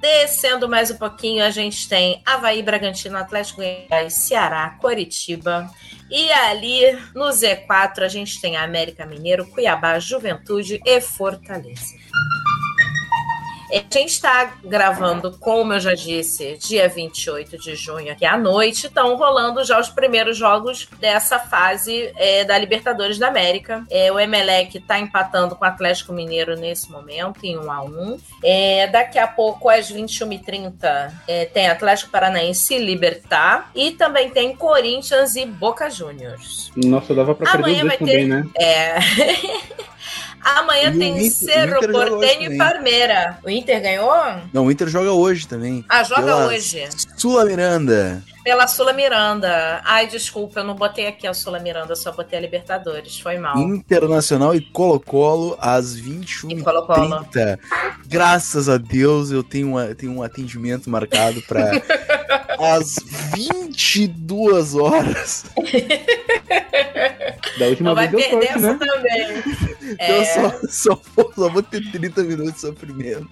Descendo 0.00 0.68
mais 0.68 0.90
um 0.90 0.96
pouquinho, 0.96 1.42
a 1.42 1.50
gente 1.50 1.88
tem 1.88 2.22
Havaí, 2.24 2.62
Bragantino, 2.62 3.16
Atlético 3.16 3.62
Goiás, 3.62 4.14
Ceará, 4.14 4.76
Coritiba. 4.80 5.68
E 6.10 6.30
ali 6.32 6.92
no 7.14 7.26
Z4 7.26 8.02
a 8.02 8.08
gente 8.08 8.40
tem 8.40 8.56
América 8.56 9.04
Mineiro, 9.06 9.46
Cuiabá, 9.46 9.98
Juventude 9.98 10.80
e 10.84 11.00
Fortaleza. 11.00 11.96
A 13.70 13.76
gente 13.76 14.12
está 14.12 14.56
gravando, 14.64 15.36
como 15.38 15.74
eu 15.74 15.80
já 15.80 15.94
disse, 15.94 16.56
dia 16.56 16.88
28 16.88 17.58
de 17.58 17.74
junho 17.74 18.10
aqui 18.12 18.24
à 18.24 18.36
noite. 18.36 18.86
Estão 18.86 19.16
rolando 19.16 19.62
já 19.64 19.78
os 19.78 19.88
primeiros 19.88 20.36
jogos 20.36 20.88
dessa 20.98 21.38
fase 21.38 22.10
é, 22.16 22.44
da 22.44 22.56
Libertadores 22.56 23.18
da 23.18 23.28
América. 23.28 23.84
É, 23.90 24.10
o 24.10 24.18
Emelec 24.18 24.78
está 24.78 24.98
empatando 24.98 25.54
com 25.54 25.64
o 25.64 25.68
Atlético 25.68 26.12
Mineiro 26.12 26.56
nesse 26.56 26.90
momento, 26.90 27.44
em 27.44 27.58
1 27.58 27.70
a 27.70 27.82
1 27.82 28.18
é, 28.42 28.86
Daqui 28.86 29.18
a 29.18 29.26
pouco, 29.26 29.68
às 29.68 29.92
21h30, 29.92 31.12
é, 31.26 31.44
tem 31.44 31.68
Atlético 31.68 32.10
Paranaense 32.10 32.74
e 32.74 32.78
Libertar. 32.78 33.70
E 33.74 33.92
também 33.92 34.30
tem 34.30 34.56
Corinthians 34.56 35.36
e 35.36 35.44
Boca 35.44 35.90
Juniors. 35.90 36.70
Nossa, 36.74 37.14
dava 37.14 37.34
pra 37.34 37.50
perder 37.50 37.64
Amanhã 37.64 37.82
os 37.82 37.88
dois 37.88 37.98
ter. 37.98 38.06
também, 38.06 38.26
né? 38.26 38.46
É. 38.58 38.98
Amanhã 40.40 40.92
E 40.94 40.98
tem 40.98 41.12
Inter- 41.26 41.30
Cerro 41.32 41.80
Portenho 41.92 42.52
e. 42.52 42.56
Parmeira. 42.58 43.38
O 43.44 43.50
Inter 43.50 43.80
ganhou? 43.82 44.12
Não, 44.52 44.66
o 44.66 44.70
Inter 44.70 44.88
joga 44.88 45.12
hoje 45.12 45.46
também. 45.46 45.84
Ah, 45.88 46.02
joga 46.02 46.46
hoje. 46.46 46.88
Sula 47.16 47.44
Miranda. 47.44 48.22
Pela 48.48 48.66
Sula 48.66 48.94
Miranda. 48.94 49.82
Ai, 49.84 50.06
desculpa, 50.06 50.60
eu 50.60 50.64
não 50.64 50.74
botei 50.74 51.06
aqui 51.06 51.26
a 51.26 51.34
Sula 51.34 51.58
Miranda, 51.58 51.94
só 51.94 52.10
botei 52.12 52.38
a 52.38 52.40
Libertadores. 52.40 53.20
Foi 53.20 53.36
mal. 53.36 53.58
Internacional 53.58 54.54
e 54.54 54.62
Colo-Colo 54.62 55.54
às 55.60 56.00
21h30. 56.00 57.58
Graças 58.06 58.70
a 58.70 58.78
Deus 58.78 59.30
eu 59.30 59.42
tenho, 59.42 59.68
uma, 59.68 59.94
tenho 59.94 60.12
um 60.12 60.22
atendimento 60.22 60.88
marcado 60.88 61.42
para 61.42 61.72
às 62.58 62.96
22 63.34 64.74
horas. 64.76 65.44
Da 67.58 67.66
última 67.66 67.90
Não 67.90 67.96
vai 67.96 68.08
vez 68.08 68.26
perder 68.26 68.46
sorte, 68.46 68.58
essa 68.58 68.72
né? 68.72 68.78
também. 68.78 69.38
Então 69.82 69.96
É. 69.98 70.20
eu 70.20 70.24
só, 70.24 70.60
só, 70.68 71.00
vou, 71.16 71.32
só 71.34 71.48
vou 71.48 71.62
ter 71.62 71.90
30 71.90 72.22
minutos 72.22 72.54
de 72.54 72.60
sofrimento. 72.60 73.26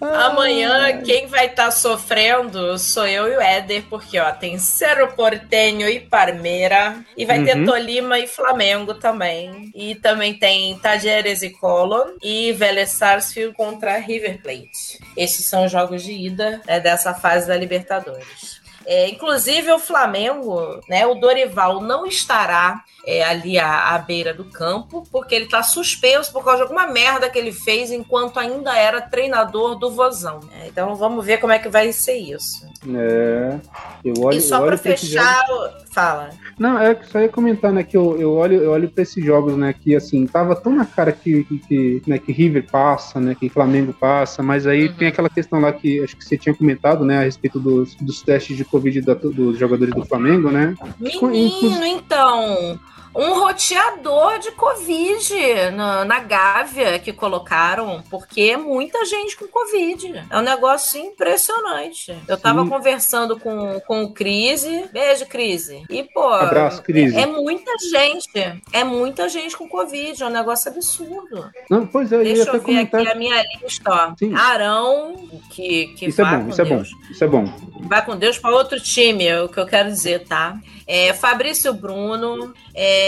Amanhã, 0.00 1.02
quem 1.02 1.26
vai 1.26 1.46
estar 1.46 1.70
sofrendo 1.70 2.69
sou 2.78 3.06
eu 3.06 3.28
e 3.32 3.36
o 3.36 3.40
Éder, 3.40 3.84
porque 3.88 4.18
ó, 4.18 4.30
tem 4.32 4.58
Cerro 4.58 5.12
Portenho 5.14 5.88
e 5.88 6.00
Parmeira, 6.00 7.04
e 7.16 7.24
vai 7.24 7.42
ter 7.44 7.56
Uhum. 7.56 7.64
Tolima 7.64 8.18
e 8.18 8.26
Flamengo 8.26 8.94
também. 8.94 9.70
E 9.74 9.94
também 9.94 10.34
tem 10.34 10.78
Tajeres 10.78 11.42
e 11.42 11.50
Colon 11.50 12.16
e 12.22 12.52
Vélez 12.52 12.90
Sarsfield 12.90 13.54
contra 13.54 13.96
River 13.98 14.42
Plate. 14.42 14.98
Esses 15.16 15.46
são 15.46 15.64
os 15.64 15.72
jogos 15.72 16.02
de 16.02 16.12
ida 16.12 16.60
né, 16.66 16.80
dessa 16.80 17.14
fase 17.14 17.46
da 17.46 17.56
Libertadores. 17.56 18.59
É, 18.86 19.08
inclusive 19.08 19.70
o 19.72 19.78
Flamengo, 19.78 20.80
né? 20.88 21.06
O 21.06 21.14
Dorival 21.14 21.80
não 21.80 22.06
estará 22.06 22.82
é, 23.06 23.22
ali 23.22 23.58
à, 23.58 23.94
à 23.94 23.98
beira 23.98 24.32
do 24.32 24.44
campo, 24.44 25.06
porque 25.10 25.34
ele 25.34 25.44
está 25.44 25.62
suspenso 25.62 26.32
por 26.32 26.44
causa 26.44 26.58
de 26.58 26.62
alguma 26.62 26.86
merda 26.86 27.28
que 27.28 27.38
ele 27.38 27.52
fez 27.52 27.90
enquanto 27.90 28.38
ainda 28.38 28.76
era 28.76 29.00
treinador 29.00 29.78
do 29.78 29.90
Vozão. 29.90 30.40
É, 30.52 30.68
então 30.68 30.94
vamos 30.96 31.24
ver 31.24 31.38
como 31.38 31.52
é 31.52 31.58
que 31.58 31.68
vai 31.68 31.92
ser 31.92 32.16
isso. 32.16 32.66
É. 32.88 33.58
Eu 34.04 34.14
olho, 34.22 34.38
e 34.38 34.40
só 34.40 34.60
para 34.60 34.78
fechar, 34.78 35.44
fala. 35.90 36.30
Não, 36.58 36.78
é 36.78 36.94
que 36.94 37.06
só 37.06 37.20
ia 37.20 37.28
comentar, 37.28 37.72
né, 37.72 37.82
que 37.82 37.96
eu, 37.96 38.16
eu 38.20 38.32
olho, 38.34 38.62
eu 38.62 38.70
olho 38.70 38.88
pra 38.88 39.02
esses 39.02 39.24
jogos, 39.24 39.56
né, 39.56 39.72
que 39.72 39.94
assim, 39.96 40.26
tava 40.26 40.54
tão 40.54 40.74
na 40.74 40.84
cara 40.84 41.10
que, 41.12 41.44
que, 41.44 41.58
que, 41.58 42.02
né, 42.06 42.18
que 42.18 42.32
River 42.32 42.66
passa, 42.70 43.20
né, 43.20 43.34
que 43.38 43.48
Flamengo 43.48 43.92
passa, 43.92 44.42
mas 44.42 44.66
aí 44.66 44.88
Uhum. 44.88 44.94
tem 44.94 45.08
aquela 45.08 45.28
questão 45.28 45.60
lá 45.60 45.72
que 45.72 46.02
acho 46.02 46.16
que 46.16 46.24
você 46.24 46.36
tinha 46.36 46.54
comentado, 46.54 47.04
né, 47.04 47.18
a 47.18 47.22
respeito 47.22 47.58
dos, 47.58 47.94
dos 47.96 48.22
testes 48.22 48.56
de 48.56 48.64
Covid 48.64 49.00
da- 49.00 49.14
dos 49.14 49.58
jogadores 49.58 49.94
do 49.94 50.04
Flamengo, 50.04 50.50
né? 50.50 50.74
Menino, 50.98 51.84
então. 51.84 52.78
Um 53.14 53.40
roteador 53.40 54.38
de 54.38 54.52
Covid 54.52 55.70
na, 55.74 56.04
na 56.04 56.20
Gávea 56.20 56.98
que 56.98 57.12
colocaram, 57.12 58.02
porque 58.08 58.42
é 58.42 58.56
muita 58.56 59.04
gente 59.04 59.36
com 59.36 59.48
Covid. 59.48 60.26
É 60.30 60.38
um 60.38 60.42
negócio 60.42 61.00
impressionante. 61.00 62.16
Eu 62.28 62.38
tava 62.38 62.62
Sim. 62.62 62.68
conversando 62.68 63.38
com, 63.38 63.80
com 63.80 64.04
o 64.04 64.12
Crise. 64.12 64.84
Beijo, 64.92 65.26
Crise. 65.26 65.82
E, 65.90 66.04
pô. 66.04 66.28
Abraço, 66.28 66.82
Crise. 66.82 67.16
É, 67.16 67.22
é 67.22 67.26
muita 67.26 67.72
gente. 67.78 68.62
É 68.72 68.84
muita 68.84 69.28
gente 69.28 69.56
com 69.56 69.68
Covid. 69.68 70.22
É 70.22 70.26
um 70.26 70.30
negócio 70.30 70.70
absurdo. 70.70 71.50
Não, 71.68 71.86
pois 71.86 72.12
é, 72.12 72.16
eu 72.16 72.22
Deixa 72.24 72.42
até 72.42 72.50
eu 72.50 72.60
ver 72.60 72.66
comentar. 72.66 73.00
aqui 73.00 73.10
a 73.10 73.14
minha 73.16 73.42
lista, 73.60 73.90
ó. 73.90 74.14
Arão, 74.36 75.16
que, 75.50 75.86
que 75.96 76.06
Isso 76.06 76.20
é 76.20 76.24
vá 76.24 76.36
bom, 76.36 76.44
com 76.44 76.50
isso 76.50 76.60
é 76.60 76.64
bom, 76.64 76.76
Deus. 76.76 76.90
isso 77.10 77.24
é 77.24 77.26
bom. 77.28 77.44
Vai 77.82 78.04
com 78.04 78.16
Deus 78.16 78.38
para 78.38 78.54
outro 78.54 78.78
time, 78.80 79.26
é 79.26 79.42
o 79.42 79.48
que 79.48 79.58
eu 79.58 79.66
quero 79.66 79.88
dizer, 79.88 80.24
tá? 80.26 80.58
É, 80.86 81.12
Fabrício 81.12 81.72
Bruno, 81.72 82.52
é, 82.74 82.99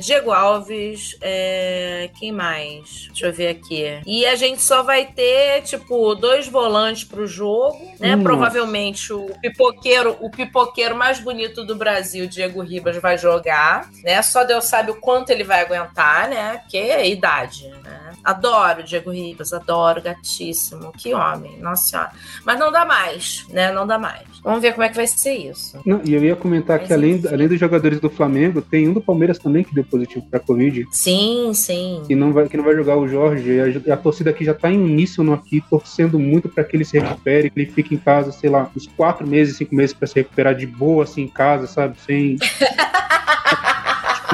Diego 0.00 0.30
Alves, 0.30 1.16
é, 1.20 2.10
quem 2.18 2.32
mais? 2.32 3.06
Deixa 3.08 3.26
eu 3.26 3.32
ver 3.32 3.48
aqui. 3.48 4.00
E 4.06 4.24
a 4.26 4.34
gente 4.36 4.62
só 4.62 4.82
vai 4.82 5.06
ter, 5.06 5.62
tipo, 5.62 6.14
dois 6.14 6.46
volantes 6.46 7.04
pro 7.04 7.26
jogo, 7.26 7.78
né? 7.98 8.14
Nossa. 8.14 8.22
Provavelmente 8.22 9.12
o 9.12 9.26
pipoqueiro, 9.40 10.16
o 10.20 10.30
pipoqueiro 10.30 10.96
mais 10.96 11.18
bonito 11.18 11.64
do 11.64 11.74
Brasil, 11.74 12.26
Diego 12.26 12.62
Ribas, 12.62 12.96
vai 12.96 13.18
jogar, 13.18 13.88
né? 14.04 14.20
Só 14.22 14.44
Deus 14.44 14.64
sabe 14.64 14.90
o 14.90 15.00
quanto 15.00 15.30
ele 15.30 15.44
vai 15.44 15.62
aguentar, 15.62 16.28
né? 16.28 16.58
Porque 16.58 16.76
é 16.76 17.08
idade, 17.08 17.68
né? 17.84 18.12
Adoro 18.24 18.82
Diego 18.82 19.10
Ribas, 19.10 19.52
adoro, 19.52 20.02
gatíssimo. 20.02 20.92
Que 20.92 21.14
homem, 21.14 21.58
nossa 21.58 21.84
senhora. 21.86 22.10
Mas 22.44 22.58
não 22.58 22.70
dá 22.70 22.84
mais, 22.84 23.46
né? 23.48 23.72
Não 23.72 23.86
dá 23.86 23.98
mais. 23.98 24.26
Vamos 24.42 24.60
ver 24.60 24.72
como 24.72 24.84
é 24.84 24.88
que 24.88 24.96
vai 24.96 25.06
ser 25.06 25.34
isso. 25.34 25.80
Não, 25.84 26.00
e 26.04 26.14
eu 26.14 26.22
ia 26.22 26.36
comentar 26.36 26.78
que 26.78 26.92
além, 26.92 27.22
além 27.30 27.48
dos 27.48 27.58
jogadores 27.58 28.00
do 28.00 28.10
Flamengo, 28.10 28.62
tem 28.62 28.87
um 28.88 28.92
do 28.92 29.00
Palmeiras 29.00 29.38
também 29.38 29.62
que 29.62 29.74
deu 29.74 29.84
positivo 29.84 30.26
pra 30.30 30.40
Covid. 30.40 30.86
Sim, 30.90 31.52
sim. 31.54 32.02
Que 32.06 32.14
não 32.14 32.32
vai, 32.32 32.48
que 32.48 32.56
não 32.56 32.64
vai 32.64 32.74
jogar 32.74 32.96
o 32.96 33.06
Jorge. 33.08 33.50
E 33.50 33.90
a, 33.90 33.94
a 33.94 33.96
torcida 33.96 34.30
aqui 34.30 34.44
já 34.44 34.54
tá 34.54 34.70
em 34.70 34.80
uníssono 34.80 35.32
aqui, 35.32 35.62
torcendo 35.68 36.18
muito 36.18 36.48
pra 36.48 36.64
que 36.64 36.76
ele 36.76 36.84
se 36.84 36.98
recupere, 36.98 37.50
que 37.50 37.60
ele 37.60 37.70
fique 37.70 37.94
em 37.94 37.98
casa, 37.98 38.32
sei 38.32 38.50
lá, 38.50 38.70
uns 38.76 38.86
quatro 38.86 39.26
meses, 39.26 39.56
cinco 39.56 39.74
meses 39.74 39.94
pra 39.94 40.06
se 40.06 40.14
recuperar 40.14 40.54
de 40.54 40.66
boa, 40.66 41.04
assim, 41.04 41.22
em 41.22 41.28
casa, 41.28 41.66
sabe? 41.66 41.96
Sem. 42.00 42.36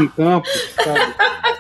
em 0.03 0.09
campo, 0.09 0.49
sabe? 0.83 1.15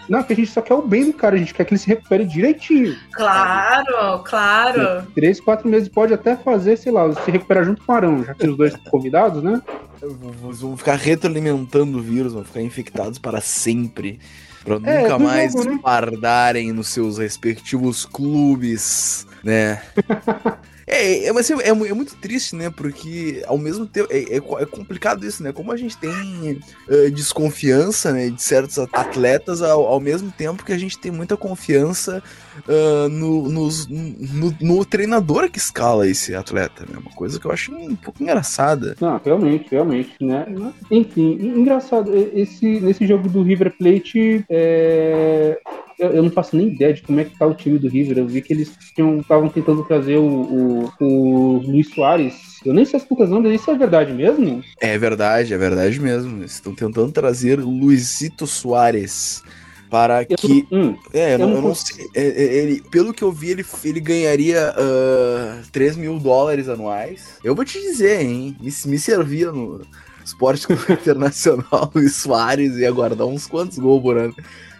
Não, 0.08 0.22
que 0.22 0.32
a 0.32 0.36
gente 0.36 0.50
só 0.50 0.60
quer 0.60 0.74
o 0.74 0.82
bem 0.82 1.06
do 1.06 1.12
cara, 1.14 1.34
a 1.34 1.38
gente 1.38 1.54
quer 1.54 1.64
que 1.64 1.72
ele 1.72 1.80
se 1.80 1.86
recupere 1.86 2.26
direitinho. 2.26 2.96
Claro, 3.12 3.86
sabe? 3.86 4.24
claro. 4.24 5.06
Três, 5.14 5.40
quatro 5.40 5.68
meses 5.68 5.88
pode 5.88 6.12
até 6.12 6.36
fazer, 6.36 6.76
sei 6.76 6.92
lá, 6.92 7.10
se 7.12 7.30
recuperar 7.30 7.64
junto 7.64 7.82
com 7.82 7.92
o 7.92 7.94
Arão, 7.94 8.24
já 8.24 8.34
que 8.34 8.46
os 8.46 8.56
dois 8.56 8.76
convidados, 8.90 9.42
né? 9.42 9.62
Vão 10.02 10.76
ficar 10.76 10.96
retroalimentando 10.96 11.98
o 11.98 12.02
vírus, 12.02 12.34
vão 12.34 12.44
ficar 12.44 12.60
infectados 12.60 13.18
para 13.18 13.40
sempre. 13.40 14.18
Pra 14.62 14.76
é, 14.82 15.02
nunca 15.02 15.18
mais 15.18 15.52
jogo, 15.52 15.70
né? 15.70 15.78
guardarem 15.82 16.72
nos 16.72 16.88
seus 16.88 17.18
respectivos 17.18 18.04
clubes, 18.04 19.26
né? 19.44 19.82
É, 20.86 21.26
é, 21.26 21.32
mas 21.32 21.50
é, 21.50 21.54
é, 21.54 21.68
é, 21.68 21.94
muito 21.94 22.16
triste, 22.16 22.54
né? 22.54 22.70
Porque 22.70 23.42
ao 23.46 23.56
mesmo 23.56 23.86
tempo 23.86 24.08
é, 24.10 24.18
é, 24.18 24.36
é 24.36 24.66
complicado 24.66 25.26
isso, 25.26 25.42
né? 25.42 25.52
Como 25.52 25.72
a 25.72 25.76
gente 25.76 25.96
tem 25.96 26.60
uh, 26.88 27.10
desconfiança 27.10 28.12
né, 28.12 28.28
de 28.28 28.42
certos 28.42 28.78
atletas, 28.78 29.62
ao, 29.62 29.86
ao, 29.86 30.00
mesmo 30.00 30.30
tempo 30.30 30.64
que 30.64 30.72
a 30.72 30.78
gente 30.78 30.98
tem 30.98 31.10
muita 31.10 31.36
confiança 31.36 32.22
uh, 32.68 33.08
no, 33.08 33.48
nos, 33.48 33.86
no, 33.88 34.54
no, 34.60 34.84
treinador 34.84 35.50
que 35.50 35.58
escala 35.58 36.06
esse 36.06 36.34
atleta, 36.34 36.84
né? 36.88 36.98
Uma 36.98 37.12
coisa 37.12 37.40
que 37.40 37.46
eu 37.46 37.52
acho 37.52 37.74
um 37.74 37.96
pouco 37.96 38.22
engraçada. 38.22 38.94
Não, 39.00 39.20
realmente, 39.24 39.68
realmente, 39.70 40.14
né? 40.20 40.46
Enfim, 40.90 41.38
engraçado, 41.40 42.12
esse, 42.34 42.80
nesse 42.80 43.06
jogo 43.06 43.28
do 43.28 43.42
River 43.42 43.74
Plate, 43.78 44.44
é, 44.50 45.58
eu, 45.98 46.10
eu, 46.10 46.22
não 46.22 46.30
faço 46.30 46.56
nem 46.56 46.68
ideia 46.68 46.92
de 46.92 47.02
como 47.02 47.20
é 47.20 47.24
que 47.24 47.38
tá 47.38 47.46
o 47.46 47.54
time 47.54 47.78
do 47.78 47.88
River. 47.88 48.18
Eu 48.18 48.26
vi 48.26 48.42
que 48.42 48.52
eles 48.52 48.72
estavam 49.20 49.48
tentando 49.48 49.84
trazer 49.84 50.16
o, 50.16 50.24
o, 50.26 50.92
o 51.00 51.58
Luiz 51.58 51.90
Soares. 51.90 52.34
Eu 52.64 52.72
nem 52.72 52.84
sei 52.84 52.98
as 52.98 53.04
putas 53.04 53.30
ondas, 53.30 53.52
isso 53.52 53.70
é 53.70 53.76
verdade 53.76 54.12
mesmo? 54.12 54.62
É 54.80 54.96
verdade, 54.98 55.52
é 55.52 55.58
verdade 55.58 56.00
mesmo. 56.00 56.38
Eles 56.38 56.52
estão 56.52 56.74
tentando 56.74 57.12
trazer 57.12 57.60
o 57.60 57.68
Luizito 57.68 58.46
Soares 58.46 59.42
para 59.94 60.22
eu 60.22 60.36
que. 60.36 60.66
Hum, 60.72 60.96
é, 61.12 61.34
eu, 61.34 61.38
não, 61.38 61.50
eu 61.54 61.62
não 61.62 61.74
sei. 61.74 62.04
É, 62.14 62.22
é, 62.22 62.54
ele, 62.56 62.82
pelo 62.90 63.14
que 63.14 63.22
eu 63.22 63.30
vi, 63.30 63.50
ele, 63.50 63.64
ele 63.84 64.00
ganharia 64.00 64.74
uh, 64.76 65.62
3 65.70 65.96
mil 65.96 66.18
dólares 66.18 66.68
anuais. 66.68 67.38
Eu 67.44 67.54
vou 67.54 67.64
te 67.64 67.80
dizer, 67.80 68.22
hein? 68.22 68.56
Me, 68.60 68.72
me 68.86 68.98
servia 68.98 69.52
no 69.52 69.82
esporte 70.24 70.66
internacional 70.90 71.92
Luiz 71.94 72.16
Soares 72.16 72.76
e 72.76 72.84
aguardar 72.84 73.26
uns 73.26 73.46
quantos 73.46 73.78
gols 73.78 74.02
por 74.02 74.16
ano. 74.16 74.34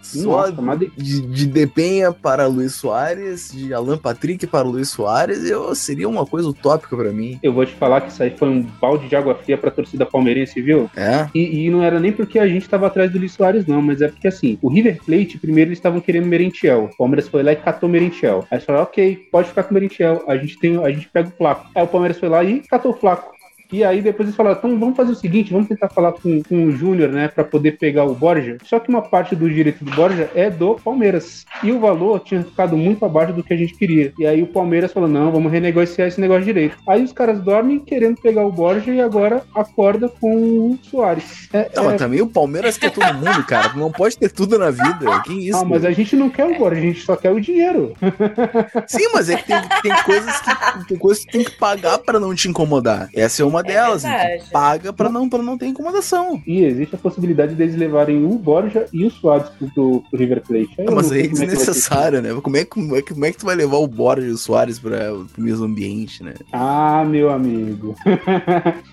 Só 0.05 0.51
Nossa, 0.51 0.77
de, 0.95 1.21
de 1.21 1.47
Depenha 1.47 2.11
para 2.11 2.45
Luiz 2.47 2.75
Soares, 2.75 3.51
de 3.51 3.73
Alan 3.73 3.97
Patrick 3.97 4.45
para 4.45 4.67
Luiz 4.67 4.89
Soares, 4.89 5.49
eu, 5.49 5.73
seria 5.73 6.07
uma 6.07 6.25
coisa 6.25 6.47
utópica 6.47 6.95
para 6.95 7.11
mim. 7.11 7.39
Eu 7.41 7.53
vou 7.53 7.65
te 7.65 7.73
falar 7.73 8.01
que 8.01 8.11
isso 8.11 8.21
aí 8.21 8.35
foi 8.37 8.49
um 8.49 8.61
balde 8.61 9.07
de 9.07 9.15
água 9.15 9.35
fria 9.35 9.57
pra 9.57 9.71
torcida 9.71 10.05
palmeirense, 10.05 10.61
viu? 10.61 10.89
É. 10.95 11.27
E, 11.33 11.65
e 11.65 11.69
não 11.69 11.83
era 11.83 11.99
nem 11.99 12.11
porque 12.11 12.37
a 12.37 12.47
gente 12.47 12.69
tava 12.69 12.87
atrás 12.87 13.11
do 13.11 13.17
Luiz 13.17 13.33
Soares, 13.33 13.65
não, 13.65 13.81
mas 13.81 14.01
é 14.01 14.07
porque 14.07 14.27
assim, 14.27 14.59
o 14.61 14.69
River 14.69 14.99
Plate, 15.03 15.37
primeiro 15.37 15.69
eles 15.69 15.79
estavam 15.79 15.99
querendo 15.99 16.27
Merentiel. 16.27 16.89
O 16.93 16.97
Palmeiras 16.97 17.27
foi 17.27 17.41
lá 17.41 17.51
e 17.51 17.55
catou 17.55 17.89
Merentiel. 17.89 18.45
Aí 18.51 18.57
eles 18.57 18.65
falaram, 18.65 18.83
ok, 18.83 19.27
pode 19.31 19.49
ficar 19.49 19.63
com 19.63 19.73
Merentiel, 19.73 20.23
a 20.27 20.37
gente, 20.37 20.59
tem, 20.59 20.77
a 20.83 20.91
gente 20.91 21.09
pega 21.09 21.29
o 21.29 21.31
Flaco. 21.31 21.67
Aí 21.73 21.83
o 21.83 21.87
Palmeiras 21.87 22.19
foi 22.19 22.29
lá 22.29 22.43
e 22.43 22.61
catou 22.61 22.91
o 22.91 22.95
Flaco. 22.95 23.34
E 23.71 23.83
aí 23.83 24.01
depois 24.01 24.27
eles 24.27 24.35
falaram, 24.35 24.57
então 24.57 24.79
vamos 24.79 24.95
fazer 24.95 25.11
o 25.11 25.15
seguinte, 25.15 25.51
vamos 25.51 25.67
tentar 25.67 25.89
falar 25.89 26.13
com, 26.13 26.41
com 26.43 26.65
o 26.65 26.71
Júnior, 26.71 27.09
né, 27.09 27.27
para 27.27 27.43
poder 27.43 27.73
pegar 27.77 28.05
o 28.05 28.13
Borja. 28.13 28.57
Só 28.63 28.79
que 28.79 28.89
uma 28.89 29.01
parte 29.01 29.35
do 29.35 29.49
direito 29.49 29.83
do 29.83 29.91
Borja 29.91 30.29
é 30.35 30.49
do 30.49 30.75
Palmeiras. 30.75 31.45
E 31.63 31.71
o 31.71 31.79
valor 31.79 32.19
tinha 32.19 32.43
ficado 32.43 32.77
muito 32.77 33.03
abaixo 33.05 33.33
do 33.33 33.43
que 33.43 33.53
a 33.53 33.57
gente 33.57 33.75
queria. 33.75 34.13
E 34.17 34.25
aí 34.25 34.41
o 34.41 34.47
Palmeiras 34.47 34.93
falou, 34.93 35.09
não, 35.09 35.31
vamos 35.31 35.51
renegociar 35.51 36.07
esse 36.07 36.21
negócio 36.21 36.45
direito. 36.45 36.77
Aí 36.87 37.03
os 37.03 37.11
caras 37.11 37.39
dormem 37.41 37.79
querendo 37.79 38.19
pegar 38.21 38.45
o 38.45 38.51
Borja 38.51 38.93
e 38.93 39.01
agora 39.01 39.43
acorda 39.53 40.09
com 40.09 40.35
o 40.35 40.79
Soares. 40.83 41.49
É, 41.53 41.69
não, 41.75 41.83
é... 41.83 41.85
mas 41.87 41.97
também 41.97 42.21
o 42.21 42.27
Palmeiras 42.27 42.77
quer 42.77 42.91
todo 42.91 43.13
mundo, 43.13 43.43
cara. 43.45 43.73
Não 43.75 43.91
pode 43.91 44.17
ter 44.17 44.31
tudo 44.31 44.57
na 44.57 44.71
vida. 44.71 45.21
Que 45.25 45.49
isso? 45.49 45.57
Ah, 45.57 45.65
mas 45.65 45.83
a 45.83 45.91
gente 45.91 46.15
não 46.15 46.29
quer 46.29 46.45
o 46.45 46.57
Borja, 46.57 46.79
a 46.79 46.83
gente 46.83 47.01
só 47.01 47.15
quer 47.15 47.31
o 47.31 47.39
dinheiro. 47.39 47.93
Sim, 48.87 49.09
mas 49.13 49.29
é 49.29 49.35
que 49.37 49.47
tem, 49.47 49.57
tem 49.81 50.03
coisas 50.03 50.39
que 50.39 50.87
tem 50.87 50.97
coisas 50.97 51.25
que 51.25 51.31
tem 51.31 51.43
que 51.43 51.51
pagar 51.51 51.99
para 51.99 52.19
não 52.19 52.33
te 52.35 52.47
incomodar. 52.47 53.09
Essa 53.13 53.41
é 53.41 53.45
uma 53.45 53.54
é 53.59 53.63
delas. 53.63 54.03
Paga 54.51 54.93
para 54.93 55.09
não, 55.09 55.29
pra 55.29 55.41
não 55.41 55.57
ter 55.57 55.67
incomodação. 55.67 56.41
E 56.45 56.63
existe 56.63 56.95
a 56.95 56.97
possibilidade 56.97 57.55
deles 57.55 57.75
levarem 57.75 58.25
o 58.25 58.37
Borja 58.37 58.85
e 58.91 59.05
o 59.05 59.11
Soares 59.11 59.49
pro, 59.49 59.69
pro 59.69 60.03
River 60.13 60.41
Plate. 60.41 60.69
Aí 60.79 60.85
mas 60.89 61.11
aí 61.11 61.25
é 61.25 61.27
desnecessário, 61.27 62.21
né? 62.21 62.33
Como 62.41 62.57
é, 62.57 62.65
como, 62.65 62.95
é, 62.95 63.01
como 63.01 63.25
é 63.25 63.31
que 63.31 63.37
tu 63.37 63.45
vai 63.45 63.55
levar 63.55 63.77
o 63.77 63.87
Borja 63.87 64.27
e 64.27 64.31
o 64.31 64.37
Soares 64.37 64.79
para 64.79 65.13
o 65.13 65.27
mesmo 65.37 65.65
ambiente, 65.65 66.23
né? 66.23 66.33
Ah, 66.51 67.03
meu 67.05 67.29
amigo. 67.29 67.95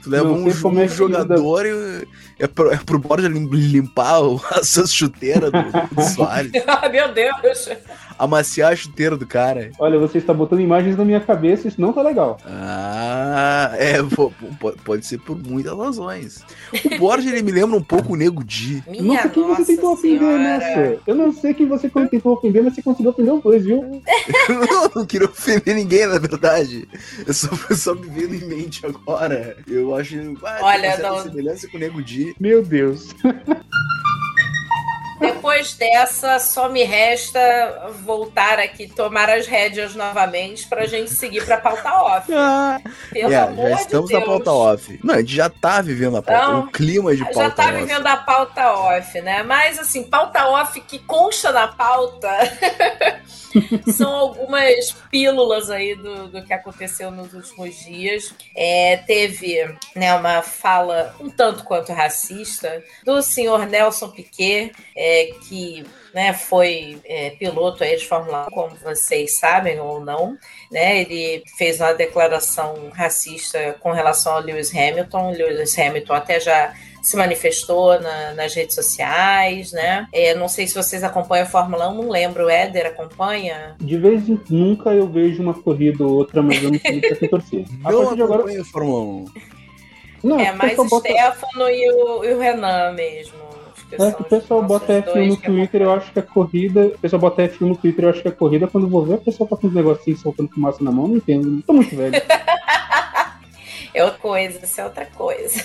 Tu 0.03 0.11
leva 0.11 0.29
um, 0.29 0.45
um 0.45 0.81
é 0.81 0.89
jogador 0.89 1.67
e 1.67 2.07
é 2.39 2.47
pro, 2.47 2.73
é 2.73 2.77
pro 2.77 2.99
Borja 2.99 3.29
limpar 3.29 4.21
as 4.59 4.93
chuteiras 4.93 5.51
do, 5.53 5.95
do 5.95 6.03
Soares. 6.03 6.53
ah, 6.67 6.89
meu 6.89 7.13
Deus! 7.13 7.69
Amaciar 8.19 8.73
a 8.73 8.77
chuteira 8.77 9.17
do 9.17 9.27
cara. 9.27 9.71
Olha, 9.79 9.99
você 9.99 10.19
está 10.19 10.33
botando 10.35 10.61
imagens 10.61 10.97
na 10.97 11.05
minha 11.05 11.21
cabeça, 11.21 11.69
isso 11.69 11.81
não 11.81 11.93
tá 11.93 12.03
legal. 12.03 12.39
Ah, 12.47 13.73
é, 13.75 14.03
pode 14.53 15.07
ser 15.07 15.19
por 15.19 15.37
muitas 15.39 15.77
razões. 15.77 16.45
O 16.85 16.99
Borja, 16.99 17.29
ele 17.29 17.43
me 17.43 17.53
lembra 17.53 17.77
um 17.77 17.83
pouco 17.83 18.13
o 18.13 18.17
Nego 18.17 18.45
Di. 18.45 18.83
Minha 18.89 19.15
nossa, 19.15 19.29
quem 19.29 19.43
você 19.43 19.65
tentou 19.65 19.93
ofender 19.93 20.39
nessa? 20.39 21.01
Eu 21.07 21.15
não 21.15 21.33
sei 21.33 21.55
quem 21.55 21.67
você 21.67 21.89
tentou 21.89 22.35
ofender, 22.35 22.63
mas 22.63 22.75
você 22.75 22.83
conseguiu 22.83 23.11
ofender 23.11 23.35
os 23.35 23.43
dois, 23.43 23.65
viu? 23.65 23.83
eu 24.49 24.91
não 24.95 25.07
queria 25.07 25.29
ofender 25.29 25.75
ninguém, 25.75 26.07
na 26.07 26.19
verdade. 26.19 26.89
Eu 27.27 27.35
só, 27.35 27.49
só 27.75 27.95
me 27.95 28.09
vendo 28.09 28.35
em 28.35 28.47
mente 28.47 28.85
agora. 28.85 29.57
Eu 29.67 29.95
acho. 29.95 30.17
Ah, 30.45 30.59
Olha, 30.63 30.99
não... 30.99 31.23
semelhança 31.23 31.69
com 31.69 31.77
o 31.77 31.81
Nego 31.81 32.03
Di. 32.03 32.35
Meu 32.39 32.63
Deus. 32.63 33.15
Depois 35.43 35.75
dessa, 35.75 36.39
só 36.39 36.69
me 36.69 36.85
resta 36.85 37.91
voltar 38.05 38.61
aqui, 38.61 38.87
tomar 38.87 39.29
as 39.29 39.45
rédeas 39.45 39.93
novamente 39.97 40.69
para 40.69 40.83
a 40.83 40.87
gente 40.87 41.11
seguir 41.11 41.45
para 41.45 41.57
a 41.57 41.61
pauta 41.61 41.93
off. 41.93 42.33
Ah, 42.53 42.81
Pelo 43.11 43.33
é, 43.33 43.37
amor 43.37 43.71
já 43.71 43.77
estamos 43.77 44.09
de 44.09 44.15
na 44.15 44.21
pauta 44.21 44.53
off. 44.53 45.01
Não, 45.03 45.15
a 45.15 45.19
gente 45.19 45.35
já 45.35 45.47
está 45.49 45.81
vivendo 45.81 46.17
a 46.17 46.23
pauta, 46.23 46.43
então, 46.45 46.61
um 46.61 46.67
clima 46.69 47.15
de 47.15 47.25
pauta 47.25 47.41
Já 47.41 47.49
está 47.49 47.71
vivendo 47.73 48.07
a 48.07 48.17
pauta 48.17 48.73
off, 48.73 49.21
né? 49.21 49.43
Mas 49.43 49.79
assim, 49.79 50.05
pauta 50.05 50.47
off 50.47 50.81
que 50.81 50.99
consta 51.01 51.51
na 51.51 51.69
pauta 51.69 52.29
são 53.93 54.13
algumas 54.15 54.93
pílulas 55.11 55.71
aí 55.71 55.95
do, 55.95 56.29
do 56.29 56.43
que 56.43 56.53
aconteceu 56.53 57.11
nos 57.11 57.33
últimos 57.35 57.77
dias. 57.85 58.35
É, 58.57 58.97
teve 58.99 59.63
né, 59.95 60.15
uma 60.15 60.43
fala 60.43 61.15
um 61.21 61.31
tanto 61.31 61.65
quanto 61.65 61.93
racista 61.93 62.83
do 63.05 63.23
senhor 63.23 63.67
Nelson 63.67 64.11
Piquet, 64.11 64.73
é, 64.97 65.33
que 65.49 65.85
né, 66.15 66.33
foi 66.33 67.01
é, 67.05 67.31
piloto 67.31 67.83
aí 67.83 67.97
de 67.97 68.07
Fórmula 68.07 68.47
1, 68.49 68.51
como 68.51 68.77
vocês 68.77 69.39
sabem 69.39 69.81
ou 69.81 70.01
não. 70.01 70.37
Né, 70.71 71.01
ele 71.01 71.43
fez 71.57 71.81
uma 71.81 71.95
declaração 71.95 72.91
racista 72.91 73.77
com 73.81 73.93
relação 73.93 74.35
ao 74.35 74.43
Lewis 74.43 74.75
Hamilton. 74.75 75.33
Lewis 75.33 75.79
Hamilton 75.79 76.15
até 76.15 76.41
já 76.41 76.75
se 77.03 77.17
manifestou 77.17 78.01
na, 78.01 78.33
nas 78.35 78.55
redes 78.55 78.75
sociais, 78.75 79.73
né? 79.73 80.07
É, 80.13 80.35
não 80.35 80.49
sei 80.49 80.67
se 80.67 80.75
vocês 80.75 81.03
acompanham 81.03 81.45
a 81.45 81.49
Fórmula 81.49 81.89
1, 81.89 81.95
não 81.95 82.09
lembro. 82.09 82.47
O 82.47 82.51
Éder 82.51 82.87
acompanha? 82.87 83.75
De 83.79 83.99
vez 83.99 84.29
em 84.29 84.41
nunca 84.49 84.91
eu 84.91 85.09
vejo 85.09 85.43
uma 85.43 85.55
corrida 85.55 86.05
ou 86.05 86.15
outra, 86.15 86.43
mas 86.43 86.63
eu 86.63 86.71
não 86.71 86.79
sei 86.79 87.01
pra 87.01 87.17
quem 87.17 87.29
torcer. 87.29 87.65
Não 87.83 88.15
de 88.15 88.23
agora... 88.23 88.61
a 88.61 88.65
Fórmula 88.65 89.01
1. 89.01 89.25
Não, 90.23 90.39
é 90.39 90.53
mais 90.53 90.79
o 90.79 90.85
bota... 90.85 91.09
Stefano 91.09 91.69
e 91.69 91.91
o, 91.91 92.25
e 92.25 92.35
o 92.35 92.39
Renan 92.39 92.93
mesmo. 92.93 93.43
É 93.93 94.11
que 94.11 94.23
o 94.23 94.25
pessoal 94.25 94.63
bota 94.63 95.03
F1 95.03 95.29
no 95.29 95.37
Twitter, 95.37 95.83
eu 95.83 95.93
acho 95.93 96.13
que 96.13 96.19
a 96.19 96.23
corrida. 96.23 96.87
O 96.87 96.99
pessoal 96.99 97.21
bota 97.21 97.43
F1 97.43 97.61
no 97.61 97.77
Twitter, 97.77 98.05
eu 98.05 98.11
acho 98.11 98.23
que 98.23 98.29
a 98.29 98.33
corrida, 98.33 98.67
quando 98.67 98.85
eu 98.85 98.91
vou 98.91 99.05
ver, 99.05 99.17
o 99.17 99.19
pessoal 99.19 99.49
tá 99.49 99.57
com 99.57 99.67
uns 99.67 99.75
negocinhos 99.75 100.21
soltando 100.21 100.49
fumaça 100.49 100.83
na 100.83 100.91
mão, 100.91 101.09
não 101.09 101.17
entendo. 101.17 101.63
Tô 101.67 101.73
muito 101.75 101.95
velho. 101.95 102.15
É 103.95 104.03
outra 104.05 104.19
coisa, 104.19 104.65
isso 104.65 104.81
é 104.81 104.85
outra 104.85 105.07
coisa. 105.07 105.61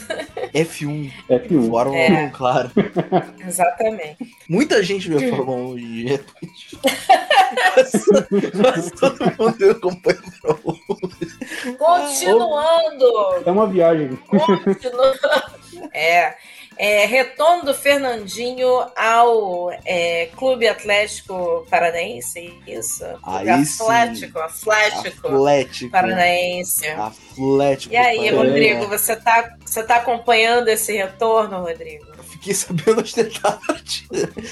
F1. 0.54 1.12
F1. 1.30 1.70
Fórmula 1.70 1.98
é. 1.98 2.26
1, 2.26 2.30
claro. 2.32 2.72
Exatamente. 3.46 4.18
Muita 4.50 4.84
gente 4.84 5.10
vê 5.10 5.30
Fórmula 5.30 5.58
1 5.74 5.76
de 5.76 6.08
repente. 6.08 6.78
mas, 7.76 8.92
todo 8.92 9.26
mundo 9.38 9.72
acompanha 9.72 10.20
a 10.20 10.54
Fórmula 10.54 10.78
1. 11.66 11.74
Continuando. 11.76 13.44
É 13.46 13.52
uma 13.52 13.68
viagem. 13.68 14.16
Continuando. 14.28 15.20
É. 15.94 16.36
É, 16.78 17.06
retorno 17.06 17.66
do 17.66 17.74
Fernandinho 17.74 18.86
ao 18.96 19.72
é, 19.86 20.30
Clube 20.36 20.68
Atlético 20.68 21.66
Paranaense, 21.70 22.54
isso? 22.68 23.04
Aí 23.24 23.50
Atlético, 23.50 24.40
Atlético, 24.40 25.28
Atlético 25.28 25.92
Paranaense. 25.92 26.88
Atlético. 26.88 27.94
E 27.94 27.98
aí, 27.98 28.30
Rodrigo, 28.30 28.88
você 28.88 29.16
tá, 29.16 29.56
você 29.66 29.84
tá 29.84 29.96
acompanhando 29.98 30.68
esse 30.68 30.96
retorno, 30.96 31.62
Rodrigo? 31.62 32.18
fiquei 32.38 32.54
sabendo 32.54 33.02
as 33.02 33.14
detalhes. 33.14 34.06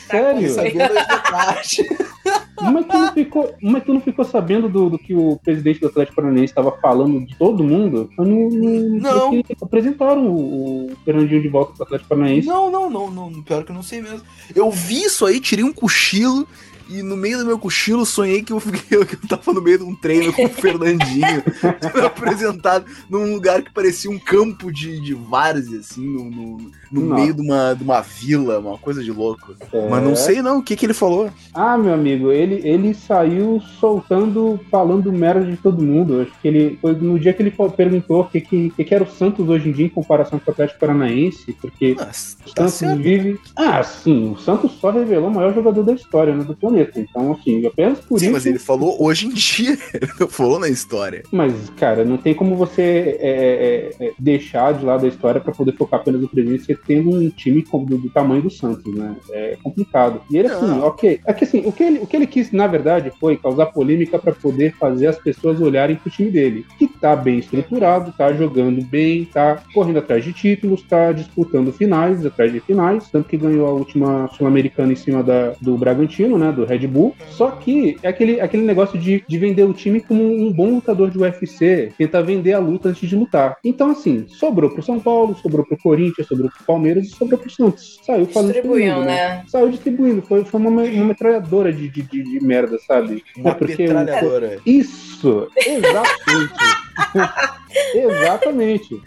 Sério? 0.07 0.49
Fiquei 0.49 0.49
sabendo 0.49 0.99
as 0.99 1.07
detalhes. 1.07 1.77
Mas 2.61 2.85
quem 2.85 3.11
ficou, 3.11 3.53
mas 3.61 3.83
tu 3.83 3.93
não 3.93 4.01
ficou 4.01 4.23
sabendo 4.23 4.69
do, 4.69 4.89
do 4.89 4.97
que 4.97 5.13
o 5.13 5.37
presidente 5.43 5.79
do 5.79 5.87
Atlético 5.87 6.15
Paranaense 6.15 6.45
estava 6.45 6.71
falando 6.71 7.25
de 7.25 7.35
todo 7.35 7.63
mundo? 7.63 8.09
No, 8.17 8.25
no, 8.25 8.99
Não. 8.99 9.43
apresentaram 9.61 10.27
o, 10.27 10.87
o 10.87 10.95
Fernandinho 11.03 11.41
de 11.41 11.49
volta 11.49 11.73
pro 11.73 11.83
Atlético 11.83 12.09
Paranaense. 12.09 12.47
Não, 12.47 12.71
não, 12.71 12.89
não, 12.89 13.11
não. 13.11 13.43
Pior 13.43 13.63
que 13.63 13.71
eu 13.71 13.75
não 13.75 13.83
sei 13.83 14.01
mesmo. 14.01 14.21
Eu 14.55 14.71
vi 14.71 15.03
isso 15.03 15.25
aí, 15.25 15.39
tirei 15.39 15.65
um 15.65 15.73
cochilo. 15.73 16.47
E 16.89 17.01
no 17.01 17.17
meio 17.17 17.39
do 17.39 17.45
meu 17.45 17.57
cochilo, 17.57 18.05
sonhei 18.05 18.43
que 18.43 18.53
eu, 18.53 18.59
fiquei, 18.59 19.03
que 19.05 19.15
eu 19.15 19.27
tava 19.27 19.53
no 19.53 19.61
meio 19.61 19.79
de 19.79 19.83
um 19.83 19.95
treino 19.95 20.31
com 20.31 20.45
o 20.45 20.49
Fernandinho, 20.49 21.43
apresentado 22.05 22.85
num 23.09 23.33
lugar 23.33 23.61
que 23.61 23.71
parecia 23.71 24.09
um 24.09 24.19
campo 24.19 24.71
de, 24.71 24.99
de 24.99 25.13
várzea, 25.13 25.79
assim, 25.79 26.05
no, 26.05 26.29
no, 26.29 26.71
no 26.91 27.15
meio 27.15 27.33
de 27.33 27.41
uma, 27.41 27.73
de 27.73 27.83
uma 27.83 28.01
vila, 28.01 28.59
uma 28.59 28.77
coisa 28.77 29.03
de 29.03 29.11
louco. 29.11 29.55
É. 29.71 29.89
Mas 29.89 30.03
não 30.03 30.15
sei 30.15 30.41
não, 30.41 30.59
o 30.59 30.63
que, 30.63 30.75
que 30.75 30.85
ele 30.85 30.93
falou. 30.93 31.29
Ah, 31.53 31.77
meu 31.77 31.93
amigo, 31.93 32.31
ele, 32.31 32.61
ele 32.67 32.93
saiu 32.93 33.61
soltando, 33.79 34.59
falando 34.69 35.11
merda 35.11 35.45
de 35.45 35.57
todo 35.57 35.83
mundo. 35.83 36.21
Acho 36.21 36.41
que 36.41 36.47
ele 36.47 36.77
foi 36.81 36.93
no 36.93 37.19
dia 37.19 37.33
que 37.33 37.41
ele 37.41 37.53
perguntou 37.75 38.21
o 38.21 38.25
que, 38.25 38.41
que, 38.41 38.69
que, 38.69 38.95
era 38.95 39.03
o 39.03 39.09
Santos 39.09 39.47
hoje 39.49 39.69
em 39.69 39.71
dia 39.71 39.85
em 39.85 39.89
comparação 39.89 40.39
com 40.39 40.49
o 40.49 40.53
Atlético 40.53 40.79
Paranaense, 40.79 41.53
porque 41.53 41.93
o 41.93 41.95
tá 41.95 42.13
Santos 42.13 42.73
certo. 42.73 43.01
vive. 43.01 43.39
Ah, 43.55 43.83
sim, 43.83 44.31
o 44.31 44.37
Santos 44.37 44.71
só 44.79 44.91
revelou 44.91 45.29
o 45.29 45.33
maior 45.33 45.53
jogador 45.53 45.83
da 45.83 45.93
história 45.93 46.35
né, 46.35 46.43
do 46.43 46.55
planeta. 46.75 46.99
Então, 46.99 47.31
assim, 47.31 47.65
apenas 47.65 47.99
por 47.99 48.19
Sim, 48.19 48.25
isso. 48.25 48.33
mas 48.33 48.45
ele 48.45 48.59
falou 48.59 49.01
hoje 49.01 49.27
em 49.27 49.33
dia, 49.33 49.77
ele 49.93 50.11
não 50.19 50.27
falou 50.27 50.59
na 50.59 50.67
história. 50.67 51.23
Mas, 51.31 51.53
cara, 51.77 52.03
não 52.03 52.17
tem 52.17 52.33
como 52.33 52.55
você 52.55 53.17
é, 53.19 53.91
é, 53.99 54.05
é, 54.07 54.11
deixar 54.19 54.73
de 54.73 54.83
lado 54.83 55.05
a 55.05 55.09
história 55.09 55.39
pra 55.39 55.53
poder 55.53 55.73
focar 55.73 55.99
apenas 55.99 56.21
no 56.21 56.27
presente, 56.27 56.65
você 56.65 56.75
tendo 56.75 57.11
um 57.11 57.29
time 57.29 57.63
do, 57.63 57.97
do 57.97 58.09
tamanho 58.09 58.41
do 58.41 58.49
Santos, 58.49 58.93
né? 58.93 59.15
É 59.31 59.57
complicado. 59.63 60.21
E 60.29 60.37
ele, 60.37 60.47
assim, 60.47 60.79
ok. 60.79 61.19
É 61.25 61.33
que 61.33 61.43
assim, 61.43 61.63
o 61.65 61.71
que, 61.71 61.83
ele, 61.83 61.99
o 61.99 62.07
que 62.07 62.15
ele 62.15 62.27
quis, 62.27 62.51
na 62.51 62.67
verdade, 62.67 63.11
foi 63.19 63.37
causar 63.37 63.67
polêmica 63.67 64.19
pra 64.19 64.33
poder 64.33 64.73
fazer 64.73 65.07
as 65.07 65.17
pessoas 65.17 65.61
olharem 65.61 65.95
pro 65.95 66.11
time 66.11 66.29
dele. 66.29 66.65
Que 66.77 66.87
tá 66.87 67.15
bem 67.15 67.39
estruturado, 67.39 68.13
tá 68.17 68.33
jogando 68.33 68.83
bem, 68.83 69.25
tá 69.25 69.61
correndo 69.73 69.99
atrás 69.99 70.23
de 70.23 70.33
títulos, 70.33 70.81
tá 70.83 71.11
disputando 71.11 71.71
finais, 71.71 72.25
atrás 72.25 72.51
de 72.51 72.59
finais, 72.59 73.09
tanto 73.09 73.29
que 73.29 73.37
ganhou 73.37 73.67
a 73.67 73.71
última 73.71 74.29
Sul-Americana 74.35 74.93
em 74.93 74.95
cima 74.95 75.23
da, 75.23 75.53
do 75.61 75.77
Bragantino, 75.77 76.37
né? 76.37 76.51
Do 76.51 76.64
Red 76.65 76.87
Bull. 76.87 77.15
Só 77.29 77.51
que 77.51 77.97
é 78.01 78.07
aquele, 78.07 78.39
aquele 78.41 78.63
negócio 78.63 78.99
de, 78.99 79.23
de 79.27 79.37
vender 79.37 79.63
o 79.63 79.73
time 79.73 80.01
como 80.01 80.23
um 80.23 80.51
bom 80.51 80.75
lutador 80.75 81.09
de 81.09 81.17
UFC, 81.17 81.91
tentar 81.97 82.21
vender 82.21 82.53
a 82.53 82.59
luta 82.59 82.89
antes 82.89 83.07
de 83.07 83.15
lutar. 83.15 83.57
Então, 83.63 83.91
assim, 83.91 84.25
sobrou 84.27 84.69
pro 84.69 84.83
São 84.83 84.99
Paulo, 84.99 85.35
sobrou 85.35 85.65
pro 85.65 85.77
Corinthians, 85.77 86.27
sobrou 86.27 86.49
pro 86.49 86.65
Palmeiras 86.65 87.05
e 87.05 87.09
sobrou 87.09 87.39
pro 87.39 87.49
Santos. 87.49 87.99
Saiu 88.03 88.25
fazendo 88.25 88.53
Distribuiu, 88.53 88.87
todo 88.87 88.95
mundo, 88.95 89.05
né? 89.05 89.43
Saiu 89.47 89.69
distribuindo. 89.69 90.21
Foi, 90.21 90.43
foi 90.43 90.59
uma, 90.59 90.69
uma 90.69 91.05
metralhadora 91.05 91.71
de, 91.71 91.89
de, 91.89 92.01
de, 92.01 92.23
de 92.23 92.39
merda, 92.43 92.77
sabe? 92.79 93.23
Uma 93.37 93.51
É 93.51 93.53
porque 93.53 93.83
metralhadora. 93.83 94.59
Isso! 94.65 95.47
Exatamente! 95.57 96.53
Exatamente. 97.93 99.01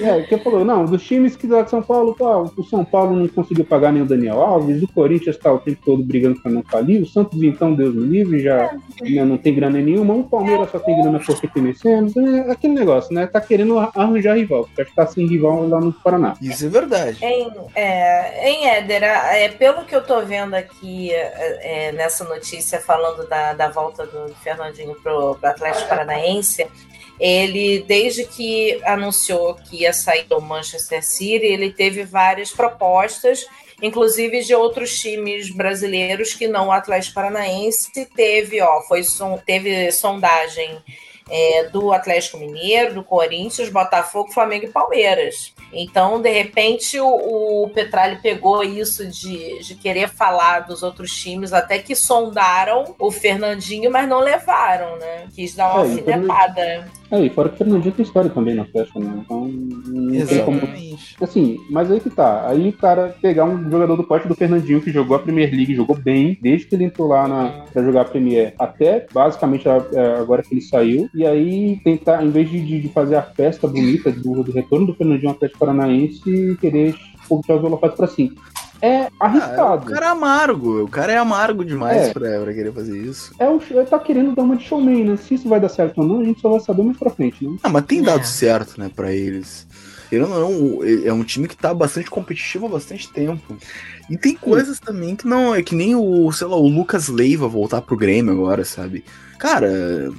É, 0.00 0.22
que 0.22 0.36
falou, 0.38 0.64
não, 0.64 0.84
dos 0.84 1.02
times 1.04 1.36
que 1.36 1.46
lá 1.46 1.62
de 1.62 1.70
São 1.70 1.82
Paulo, 1.82 2.14
pô, 2.14 2.42
o 2.56 2.64
São 2.64 2.84
Paulo 2.84 3.14
não 3.14 3.28
conseguiu 3.28 3.64
pagar 3.64 3.92
nem 3.92 4.02
o 4.02 4.06
Daniel 4.06 4.40
Alves, 4.40 4.82
o 4.82 4.88
Corinthians 4.88 5.36
tá 5.36 5.52
o 5.52 5.58
tempo 5.58 5.80
todo 5.84 6.02
brigando 6.02 6.40
pra 6.40 6.50
não 6.50 6.62
falir, 6.64 7.03
o 7.04 7.06
Santos, 7.06 7.42
então, 7.42 7.74
Deus 7.74 7.94
me 7.94 8.06
livre, 8.06 8.42
já 8.42 8.76
né, 9.02 9.24
não 9.24 9.36
tem 9.36 9.54
grana 9.54 9.78
nenhuma, 9.78 10.14
o 10.14 10.24
Palmeiras 10.24 10.70
só 10.70 10.78
tem 10.78 11.00
grana 11.00 11.20
porque 11.24 11.48
tem 11.48 11.62
mecenas, 11.62 12.16
é 12.16 12.50
aquele 12.50 12.74
negócio, 12.74 13.14
né? 13.14 13.26
Tá 13.26 13.40
querendo 13.40 13.78
arranjar 13.78 14.36
rival, 14.36 14.64
porque 14.64 14.82
acho 14.82 14.90
que 14.90 14.96
tá 14.96 15.06
sem 15.06 15.26
rival 15.26 15.68
lá 15.68 15.80
no 15.80 15.92
Paraná. 15.92 16.34
Isso 16.40 16.66
é 16.66 16.68
verdade. 16.68 17.24
Em, 17.24 17.50
é, 17.74 18.50
em 18.50 18.66
Éder, 18.66 19.02
é, 19.04 19.48
pelo 19.48 19.84
que 19.84 19.94
eu 19.94 20.02
tô 20.02 20.20
vendo 20.22 20.54
aqui 20.54 21.12
é, 21.12 21.88
é, 21.88 21.92
nessa 21.92 22.24
notícia 22.24 22.80
falando 22.80 23.28
da, 23.28 23.54
da 23.54 23.68
volta 23.68 24.06
do 24.06 24.34
Fernandinho 24.42 24.94
pro, 25.02 25.36
pro 25.36 25.50
Atlético 25.50 25.88
Paranaense, 25.88 26.66
ele, 27.18 27.84
desde 27.86 28.24
que 28.24 28.80
anunciou 28.84 29.54
que 29.54 29.82
ia 29.82 29.92
sair 29.92 30.24
do 30.24 30.40
Manchester 30.40 31.04
City, 31.04 31.46
ele 31.46 31.72
teve 31.72 32.04
várias 32.04 32.50
propostas, 32.50 33.46
inclusive 33.82 34.42
de 34.42 34.54
outros 34.54 34.98
times 34.98 35.50
brasileiros 35.50 36.34
que 36.34 36.48
não 36.48 36.68
o 36.68 36.72
Atlético 36.72 37.14
Paranaense. 37.14 37.90
Teve, 38.14 38.60
ó, 38.60 38.80
foi 38.82 39.02
som, 39.02 39.38
teve 39.44 39.90
sondagem 39.92 40.82
é, 41.30 41.64
do 41.64 41.92
Atlético 41.92 42.38
Mineiro, 42.38 42.94
do 42.94 43.04
Corinthians, 43.04 43.68
Botafogo, 43.68 44.32
Flamengo 44.32 44.66
e 44.66 44.70
Palmeiras. 44.70 45.54
Então, 45.72 46.20
de 46.20 46.30
repente, 46.30 47.00
o, 47.00 47.64
o 47.64 47.70
pegou 48.22 48.62
isso 48.62 49.06
de, 49.06 49.58
de 49.60 49.74
querer 49.74 50.08
falar 50.08 50.60
dos 50.60 50.82
outros 50.82 51.12
times, 51.12 51.52
até 51.52 51.78
que 51.78 51.96
sondaram 51.96 52.94
o 52.98 53.10
Fernandinho, 53.10 53.90
mas 53.90 54.08
não 54.08 54.20
levaram, 54.20 54.96
né? 54.98 55.26
Quis 55.34 55.54
dar 55.54 55.72
uma 55.72 55.84
É, 55.84 55.88
alfinetada. 55.88 56.92
É, 57.14 57.26
e 57.26 57.30
fora 57.30 57.48
que 57.48 57.54
o 57.54 57.58
Fernandinho 57.58 57.92
tem 57.94 58.02
história 58.02 58.30
também 58.30 58.54
na 58.54 58.64
festa, 58.64 58.98
né? 58.98 59.20
Então, 59.24 59.46
não 59.46 60.26
tem 60.26 60.44
como. 60.44 60.60
Assim, 61.20 61.58
mas 61.70 61.90
aí 61.90 62.00
que 62.00 62.10
tá. 62.10 62.48
Aí 62.48 62.68
o 62.70 62.72
cara 62.72 63.14
pegar 63.22 63.44
um 63.44 63.70
jogador 63.70 63.96
do 63.96 64.02
porte 64.04 64.26
do 64.26 64.34
Fernandinho 64.34 64.80
que 64.80 64.90
jogou 64.90 65.16
a 65.16 65.20
Premier 65.20 65.50
League, 65.54 65.74
jogou 65.74 65.96
bem, 65.96 66.36
desde 66.42 66.66
que 66.66 66.74
ele 66.74 66.84
entrou 66.84 67.08
lá 67.08 67.28
na, 67.28 67.48
pra 67.72 67.82
jogar 67.84 68.00
a 68.00 68.04
Premier, 68.04 68.54
até 68.58 69.06
basicamente 69.12 69.68
é, 69.68 70.16
agora 70.18 70.42
que 70.42 70.52
ele 70.54 70.60
saiu, 70.60 71.08
e 71.14 71.24
aí 71.26 71.78
tentar, 71.84 72.24
em 72.24 72.30
vez 72.30 72.50
de, 72.50 72.80
de- 72.80 72.88
fazer 72.88 73.16
a 73.16 73.22
festa 73.22 73.66
bonita 73.68 74.10
do, 74.10 74.42
do 74.42 74.52
retorno 74.52 74.86
do 74.86 74.94
Fernandinho 74.94 75.28
ao 75.30 75.34
Atlético 75.36 75.60
Paranaense, 75.60 76.56
querer 76.60 76.94
puxar 77.28 77.56
os 77.56 77.64
holofotes 77.64 77.96
pra 77.96 78.06
cima. 78.06 78.32
É 78.84 79.08
arriscado. 79.18 79.86
O 79.86 79.90
cara 79.90 80.06
é 80.06 80.08
amargo, 80.10 80.82
o 80.84 80.88
cara 80.88 81.12
é 81.12 81.16
amargo 81.16 81.64
demais 81.64 82.08
É. 82.08 82.12
pra, 82.12 82.40
pra 82.40 82.52
querer 82.52 82.72
fazer 82.72 82.98
isso. 82.98 83.32
É 83.38 83.48
o, 83.48 83.58
ele 83.70 83.84
tá 83.86 83.98
querendo 83.98 84.34
dar 84.34 84.42
uma 84.42 84.56
de 84.56 84.64
showman, 84.64 85.04
né? 85.04 85.16
Se 85.16 85.34
isso 85.34 85.48
vai 85.48 85.58
dar 85.58 85.68
certo 85.70 86.02
ou 86.02 86.06
não, 86.06 86.20
a 86.20 86.24
gente 86.24 86.40
só 86.40 86.50
vai 86.50 86.60
saber 86.60 86.82
mais 86.82 86.98
pra 86.98 87.08
frente, 87.10 87.46
né? 87.48 87.56
Ah, 87.62 87.68
mas 87.70 87.84
tem 87.86 88.02
dado 88.02 88.24
certo, 88.26 88.78
né, 88.78 88.90
pra 88.94 89.10
eles. 89.12 89.66
Ele 90.14 90.26
não 90.26 90.36
é 90.40 90.44
um, 90.44 90.84
é 91.06 91.12
um 91.12 91.24
time 91.24 91.46
que 91.48 91.56
tá 91.56 91.72
bastante 91.74 92.10
competitivo 92.10 92.66
há 92.66 92.68
bastante 92.68 93.08
tempo. 93.12 93.56
E 94.10 94.16
tem 94.18 94.34
coisas 94.36 94.78
também 94.78 95.16
que 95.16 95.26
não. 95.26 95.54
É 95.54 95.62
que 95.62 95.74
nem 95.74 95.94
o, 95.94 96.30
sei 96.32 96.46
lá, 96.46 96.56
o 96.56 96.68
Lucas 96.68 97.08
Leiva 97.08 97.48
voltar 97.48 97.80
pro 97.82 97.96
Grêmio 97.96 98.32
agora, 98.32 98.64
sabe? 98.64 99.04
Cara, 99.38 100.10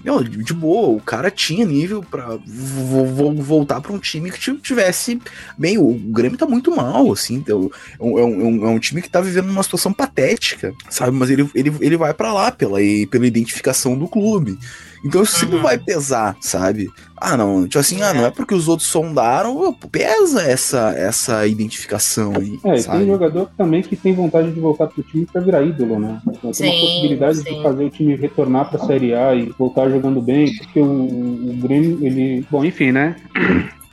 de 0.43 0.53
boa, 0.53 0.89
o 0.89 1.01
cara 1.01 1.31
tinha 1.31 1.65
nível 1.65 2.03
pra 2.03 2.37
vo- 2.45 3.05
vo- 3.05 3.33
voltar 3.41 3.81
pra 3.81 3.93
um 3.93 3.97
time 3.97 4.29
que 4.29 4.39
ti- 4.39 4.57
tivesse. 4.61 5.19
Bem, 5.57 5.77
o 5.79 5.93
Grêmio 5.93 6.37
tá 6.37 6.45
muito 6.45 6.75
mal, 6.75 7.11
assim. 7.11 7.35
então, 7.35 7.71
É 7.99 8.03
um, 8.03 8.19
é 8.19 8.23
um- 8.23 8.65
é 8.67 8.69
um 8.69 8.77
time 8.79 9.01
que 9.01 9.09
tá 9.09 9.21
vivendo 9.21 9.49
uma 9.49 9.63
situação 9.63 9.91
patética, 9.93 10.73
sabe? 10.89 11.15
Mas 11.17 11.29
ele, 11.29 11.49
ele, 11.55 11.73
ele 11.79 11.97
vai 11.97 12.13
pra 12.13 12.33
lá 12.33 12.51
pela, 12.51 12.77
pela 13.09 13.25
identificação 13.25 13.97
do 13.97 14.07
clube. 14.07 14.59
Então 15.05 15.21
isso 15.21 15.37
sempre 15.39 15.57
vai 15.59 15.77
pesar, 15.77 16.35
sabe? 16.41 16.89
Ah, 17.15 17.37
não, 17.37 17.63
tipo 17.67 17.79
assim, 17.79 18.01
ah, 18.01 18.13
não 18.13 18.25
é 18.25 18.31
porque 18.31 18.55
os 18.55 18.67
outros 18.67 18.89
sondaram, 18.89 19.71
pesa 19.91 20.41
essa, 20.41 20.93
essa 20.97 21.45
identificação 21.47 22.33
aí, 22.35 22.59
É, 22.65 22.75
e 22.75 22.81
sabe? 22.81 22.97
tem 22.99 23.07
jogador 23.07 23.49
também 23.55 23.81
que 23.83 23.95
tem 23.95 24.13
vontade 24.13 24.51
de 24.51 24.59
voltar 24.59 24.87
pro 24.87 25.03
time 25.03 25.25
pra 25.31 25.41
virar 25.41 25.61
ídolo, 25.61 25.99
né? 25.99 26.19
Tem 26.41 26.53
Sim, 26.53 26.65
uma 26.65 26.79
possibilidade 26.81 27.37
sim. 27.37 27.43
de 27.43 27.63
fazer 27.63 27.83
o 27.85 27.89
time 27.89 28.15
retornar 28.15 28.69
pra 28.69 28.85
Série 28.85 29.13
A 29.13 29.35
e 29.35 29.53
voltar 29.57 29.89
jogando 29.89 30.21
bem, 30.21 30.53
porque 30.57 30.79
o, 30.79 30.85
o 30.85 31.53
Grêmio, 31.61 31.99
ele. 32.05 32.45
Bom, 32.49 32.65
enfim, 32.65 32.91
né? 32.91 33.15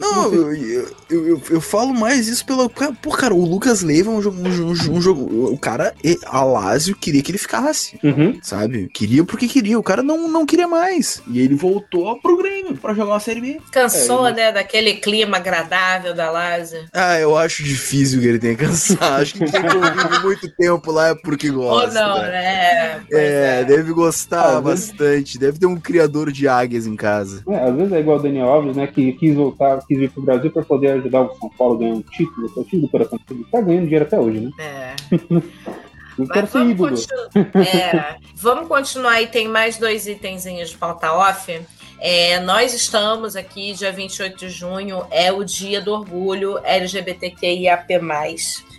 Não, 0.01 0.33
eu, 0.35 0.53
eu, 0.55 0.89
eu, 1.13 1.27
eu- 1.29 1.43
eu 1.51 1.61
falo 1.61 1.93
mais 1.95 2.29
isso 2.29 2.45
pelo. 2.45 2.69
Pô, 2.69 3.11
cara, 3.11 3.35
o 3.35 3.45
Lucas 3.45 3.83
Leiva 3.83 4.11
é 4.11 4.15
um 4.15 4.23
jogo. 4.23 4.39
Um, 4.41 4.51
jogo- 4.75 4.93
um 4.97 5.01
jogo 5.01 5.53
o 5.53 5.59
cara, 5.59 5.95
a 6.27 6.43
Lazio, 6.45 6.97
queria 6.97 7.23
que 7.23 7.31
ele 7.31 7.39
ficasse. 7.39 7.99
Uhum. 8.03 8.39
Sabe? 8.43 8.89
Queria 8.93 9.25
porque 9.25 9.47
queria. 9.49 9.79
O 9.79 9.83
cara 9.83 10.03
não, 10.03 10.29
não 10.29 10.47
queria 10.47 10.67
mais. 10.69 11.23
E 11.29 11.41
ele 11.41 11.55
voltou 11.55 12.19
pro 12.21 12.37
Grêmio 12.37 12.77
pra 12.77 12.95
jogar 12.95 13.13
uma 13.13 13.21
Série 13.21 13.41
B. 13.41 13.61
Cansou, 13.71 14.27
É, 14.27 14.33
né, 14.33 14.53
daquele 14.53 14.95
clima 14.95 15.37
agradável 15.37 16.15
da 16.15 16.31
Lazio. 16.31 16.81
Ah, 16.93 17.19
eu 17.19 17.37
acho 17.37 17.63
difícil 17.63 18.21
que 18.21 18.27
ele 18.27 18.39
tenha 18.39 18.57
cansado. 18.57 19.23
Acho 19.23 19.35
que 19.35 19.45
quem 19.45 19.63
convive 19.63 20.19
muito 20.23 20.49
tempo 20.57 20.91
lá 20.91 21.09
é 21.09 21.15
porque 21.15 21.51
Ou 21.51 21.57
gosta. 21.57 21.93
não, 22.01 22.19
né? 22.23 23.01
Pois 23.11 23.23
É, 23.23 23.65
deve 23.65 23.93
gostar 23.93 24.57
Ah, 24.57 24.61
vezes- 24.61 24.91
bastante. 24.91 25.39
Deve 25.39 25.59
ter 25.59 25.67
um 25.67 25.79
criador 25.79 26.31
de 26.33 26.47
águias 26.49 26.87
em 26.87 26.97
casa. 26.97 27.43
É, 27.49 27.65
às 27.69 27.75
vezes 27.75 27.93
é 27.93 28.01
igual 28.01 28.19
o 28.19 28.23
Daniel 28.23 28.47
Alves, 28.49 28.77
né? 28.77 28.87
Que 28.87 29.13
quis 29.13 29.35
voltar, 29.35 29.81
quis 29.87 29.99
vir 29.99 30.11
pro 30.11 30.23
Brasil 30.23 30.51
pra 30.51 30.63
poder 30.63 30.91
ajudar 31.03 31.21
o 31.23 31.35
São 31.37 31.49
Paulo 31.51 31.75
a 31.75 31.79
ganhar 31.79 31.95
um 31.95 32.03
título, 32.03 32.51
o 32.57 32.65
time 32.65 32.83
do 32.83 32.89
coração. 32.89 33.19
Tá 33.51 33.61
ganhando 33.61 33.85
dinheiro 33.85 34.05
até 34.05 34.19
hoje, 34.19 34.41
né? 34.41 34.51
É. 34.59 34.95
Não 36.19 36.27
quero 36.27 36.47
ser 36.47 36.59
vamos, 36.59 36.73
ídolo. 36.73 36.91
continu- 36.91 37.65
é, 37.67 38.17
vamos 38.37 38.69
continuar 38.69 39.13
aí, 39.13 39.27
tem 39.29 39.49
mais 39.49 39.79
dois 39.79 40.07
itenzinhos 40.07 40.71
de 40.71 40.77
pauta 40.77 41.13
off. 41.13 41.61
É, 41.99 42.41
nós 42.41 42.75
estamos 42.75 43.37
aqui, 43.37 43.73
dia 43.75 43.93
28 43.93 44.37
de 44.37 44.49
junho, 44.51 45.07
é 45.11 45.33
o 45.33 45.45
dia 45.45 45.81
do 45.81 45.93
orgulho 45.93 46.59
LGBTQIAP+. 46.65 47.99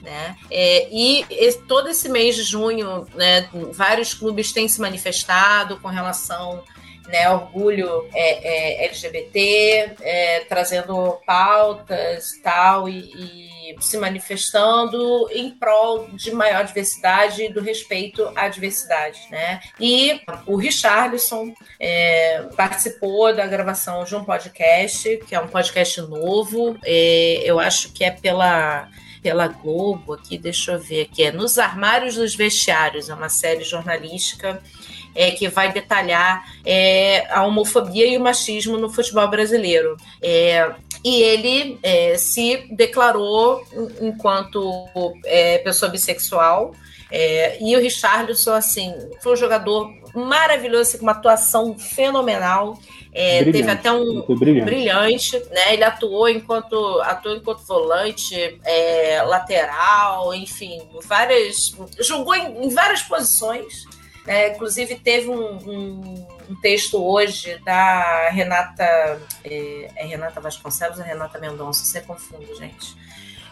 Né? 0.02 0.36
É, 0.52 0.90
e 0.92 1.26
esse- 1.30 1.60
todo 1.64 1.88
esse 1.90 2.10
mês 2.10 2.36
de 2.36 2.44
junho, 2.44 3.08
né, 3.16 3.48
vários 3.72 4.14
clubes 4.14 4.52
têm 4.52 4.68
se 4.68 4.82
manifestado 4.82 5.78
com 5.78 5.88
relação 5.88 6.62
né, 7.08 7.30
orgulho 7.30 8.08
é, 8.14 8.82
é, 8.82 8.86
LGBT, 8.86 9.96
é, 10.02 10.40
trazendo 10.48 11.20
pautas 11.26 12.32
tal, 12.44 12.88
e, 12.88 13.00
e 13.00 13.54
se 13.80 13.98
manifestando 13.98 15.30
em 15.32 15.52
prol 15.52 16.08
de 16.14 16.32
maior 16.32 16.64
diversidade 16.64 17.44
e 17.44 17.54
do 17.54 17.62
respeito 17.62 18.32
à 18.36 18.48
diversidade. 18.48 19.22
Né? 19.30 19.60
E 19.80 20.22
o 20.46 20.56
Richarlison 20.56 21.54
é, 21.80 22.44
participou 22.56 23.34
da 23.34 23.48
gravação 23.48 24.04
de 24.04 24.16
um 24.16 24.24
podcast, 24.24 25.18
que 25.28 25.36
é 25.36 25.40
um 25.40 25.48
podcast 25.48 26.02
novo, 26.02 26.78
é, 26.84 27.42
eu 27.44 27.60
acho 27.60 27.92
que 27.92 28.04
é 28.04 28.12
pela 28.12 28.90
pela 29.22 29.48
Globo 29.48 30.14
aqui, 30.14 30.38
deixa 30.38 30.74
eu 30.74 30.80
ver 30.80 31.04
aqui, 31.04 31.24
é 31.24 31.32
Nos 31.32 31.58
Armários 31.58 32.16
dos 32.16 32.36
Vestiários, 32.36 33.10
é 33.10 33.14
uma 33.14 33.30
série 33.30 33.64
jornalística 33.64 34.62
é, 35.16 35.32
que 35.32 35.48
vai 35.48 35.72
detalhar 35.72 36.44
é, 36.66 37.28
a 37.30 37.46
homofobia 37.46 38.08
e 38.08 38.18
o 38.18 38.22
machismo 38.22 38.78
no 38.78 38.90
futebol 38.90 39.28
brasileiro. 39.28 39.98
É, 40.22 40.72
e 41.04 41.22
ele 41.22 41.78
é, 41.84 42.18
se 42.18 42.68
declarou 42.72 43.64
enquanto 44.02 44.84
é, 45.26 45.58
pessoa 45.60 45.92
bissexual. 45.92 46.74
É, 47.12 47.62
e 47.62 47.76
o 47.76 47.80
Richarlison, 47.80 48.54
assim, 48.54 48.92
foi 49.22 49.34
um 49.34 49.36
jogador 49.36 49.88
maravilhoso, 50.16 50.98
com 50.98 51.04
uma 51.04 51.12
atuação 51.12 51.78
fenomenal. 51.78 52.80
É, 53.14 53.44
teve 53.44 53.70
até 53.70 53.92
um 53.92 54.24
brilhante. 54.36 54.66
brilhante. 54.66 55.40
né? 55.52 55.74
Ele 55.74 55.84
atuou 55.84 56.28
enquanto 56.28 56.76
atuou 57.02 57.36
enquanto 57.36 57.60
volante, 57.60 58.60
é, 58.66 59.22
lateral, 59.22 60.34
enfim, 60.34 60.82
várias 61.06 61.76
jogou 62.00 62.34
em, 62.34 62.66
em 62.66 62.70
várias 62.70 63.04
posições. 63.04 63.86
Né? 64.26 64.50
Inclusive, 64.50 64.96
teve 64.96 65.30
um, 65.30 65.58
um, 65.58 66.28
um, 66.50 66.56
texto 66.62 67.04
hoje 67.04 67.60
da 67.66 68.30
Renata. 68.30 69.22
É, 69.44 69.90
é, 69.96 70.06
Renata 70.06 70.40
Vasconcelos 70.40 70.98
ou 70.98 71.04
Renata 71.04 71.40
Mendonça? 71.40 71.84
Você 71.84 72.02
confunde, 72.02 72.56
gente. 72.56 72.96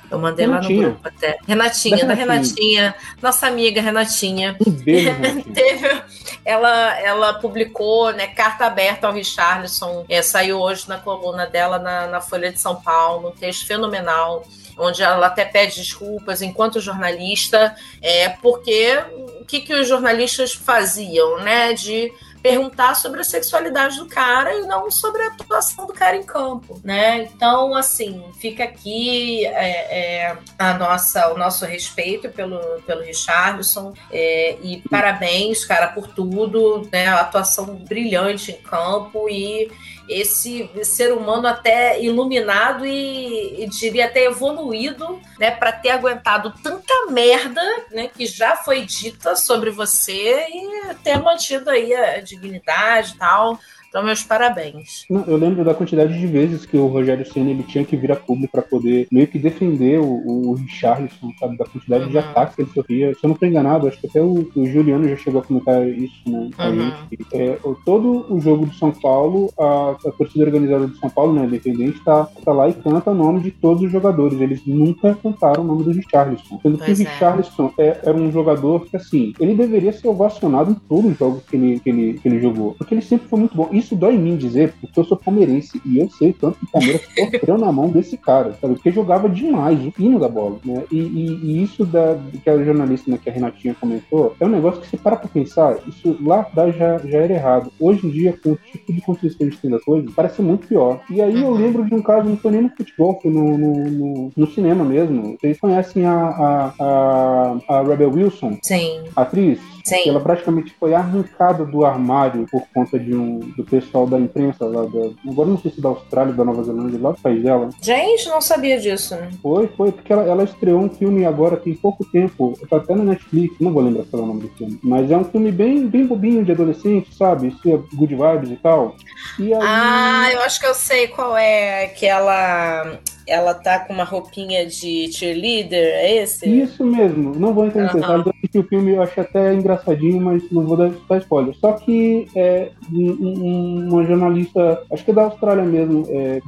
Eu 0.09 0.19
mandei 0.19 0.45
Renatinha. 0.45 0.81
lá 0.81 0.87
no 0.87 0.91
grupo 0.91 1.07
até. 1.07 1.37
Renatinha, 1.47 2.05
da, 2.05 2.13
Renatinha. 2.13 2.81
Renatinha, 2.81 2.95
nossa 3.21 3.47
amiga 3.47 3.81
Renatinha. 3.81 4.57
Um 4.65 4.71
beijo, 4.71 5.11
Teve, 5.53 6.03
ela, 6.43 6.99
ela 6.99 7.33
publicou 7.35 8.11
né, 8.11 8.27
carta 8.27 8.65
aberta 8.65 9.07
ao 9.07 9.13
Richarlison. 9.13 10.05
É, 10.09 10.21
saiu 10.21 10.59
hoje 10.59 10.87
na 10.89 10.97
coluna 10.97 11.47
dela 11.47 11.79
na, 11.79 12.07
na 12.07 12.19
Folha 12.19 12.51
de 12.51 12.59
São 12.59 12.81
Paulo, 12.81 13.29
um 13.29 13.31
texto 13.31 13.65
fenomenal 13.65 14.45
onde 14.77 15.03
ela 15.03 15.27
até 15.27 15.45
pede 15.45 15.75
desculpas 15.75 16.41
enquanto 16.41 16.79
jornalista, 16.79 17.75
é, 18.01 18.29
porque 18.29 18.97
o 19.39 19.45
que, 19.45 19.61
que 19.61 19.73
os 19.73 19.87
jornalistas 19.87 20.53
faziam, 20.53 21.39
né? 21.39 21.73
De 21.73 22.11
perguntar 22.41 22.95
sobre 22.95 23.21
a 23.21 23.23
sexualidade 23.23 23.97
do 23.97 24.07
cara 24.07 24.53
e 24.55 24.61
não 24.61 24.89
sobre 24.89 25.21
a 25.21 25.27
atuação 25.27 25.85
do 25.85 25.93
cara 25.93 26.15
em 26.17 26.23
campo, 26.23 26.79
né? 26.83 27.23
Então, 27.23 27.75
assim, 27.75 28.23
fica 28.39 28.63
aqui 28.63 29.45
é, 29.45 30.25
é, 30.25 30.37
a 30.57 30.73
nossa, 30.73 31.31
o 31.31 31.37
nosso 31.37 31.65
respeito 31.65 32.29
pelo, 32.29 32.59
pelo 32.81 33.03
Richardson 33.03 33.93
é, 34.11 34.57
e 34.63 34.81
parabéns, 34.89 35.63
cara, 35.63 35.87
por 35.89 36.07
tudo, 36.07 36.87
né? 36.91 37.07
A 37.07 37.21
atuação 37.21 37.75
brilhante 37.75 38.51
em 38.51 38.61
campo 38.61 39.29
e 39.29 39.71
esse 40.11 40.69
ser 40.83 41.13
humano 41.13 41.47
até 41.47 42.01
iluminado 42.01 42.85
e, 42.85 43.63
e 43.63 43.67
diria 43.67 44.05
até 44.05 44.25
evoluído, 44.25 45.19
né, 45.39 45.51
para 45.51 45.71
ter 45.71 45.91
aguentado 45.91 46.53
tanta 46.63 46.93
merda, 47.09 47.61
né, 47.91 48.07
que 48.07 48.25
já 48.25 48.55
foi 48.55 48.85
dita 48.85 49.35
sobre 49.35 49.69
você 49.69 50.45
e 50.49 50.95
ter 51.03 51.17
mantido 51.17 51.69
aí 51.69 51.93
a 51.93 52.21
dignidade 52.21 53.13
e 53.13 53.17
tal. 53.17 53.59
Então, 53.91 54.05
meus 54.05 54.23
parabéns. 54.23 55.03
Não, 55.09 55.25
eu 55.25 55.35
lembro 55.35 55.65
da 55.65 55.73
quantidade 55.73 56.17
de 56.17 56.25
vezes 56.25 56.65
que 56.65 56.77
o 56.77 56.87
Rogério 56.87 57.29
Senna 57.29 57.49
ele 57.49 57.63
tinha 57.63 57.83
que 57.83 57.97
vir 57.97 58.09
a 58.09 58.15
público 58.15 58.53
para 58.53 58.61
poder 58.61 59.05
meio 59.11 59.27
que 59.27 59.37
defender 59.37 59.99
o, 59.99 60.05
o 60.05 60.53
Richarlison, 60.53 61.29
sabe? 61.37 61.57
Da 61.57 61.65
quantidade 61.65 62.05
uhum. 62.05 62.09
de 62.11 62.17
ataques 62.17 62.55
que 62.55 62.61
ele 62.61 62.71
sofria. 62.73 63.13
Se 63.13 63.19
eu 63.21 63.27
não 63.27 63.33
estou 63.33 63.49
enganado, 63.49 63.89
acho 63.89 63.99
que 63.99 64.07
até 64.07 64.21
o, 64.21 64.49
o, 64.55 64.65
Juliano 64.65 65.09
já 65.09 65.17
chegou 65.17 65.41
a 65.41 65.43
comentar 65.43 65.85
isso, 65.85 66.21
né? 66.25 66.49
Uhum. 66.57 66.91
É, 67.33 67.59
todo 67.83 68.33
o 68.33 68.39
jogo 68.39 68.65
do 68.65 68.73
São 68.75 68.93
Paulo, 68.93 69.51
a, 69.59 69.97
a 70.07 70.11
torcida 70.13 70.45
organizada 70.45 70.87
do 70.87 70.95
São 70.95 71.09
Paulo, 71.09 71.33
né, 71.33 71.43
independente, 71.43 72.01
tá, 72.05 72.29
tá 72.45 72.53
lá 72.53 72.69
e 72.69 72.73
canta 72.73 73.11
o 73.11 73.13
nome 73.13 73.41
de 73.41 73.51
todos 73.51 73.83
os 73.83 73.91
jogadores. 73.91 74.39
Eles 74.39 74.65
nunca 74.65 75.15
cantaram 75.15 75.65
o 75.65 75.67
nome 75.67 75.83
do 75.83 75.91
Richarlison. 75.91 76.61
Sendo 76.61 76.77
que 76.77 76.91
o 76.91 76.95
Richarlison 76.95 77.73
é. 77.77 77.99
era 78.03 78.15
um 78.15 78.31
jogador 78.31 78.85
que, 78.85 78.95
assim, 78.95 79.33
ele 79.37 79.53
deveria 79.53 79.91
ser 79.91 80.07
ovacionado 80.07 80.71
em 80.71 80.75
todos 80.75 81.11
os 81.11 81.17
jogos 81.17 81.43
que 81.43 81.57
ele, 81.57 81.77
que 81.81 81.89
ele, 81.89 82.13
que 82.13 82.29
ele 82.29 82.39
jogou. 82.39 82.73
Porque 82.75 82.93
ele 82.93 83.01
sempre 83.01 83.27
foi 83.27 83.37
muito 83.37 83.53
bom 83.53 83.80
isso 83.81 83.95
dói 83.95 84.15
em 84.15 84.19
mim 84.19 84.37
dizer, 84.37 84.73
porque 84.79 84.99
eu 84.99 85.03
sou 85.03 85.17
palmeirense 85.17 85.81
e 85.85 85.99
eu 85.99 86.09
sei 86.09 86.33
tanto 86.33 86.57
que 86.59 86.65
o 86.65 86.71
Palmeiras 86.71 87.01
sofreu 87.17 87.57
na 87.57 87.71
mão 87.71 87.89
desse 87.89 88.17
cara, 88.17 88.55
sabe? 88.59 88.75
Porque 88.75 88.91
jogava 88.91 89.29
demais, 89.29 89.85
o 89.85 89.91
pino 89.91 90.19
da 90.19 90.29
bola, 90.29 90.57
né? 90.63 90.83
E, 90.91 90.97
e, 90.97 91.39
e 91.43 91.63
isso 91.63 91.85
da, 91.85 92.17
que 92.43 92.49
a 92.49 92.63
jornalista, 92.63 93.11
né, 93.11 93.19
que 93.21 93.29
a 93.29 93.33
Renatinha 93.33 93.75
comentou, 93.79 94.35
é 94.39 94.45
um 94.45 94.49
negócio 94.49 94.81
que 94.81 94.87
você 94.87 94.97
para 94.97 95.15
pra 95.15 95.27
pensar, 95.27 95.77
isso 95.87 96.17
lá 96.21 96.41
atrás 96.41 96.75
já, 96.75 96.97
já 96.99 97.17
era 97.19 97.33
errado. 97.33 97.71
Hoje 97.79 98.07
em 98.07 98.09
dia, 98.09 98.37
com 98.41 98.51
o 98.51 98.55
tipo 98.55 98.93
de 98.93 99.01
conteúdo 99.01 99.37
que 99.37 99.43
a 99.43 99.45
gente 99.47 99.59
tem 99.59 99.71
da 99.71 99.79
coisa, 99.79 100.07
parece 100.15 100.41
muito 100.41 100.67
pior. 100.67 101.01
E 101.09 101.21
aí 101.21 101.41
eu 101.41 101.49
uhum. 101.49 101.57
lembro 101.57 101.85
de 101.85 101.93
um 101.93 102.01
caso, 102.01 102.29
não 102.29 102.37
foi 102.37 102.51
nem 102.51 102.61
no 102.61 102.69
futebol, 102.69 103.19
foi 103.21 103.31
no, 103.31 103.57
no, 103.57 103.73
no, 103.89 104.31
no 104.35 104.47
cinema 104.47 104.83
mesmo. 104.83 105.37
Vocês 105.39 105.59
conhecem 105.59 106.05
a, 106.05 106.13
a, 106.13 106.73
a, 106.79 107.57
a 107.67 107.83
Rebel 107.83 108.11
Wilson? 108.11 108.57
Sim. 108.61 109.03
Atriz? 109.15 109.59
Sim. 109.83 110.09
Ela 110.09 110.19
praticamente 110.19 110.73
foi 110.79 110.93
arrancada 110.93 111.65
do 111.65 111.85
armário 111.85 112.45
por 112.51 112.63
conta 112.73 112.99
de 112.99 113.15
um, 113.15 113.39
do 113.39 113.63
pessoal 113.63 114.05
da 114.05 114.19
imprensa 114.19 114.65
lá 114.65 114.83
da. 114.83 115.29
Agora 115.29 115.49
não 115.49 115.57
sei 115.57 115.71
se 115.71 115.81
da 115.81 115.89
Austrália, 115.89 116.33
da 116.33 116.45
Nova 116.45 116.63
Zelândia, 116.63 116.99
lá 117.01 117.11
do 117.11 117.21
país 117.21 117.43
dela. 117.43 117.69
Gente, 117.81 118.29
não 118.29 118.41
sabia 118.41 118.79
disso, 118.79 119.15
né? 119.15 119.29
Foi, 119.41 119.67
foi, 119.67 119.91
porque 119.91 120.11
ela, 120.11 120.23
ela 120.23 120.43
estreou 120.43 120.81
um 120.81 120.89
filme 120.89 121.25
agora 121.25 121.57
tem 121.57 121.73
pouco 121.73 122.05
tempo. 122.05 122.57
Tá 122.69 122.77
até 122.77 122.95
na 122.95 123.03
Netflix, 123.03 123.55
não 123.59 123.73
vou 123.73 123.83
lembrar 123.83 124.03
qual 124.05 124.21
é 124.21 124.25
o 124.25 124.27
nome 124.27 124.41
do 124.41 124.49
filme. 124.49 124.79
Mas 124.83 125.09
é 125.09 125.17
um 125.17 125.23
filme 125.23 125.51
bem, 125.51 125.87
bem 125.87 126.05
bobinho 126.05 126.43
de 126.43 126.51
adolescente, 126.51 127.13
sabe? 127.15 127.47
Isso 127.47 127.69
é 127.69 127.77
good 127.95 128.15
vibes 128.15 128.51
e 128.51 128.55
tal. 128.57 128.95
E 129.39 129.53
aí... 129.53 129.59
Ah, 129.61 130.29
eu 130.33 130.41
acho 130.41 130.59
que 130.59 130.65
eu 130.65 130.73
sei 130.73 131.07
qual 131.07 131.35
é 131.37 131.87
que 131.87 132.05
ela 132.05 132.99
ela 133.27 133.53
tá 133.53 133.79
com 133.79 133.93
uma 133.93 134.03
roupinha 134.03 134.65
de 134.65 135.11
cheerleader, 135.11 135.93
é 135.95 136.23
esse? 136.23 136.47
Isso 136.49 136.85
mesmo, 136.85 137.35
não 137.35 137.53
vou 137.53 137.65
entrar 137.65 137.83
em 137.83 137.95
detalhes, 137.95 138.25
eu 138.25 138.33
assisti 138.37 138.59
o 138.59 138.63
filme, 138.63 138.91
eu 138.91 139.01
achei 139.01 139.23
até 139.23 139.53
engraçadinho, 139.53 140.21
mas 140.21 140.43
não 140.51 140.63
vou 140.63 140.77
dar, 140.77 140.91
dar 141.09 141.17
spoiler. 141.17 141.55
Só 141.55 141.73
que 141.73 142.27
é, 142.35 142.71
um, 142.91 143.89
uma 143.89 144.03
jornalista, 144.03 144.83
acho 144.91 145.03
que 145.05 145.11
é 145.11 145.13
da 145.13 145.23
Austrália 145.23 145.63
mesmo, 145.63 146.05
é, 146.09 146.41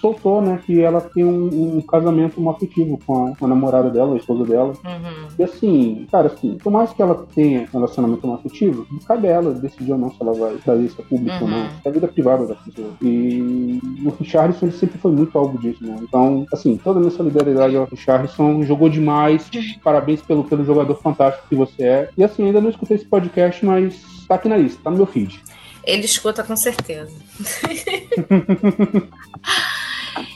soltou, 0.00 0.40
né, 0.40 0.60
que 0.64 0.80
ela 0.80 1.00
tem 1.00 1.24
um, 1.24 1.76
um 1.76 1.80
casamento 1.82 2.48
afetivo 2.48 2.98
com 3.04 3.26
a, 3.26 3.36
com 3.36 3.44
a, 3.44 3.48
namorada 3.48 3.90
dela, 3.90 4.14
a 4.14 4.18
esposa 4.18 4.44
dela. 4.44 4.72
Uhum. 4.84 5.28
E 5.38 5.42
assim, 5.42 6.06
cara, 6.10 6.26
assim, 6.28 6.56
por 6.58 6.70
mais 6.70 6.92
que 6.92 7.02
ela 7.02 7.26
tenha 7.34 7.68
relacionamento 7.72 8.32
afetivo, 8.32 8.86
cabe 9.06 9.26
ela 9.26 9.52
decidir 9.52 9.92
ou 9.92 9.98
não 9.98 10.10
se 10.10 10.16
ela 10.20 10.32
vai 10.32 10.54
trazer 10.56 10.84
isso 10.84 11.00
a 11.00 11.04
público 11.04 11.36
uhum. 11.36 11.42
ou 11.42 11.48
não. 11.48 11.62
Uhum. 11.62 11.70
É 11.84 11.88
a 11.88 11.92
vida 11.92 12.08
privada 12.08 12.46
da 12.46 12.54
pessoa. 12.54 12.90
E 13.02 13.80
o 14.04 14.10
Richardson 14.10 14.66
ele 14.66 14.72
sempre 14.76 14.98
foi 14.98 15.12
muito 15.12 15.36
algo 15.38 15.58
disso, 15.58 15.84
né? 15.84 15.91
Então, 16.00 16.46
assim, 16.52 16.76
toda 16.76 16.98
a 16.98 17.00
minha 17.00 17.12
solidariedade 17.12 17.76
ao 17.76 17.86
Richardson, 17.86 18.62
jogou 18.64 18.88
demais. 18.88 19.50
Parabéns 19.82 20.22
pelo, 20.22 20.44
pelo 20.44 20.64
jogador 20.64 20.94
fantástico 20.96 21.46
que 21.48 21.56
você 21.56 21.82
é. 21.82 22.08
E 22.16 22.24
assim, 22.24 22.46
ainda 22.46 22.60
não 22.60 22.70
escutei 22.70 22.96
esse 22.96 23.06
podcast, 23.06 23.64
mas 23.64 24.00
tá 24.28 24.36
aqui 24.36 24.48
na 24.48 24.56
lista, 24.56 24.80
tá 24.82 24.90
no 24.90 24.96
meu 24.96 25.06
feed. 25.06 25.42
Ele 25.84 26.04
escuta 26.04 26.42
com 26.42 26.56
certeza. 26.56 27.12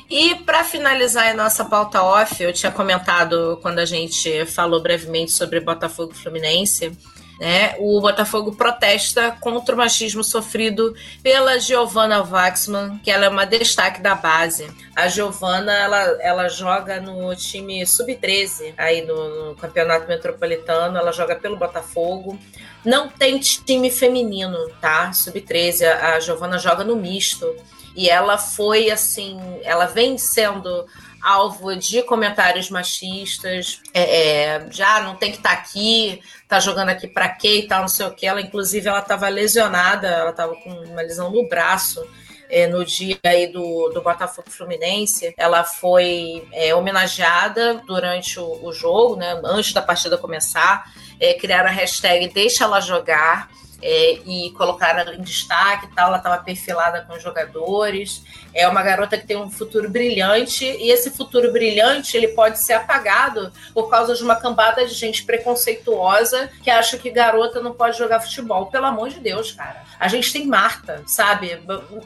E 0.08 0.36
para 0.36 0.62
finalizar 0.62 1.28
a 1.28 1.34
nossa 1.34 1.64
pauta 1.64 2.00
off, 2.00 2.40
eu 2.42 2.52
tinha 2.52 2.70
comentado 2.70 3.58
quando 3.60 3.80
a 3.80 3.84
gente 3.84 4.46
falou 4.46 4.80
brevemente 4.80 5.32
sobre 5.32 5.60
Botafogo 5.60 6.14
Fluminense 6.14 6.96
né? 7.38 7.74
O 7.78 8.00
Botafogo 8.00 8.52
protesta 8.52 9.36
contra 9.40 9.74
o 9.74 9.78
machismo 9.78 10.24
sofrido 10.24 10.94
pela 11.22 11.58
Giovanna 11.58 12.22
Waxman, 12.22 12.98
que 12.98 13.10
ela 13.10 13.26
é 13.26 13.28
uma 13.28 13.44
destaque 13.44 14.00
da 14.00 14.14
base. 14.14 14.66
A 14.94 15.08
Giovanna, 15.08 15.72
ela, 15.72 16.00
ela 16.20 16.48
joga 16.48 17.00
no 17.00 17.34
time 17.36 17.84
sub-13, 17.86 18.74
aí 18.76 19.02
no, 19.02 19.48
no 19.48 19.56
Campeonato 19.56 20.08
Metropolitano, 20.08 20.96
ela 20.96 21.12
joga 21.12 21.36
pelo 21.36 21.56
Botafogo. 21.56 22.38
Não 22.84 23.08
tem 23.08 23.38
time 23.38 23.90
feminino, 23.90 24.70
tá? 24.80 25.12
Sub-13, 25.12 25.86
a 25.86 26.20
Giovanna 26.20 26.58
joga 26.58 26.84
no 26.84 26.96
misto. 26.96 27.54
E 27.94 28.10
ela 28.10 28.36
foi 28.36 28.90
assim, 28.90 29.38
ela 29.62 29.86
vem 29.86 30.18
sendo 30.18 30.86
alvo 31.26 31.74
de 31.74 32.02
comentários 32.04 32.70
machistas, 32.70 33.80
é, 33.92 34.54
é, 34.54 34.66
já 34.70 35.00
não 35.00 35.16
tem 35.16 35.32
que 35.32 35.38
estar 35.38 35.56
tá 35.56 35.60
aqui, 35.60 36.22
tá 36.46 36.60
jogando 36.60 36.90
aqui 36.90 37.08
para 37.08 37.28
quê 37.28 37.58
e 37.58 37.66
tal, 37.66 37.80
não 37.80 37.88
sei 37.88 38.06
o 38.06 38.12
que. 38.12 38.26
Ela, 38.26 38.40
inclusive, 38.40 38.88
ela 38.88 39.00
estava 39.00 39.28
lesionada, 39.28 40.06
ela 40.06 40.30
estava 40.30 40.54
com 40.54 40.70
uma 40.70 41.02
lesão 41.02 41.30
no 41.30 41.48
braço. 41.48 42.06
É, 42.48 42.68
no 42.68 42.84
dia 42.84 43.18
aí 43.24 43.48
do, 43.48 43.88
do 43.88 44.00
Botafogo 44.00 44.48
Fluminense, 44.48 45.34
ela 45.36 45.64
foi 45.64 46.46
é, 46.52 46.72
homenageada 46.72 47.82
durante 47.84 48.38
o, 48.38 48.64
o, 48.64 48.72
jogo, 48.72 49.16
né, 49.16 49.40
antes 49.42 49.72
da 49.72 49.82
partida 49.82 50.16
começar, 50.16 50.88
é, 51.18 51.34
criaram 51.34 51.68
a 51.68 51.72
hashtag 51.72 52.28
Deixa 52.28 52.62
Ela 52.62 52.80
Jogar, 52.80 53.50
é, 53.82 54.18
e 54.26 54.50
colocaram 54.52 55.00
ela 55.00 55.14
em 55.14 55.22
destaque 55.22 55.88
tal. 55.94 56.08
Ela 56.08 56.18
estava 56.18 56.42
perfilada 56.42 57.02
com 57.02 57.14
os 57.14 57.22
jogadores. 57.22 58.22
É 58.54 58.66
uma 58.68 58.82
garota 58.82 59.18
que 59.18 59.26
tem 59.26 59.36
um 59.36 59.50
futuro 59.50 59.88
brilhante 59.90 60.64
e 60.64 60.90
esse 60.90 61.10
futuro 61.10 61.52
brilhante 61.52 62.16
ele 62.16 62.28
pode 62.28 62.60
ser 62.60 62.74
apagado 62.74 63.52
por 63.74 63.88
causa 63.88 64.14
de 64.14 64.22
uma 64.22 64.36
cambada 64.36 64.84
de 64.86 64.94
gente 64.94 65.24
preconceituosa 65.24 66.50
que 66.62 66.70
acha 66.70 66.98
que 66.98 67.10
garota 67.10 67.60
não 67.60 67.72
pode 67.72 67.98
jogar 67.98 68.20
futebol. 68.20 68.66
Pelo 68.66 68.86
amor 68.86 69.08
de 69.08 69.20
Deus, 69.20 69.52
cara. 69.52 69.84
A 69.98 70.08
gente 70.08 70.32
tem 70.32 70.46
Marta, 70.46 71.02
sabe? 71.06 71.60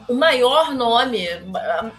O 0.07 0.13
maior 0.13 0.73
nome, 0.73 1.27
a, 1.27 1.91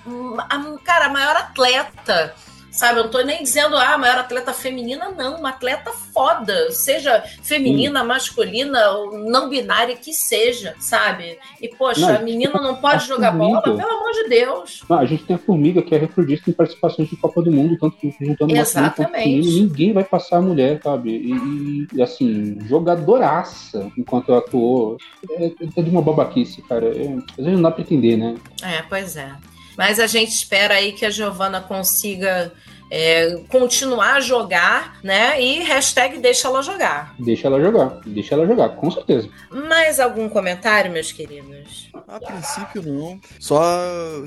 a, 0.48 0.78
cara, 0.84 1.06
a 1.06 1.10
maior 1.10 1.36
atleta 1.36 2.34
Sabe, 2.72 3.00
eu 3.00 3.04
não 3.04 3.10
tô 3.10 3.20
nem 3.20 3.42
dizendo, 3.42 3.76
ah, 3.76 3.92
a 3.92 3.98
maior 3.98 4.16
atleta 4.16 4.52
feminina, 4.54 5.10
não, 5.10 5.36
uma 5.36 5.50
atleta 5.50 5.92
foda, 5.92 6.70
seja 6.70 7.22
feminina, 7.42 8.02
masculina, 8.02 8.80
não 9.12 9.50
binária 9.50 9.94
que 9.94 10.14
seja, 10.14 10.74
sabe? 10.80 11.38
E, 11.60 11.68
poxa, 11.68 12.00
não, 12.00 12.16
a 12.16 12.18
menina 12.20 12.54
não 12.54 12.76
pode 12.76 13.06
jogar 13.06 13.36
formiga. 13.36 13.60
bola, 13.60 13.76
pelo 13.76 13.90
amor 13.90 14.12
de 14.12 14.28
Deus. 14.28 14.82
Não, 14.88 14.98
a 14.98 15.04
gente 15.04 15.24
tem 15.24 15.36
a 15.36 15.38
Formiga, 15.38 15.82
que 15.82 15.94
é 15.94 15.98
recordista 15.98 16.48
em 16.48 16.54
participações 16.54 17.10
de 17.10 17.16
Copa 17.16 17.42
do 17.42 17.52
Mundo, 17.52 17.76
tanto 17.78 17.96
juntando 18.18 18.56
Exatamente. 18.56 19.22
Feminino, 19.22 19.66
ninguém 19.66 19.92
vai 19.92 20.04
passar 20.04 20.38
a 20.38 20.42
mulher, 20.42 20.80
sabe? 20.82 21.10
E, 21.10 21.86
e 21.92 22.02
assim, 22.02 22.56
jogadoraça, 22.66 23.92
enquanto 23.98 24.32
atuou, 24.32 24.96
é, 25.30 25.52
é 25.76 25.82
de 25.82 25.90
uma 25.90 26.00
babaquice, 26.00 26.62
cara. 26.62 26.86
É, 26.86 27.14
às 27.16 27.36
vezes 27.36 27.52
não 27.52 27.62
dá 27.62 27.70
pra 27.70 27.82
entender, 27.82 28.16
né? 28.16 28.34
É, 28.62 28.82
pois 28.88 29.16
é. 29.16 29.30
Mas 29.76 29.98
a 29.98 30.06
gente 30.06 30.30
espera 30.32 30.74
aí 30.74 30.92
que 30.92 31.04
a 31.04 31.10
Giovana 31.10 31.60
consiga 31.60 32.52
é, 32.94 33.40
continuar 33.48 34.16
a 34.16 34.20
jogar, 34.20 34.98
né? 35.02 35.40
E 35.42 35.60
hashtag 35.60 36.18
deixa 36.18 36.46
ela 36.46 36.62
jogar. 36.62 37.14
Deixa 37.18 37.48
ela 37.48 37.58
jogar, 37.58 38.00
deixa 38.04 38.34
ela 38.34 38.46
jogar, 38.46 38.68
com 38.70 38.90
certeza. 38.90 39.30
Mais 39.50 39.98
algum 39.98 40.28
comentário, 40.28 40.92
meus 40.92 41.10
queridos? 41.10 41.90
A 42.06 42.20
princípio 42.20 42.82
não. 42.82 43.18
Só 43.40 43.62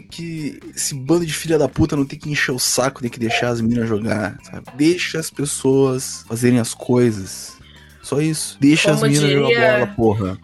que 0.10 0.60
esse 0.76 0.96
bando 0.96 1.28
de 1.28 1.32
filha 1.32 1.60
da 1.60 1.70
puta 1.70 1.96
não 1.96 2.06
tem 2.06 2.18
que 2.18 2.32
encher 2.32 2.54
o 2.54 2.60
saco, 2.60 3.02
tem 3.02 3.10
que 3.12 3.20
deixar 3.20 3.50
as 3.50 3.62
meninas 3.62 3.88
jogar, 3.88 4.36
sabe? 4.42 4.66
Deixa 4.74 5.20
as 5.20 5.30
pessoas 5.30 6.26
fazerem 6.28 6.60
as 6.60 6.74
coisas. 6.74 7.56
Só 8.02 8.20
isso. 8.20 8.58
Deixa 8.60 8.92
Como 8.92 9.06
as 9.06 9.12
meninas 9.12 9.30
diria... 9.30 9.42
jogar 9.42 9.78
bola, 9.78 9.94
porra. 9.96 10.40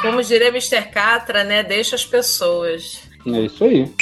Como 0.00 0.22
diria 0.22 0.48
Mr. 0.48 0.90
Catra, 0.90 1.44
né? 1.44 1.62
Deixa 1.62 1.96
as 1.96 2.06
pessoas. 2.06 3.02
É 3.26 3.40
isso 3.40 3.62
aí. 3.62 3.92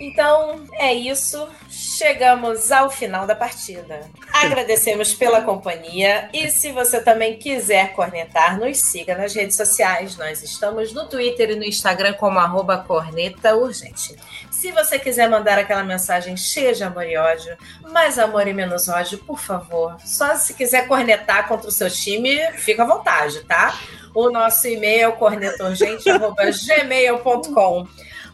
Então, 0.00 0.64
é 0.74 0.94
isso. 0.94 1.48
Chegamos 1.68 2.70
ao 2.70 2.88
final 2.88 3.26
da 3.26 3.34
partida. 3.34 4.08
Agradecemos 4.32 5.12
pela 5.14 5.42
companhia 5.42 6.28
e 6.32 6.48
se 6.50 6.70
você 6.70 7.00
também 7.00 7.36
quiser 7.36 7.94
cornetar, 7.94 8.56
nos 8.58 8.78
siga 8.78 9.16
nas 9.16 9.34
redes 9.34 9.56
sociais. 9.56 10.16
Nós 10.16 10.40
estamos 10.42 10.92
no 10.92 11.08
Twitter 11.08 11.50
e 11.50 11.56
no 11.56 11.64
Instagram 11.64 12.12
como 12.14 12.38
arroba 12.38 12.78
corneta 12.78 13.56
urgente. 13.56 14.14
Se 14.50 14.70
você 14.70 14.98
quiser 14.98 15.28
mandar 15.28 15.58
aquela 15.58 15.82
mensagem 15.82 16.36
cheia 16.36 16.72
de 16.72 16.84
amor 16.84 17.06
e 17.06 17.16
ódio, 17.16 17.56
mais 17.90 18.16
amor 18.18 18.46
e 18.46 18.54
menos 18.54 18.88
ódio, 18.88 19.18
por 19.18 19.40
favor. 19.40 19.96
Só 20.04 20.36
se 20.36 20.54
quiser 20.54 20.86
cornetar 20.86 21.48
contra 21.48 21.68
o 21.68 21.72
seu 21.72 21.90
time, 21.90 22.38
fica 22.52 22.84
à 22.84 22.86
vontade, 22.86 23.42
tá? 23.44 23.76
O 24.14 24.30
nosso 24.30 24.68
e-mail 24.68 25.08
é 25.08 25.12
cornetaurgente.gmail.com. 25.12 27.88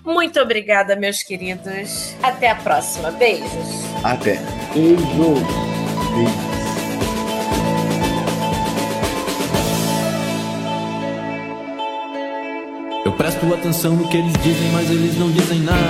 Muito 0.05 0.39
obrigada, 0.39 0.95
meus 0.95 1.23
queridos. 1.23 2.15
Até 2.23 2.51
a 2.51 2.55
próxima. 2.55 3.11
Beijos. 3.11 3.85
Até. 4.03 4.35
Beijo. 4.75 5.01
Beijo. 6.15 6.55
Eu 13.07 13.13
presto 13.13 13.55
atenção 13.55 13.95
no 13.95 14.07
que 14.09 14.19
eles 14.19 14.33
dizem, 14.43 14.71
mas 14.73 14.91
eles 14.91 15.17
não 15.19 15.31
dizem 15.31 15.61
nada. 15.61 15.85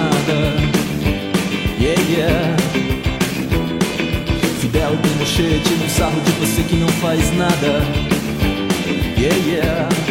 Yeah, 1.81 2.01
yeah. 2.09 2.57
Fidel 4.61 4.97
Pinochet 5.03 5.61
tira 5.61 5.85
um 5.85 5.89
sarro 5.89 6.21
de 6.21 6.31
você 6.33 6.63
que 6.63 6.77
não 6.77 6.89
faz 6.89 7.37
nada. 7.37 7.83
Yeah, 9.19 9.37
yeah. 9.47 10.04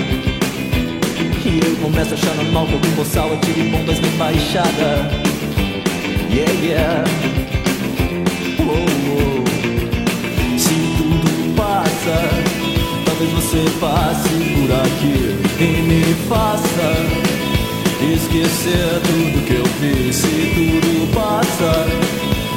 E 1.83 1.85
eu 1.85 1.91
começo 1.91 2.11
a 2.11 2.13
achar 2.13 2.33
normal 2.35 2.65
que 2.65 2.73
algum 2.75 2.91
boçal 2.91 3.33
atire 3.33 3.63
bombas 3.63 3.99
na 3.99 4.07
embaixada 4.07 5.11
Yeah, 6.29 6.51
yeah. 6.63 7.03
Oh, 8.59 8.85
oh. 9.11 9.43
Se 10.57 10.73
tudo 10.97 11.53
passa 11.57 12.29
Talvez 13.05 13.31
você 13.31 13.65
passe 13.81 14.29
por 14.29 14.71
aqui 14.71 15.35
E 15.59 15.81
me 15.81 16.13
faça 16.29 16.89
Esquecer 18.13 19.01
tudo 19.03 19.45
que 19.45 19.55
eu 19.55 19.65
fiz. 19.65 20.15
Se 20.15 20.51
tudo 20.55 21.13
passa 21.13 21.85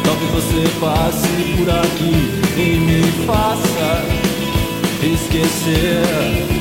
Talvez 0.05 0.31
você 0.31 0.69
passe 0.79 1.57
por 1.57 1.69
aqui 1.69 2.15
E 2.57 2.79
me 2.79 3.03
faça 3.27 4.05
Esquecer 5.03 6.56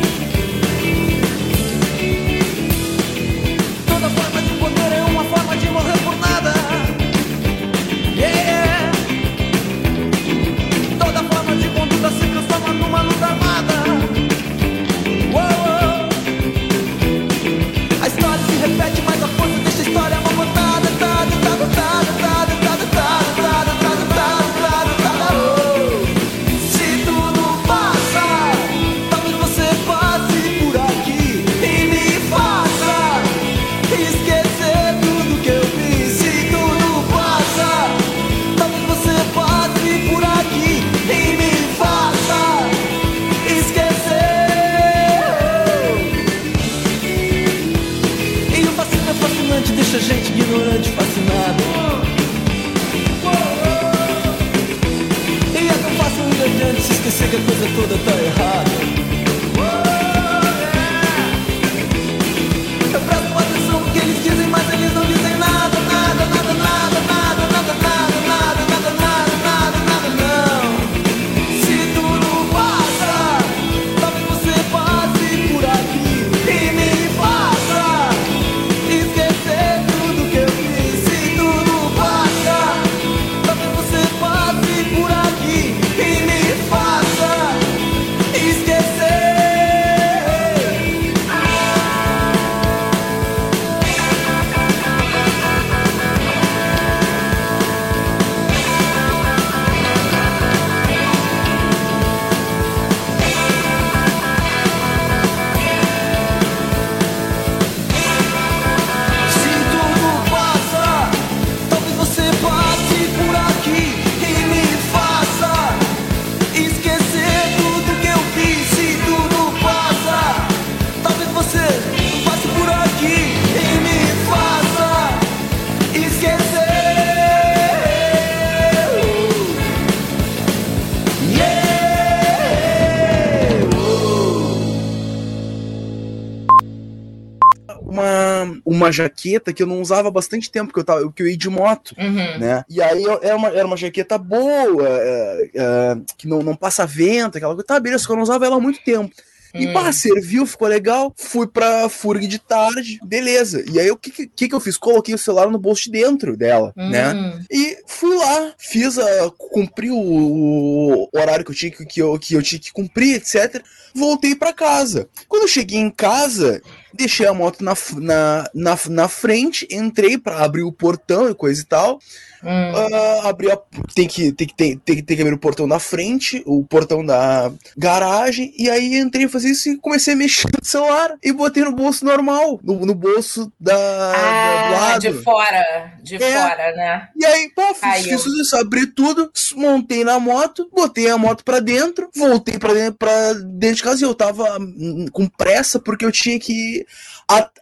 jaqueta 138.95 139.53
que 139.53 139.61
eu 139.61 139.67
não 139.67 139.81
usava 139.81 140.07
há 140.07 140.11
bastante 140.11 140.49
tempo, 140.49 140.73
que 140.73 140.79
eu, 140.79 140.83
tava, 140.83 141.11
que 141.11 141.21
eu 141.21 141.27
ia 141.27 141.37
de 141.37 141.49
moto, 141.49 141.93
Uhum. 141.97 142.39
né? 142.39 142.63
E 142.69 142.81
aí 142.81 143.03
eu- 143.03 143.19
era 143.21 143.35
uma, 143.35 143.47
era 143.49 143.65
uma 143.67 143.77
jaqueta 143.77 144.17
boa, 144.17 144.87
é, 144.89 145.49
é, 145.53 145.97
que 146.17 146.27
não, 146.27 146.41
não 146.41 146.55
passa 146.55 146.85
vento, 146.85 147.37
aquela 147.37 147.53
coisa. 147.53 147.67
Tá, 147.67 147.79
beleza, 147.79 148.05
que 148.05 148.11
eu 148.11 148.15
não 148.15 148.23
usava 148.23 148.45
ela 148.45 148.55
há 148.55 148.59
muito 148.59 148.83
tempo. 148.83 149.13
E 149.55 149.67
Hum. 149.67 149.73
pá, 149.73 149.91
serviu, 149.91 150.45
ficou 150.45 150.67
legal. 150.67 151.13
Fui 151.15 151.47
pra 151.47 151.87
FURG 151.89 152.27
de 152.27 152.39
tarde, 152.39 152.99
beleza. 153.03 153.63
E 153.71 153.79
aí 153.79 153.89
o 153.89 153.97
que, 153.97 154.27
que, 154.27 154.47
que 154.47 154.55
eu 154.55 154.59
fiz? 154.59 154.77
Coloquei 154.77 155.13
o 155.15 155.17
celular 155.17 155.49
no 155.49 155.57
bolso 155.57 155.85
de 155.85 155.91
dentro 155.91 156.35
dela, 156.35 156.73
né? 156.75 157.13
Hum. 157.13 157.39
E 157.51 157.77
fui 157.87 158.15
lá, 158.15 158.53
fiz 158.57 158.97
a. 158.97 159.31
cumpri 159.37 159.89
o, 159.91 159.97
o 159.97 161.09
horário 161.13 161.45
que 161.45 161.51
eu 161.51 161.55
tinha 161.55 161.71
que, 161.71 161.85
que 161.85 162.01
eu, 162.01 162.19
que 162.19 162.33
eu 162.33 162.43
tinha 162.43 162.59
que 162.59 162.71
cumprir, 162.71 163.15
etc. 163.15 163.63
Voltei 163.93 164.35
pra 164.35 164.51
casa. 164.51 165.07
Quando 165.27 165.43
eu 165.43 165.47
cheguei 165.47 165.79
em 165.79 165.89
casa, 165.89 166.61
deixei 166.93 167.25
a 167.25 167.33
moto 167.33 167.63
na, 167.63 167.73
na, 167.95 168.49
na, 168.53 168.79
na 168.89 169.07
frente, 169.07 169.67
entrei 169.71 170.17
pra 170.17 170.43
abrir 170.43 170.63
o 170.63 170.71
portão 170.71 171.29
e 171.29 171.33
coisa 171.35 171.61
e 171.61 171.65
tal. 171.65 171.99
Hum. 172.45 172.71
Ah, 172.93 173.29
abri 173.29 173.49
a, 173.51 173.57
tem, 173.95 174.07
que, 174.07 174.31
tem, 174.31 174.47
que, 174.47 174.55
tem, 174.55 174.77
tem, 174.77 174.95
que- 174.97 175.01
tem 175.01 175.15
que 175.17 175.21
abrir 175.23 175.33
o 175.33 175.39
portão 175.39 175.67
da 175.67 175.79
frente, 175.79 176.43
o 176.45 176.63
portão 176.63 177.03
da 177.03 177.51
garagem, 177.75 178.53
e 178.57 178.69
aí 178.69 178.95
entrei 178.97 179.25
a 179.25 179.29
fazer 179.29 179.49
isso 179.49 179.69
e 179.69 179.77
comecei 179.77 180.13
a 180.13 180.17
mexer 180.17 180.47
no 180.57 180.63
celular 180.63 181.15
e 181.23 181.31
botei 181.33 181.63
no 181.63 181.71
bolso 181.73 182.05
normal, 182.05 182.59
no, 182.63 182.85
no 182.85 182.93
bolso 182.93 183.51
da, 183.59 183.75
Ah, 183.75 184.69
lado. 184.71 185.01
de 185.01 185.13
fora. 185.23 185.93
De 186.03 186.15
É. 186.15 186.19
fora, 186.41 186.75
né? 186.75 187.07
E 187.15 187.25
aí, 187.25 187.49
pá, 187.49 187.73
fiz, 187.73 188.05
isso, 188.25 188.55
abri 188.55 188.85
tudo, 188.87 189.31
montei 189.55 190.03
na 190.03 190.19
moto, 190.19 190.69
botei 190.71 191.09
a 191.09 191.17
moto 191.17 191.43
pra 191.43 191.59
dentro, 191.59 192.09
voltei 192.15 192.59
pra 192.59 192.73
dentro, 192.73 192.93
pra 192.99 193.33
dentro 193.33 193.77
de 193.77 193.83
casa 193.83 194.01
e 194.03 194.07
eu 194.07 194.13
tava 194.13 194.57
hum, 194.59 195.07
com 195.11 195.27
pressa 195.27 195.79
porque 195.79 196.05
eu 196.05 196.11
tinha 196.11 196.39
que 196.39 196.85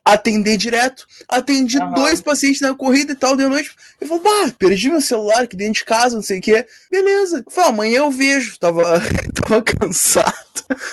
atender 0.03 0.57
direto. 0.57 1.05
Atendi 1.29 1.77
Aham. 1.79 1.93
dois 1.93 2.19
pacientes 2.21 2.61
na 2.61 2.73
corrida 2.75 3.13
e 3.13 3.15
tal, 3.15 3.35
de 3.37 3.45
noite. 3.47 3.71
Eu 4.01 4.07
falei, 4.07 4.23
bah, 4.23 4.53
perdi 4.57 4.89
meu 4.89 4.99
celular 5.01 5.43
aqui 5.43 5.55
dentro 5.55 5.75
de 5.75 5.85
casa, 5.85 6.15
não 6.15 6.21
sei 6.21 6.39
o 6.39 6.41
que. 6.41 6.65
Beleza. 6.91 7.43
Falei, 7.49 7.69
amanhã 7.69 7.97
eu 7.99 8.11
vejo. 8.11 8.59
Tava, 8.59 8.83
tava 9.33 9.61
cansado. 9.61 10.33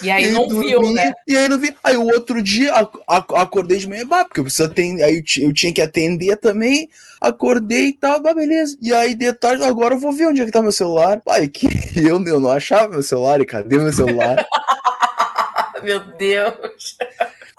E 0.03 0.11
aí 0.11 0.31
não 0.33 0.47
dormi, 0.47 0.69
viu, 0.69 0.93
né? 0.93 1.13
E 1.27 1.37
aí 1.37 1.49
não 1.49 1.59
vi. 1.59 1.75
Aí 1.83 1.97
o 1.97 2.05
outro 2.07 2.43
dia 2.43 2.75
ac- 2.75 3.01
ac- 3.09 3.35
acordei 3.35 3.79
de 3.79 3.89
manhã, 3.89 4.07
bah, 4.07 4.25
porque 4.25 4.41
eu 4.41 4.45
preciso 4.45 4.65
atender. 4.69 5.03
Aí 5.03 5.23
eu 5.39 5.53
tinha 5.53 5.73
que 5.73 5.83
atender 5.83 6.37
também. 6.37 6.89
Acordei 7.21 7.89
e 7.89 7.93
tal, 7.93 8.21
bah, 8.21 8.33
beleza. 8.35 8.77
E 8.81 8.95
aí 8.95 9.15
de 9.15 9.33
tarde, 9.33 9.65
agora 9.65 9.95
eu 9.95 9.99
vou 9.99 10.13
ver 10.13 10.27
onde 10.29 10.41
é 10.43 10.45
que 10.45 10.51
tá 10.53 10.63
meu 10.63 10.73
celular. 10.73 11.21
Pai, 11.21 11.49
que 11.49 11.67
eu, 11.97 12.25
eu 12.25 12.41
não 12.41 12.51
achava 12.51 12.89
meu 12.89 13.03
celular. 13.03 13.41
E 13.41 13.45
cadê 13.47 13.77
meu 13.79 13.93
celular? 13.93 14.47
Meu 15.83 15.99
Deus. 16.19 16.99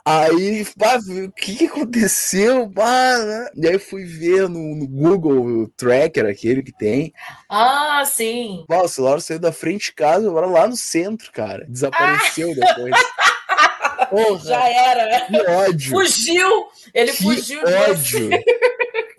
Aí, 0.05 0.65
pá, 0.77 0.97
o 0.97 1.31
que, 1.31 1.55
que 1.55 1.65
aconteceu? 1.65 2.69
Pá, 2.71 3.17
né? 3.19 3.49
E 3.55 3.67
aí 3.67 3.77
fui 3.77 4.03
ver 4.03 4.49
no, 4.49 4.75
no 4.75 4.87
Google 4.87 5.67
Tracker, 5.77 6.25
aquele 6.25 6.63
que 6.63 6.71
tem. 6.71 7.13
Ah, 7.47 8.03
sim. 8.05 8.65
Pá, 8.67 8.81
o 8.81 8.87
celular 8.87 9.21
saiu 9.21 9.39
da 9.39 9.51
frente 9.51 9.85
de 9.85 9.93
casa, 9.93 10.27
agora 10.27 10.47
lá 10.47 10.67
no 10.67 10.75
centro, 10.75 11.31
cara. 11.31 11.65
Desapareceu 11.67 12.55
depois. 12.55 12.95
Porra, 14.09 14.39
Já 14.43 14.67
era, 14.67 15.05
né? 15.05 15.27
que 15.27 15.51
ódio. 15.51 15.91
Fugiu! 15.91 16.67
Ele 16.93 17.11
Que 17.11 17.23
fugiu 17.23 17.63
de 17.63 17.73
ódio. 17.73 18.29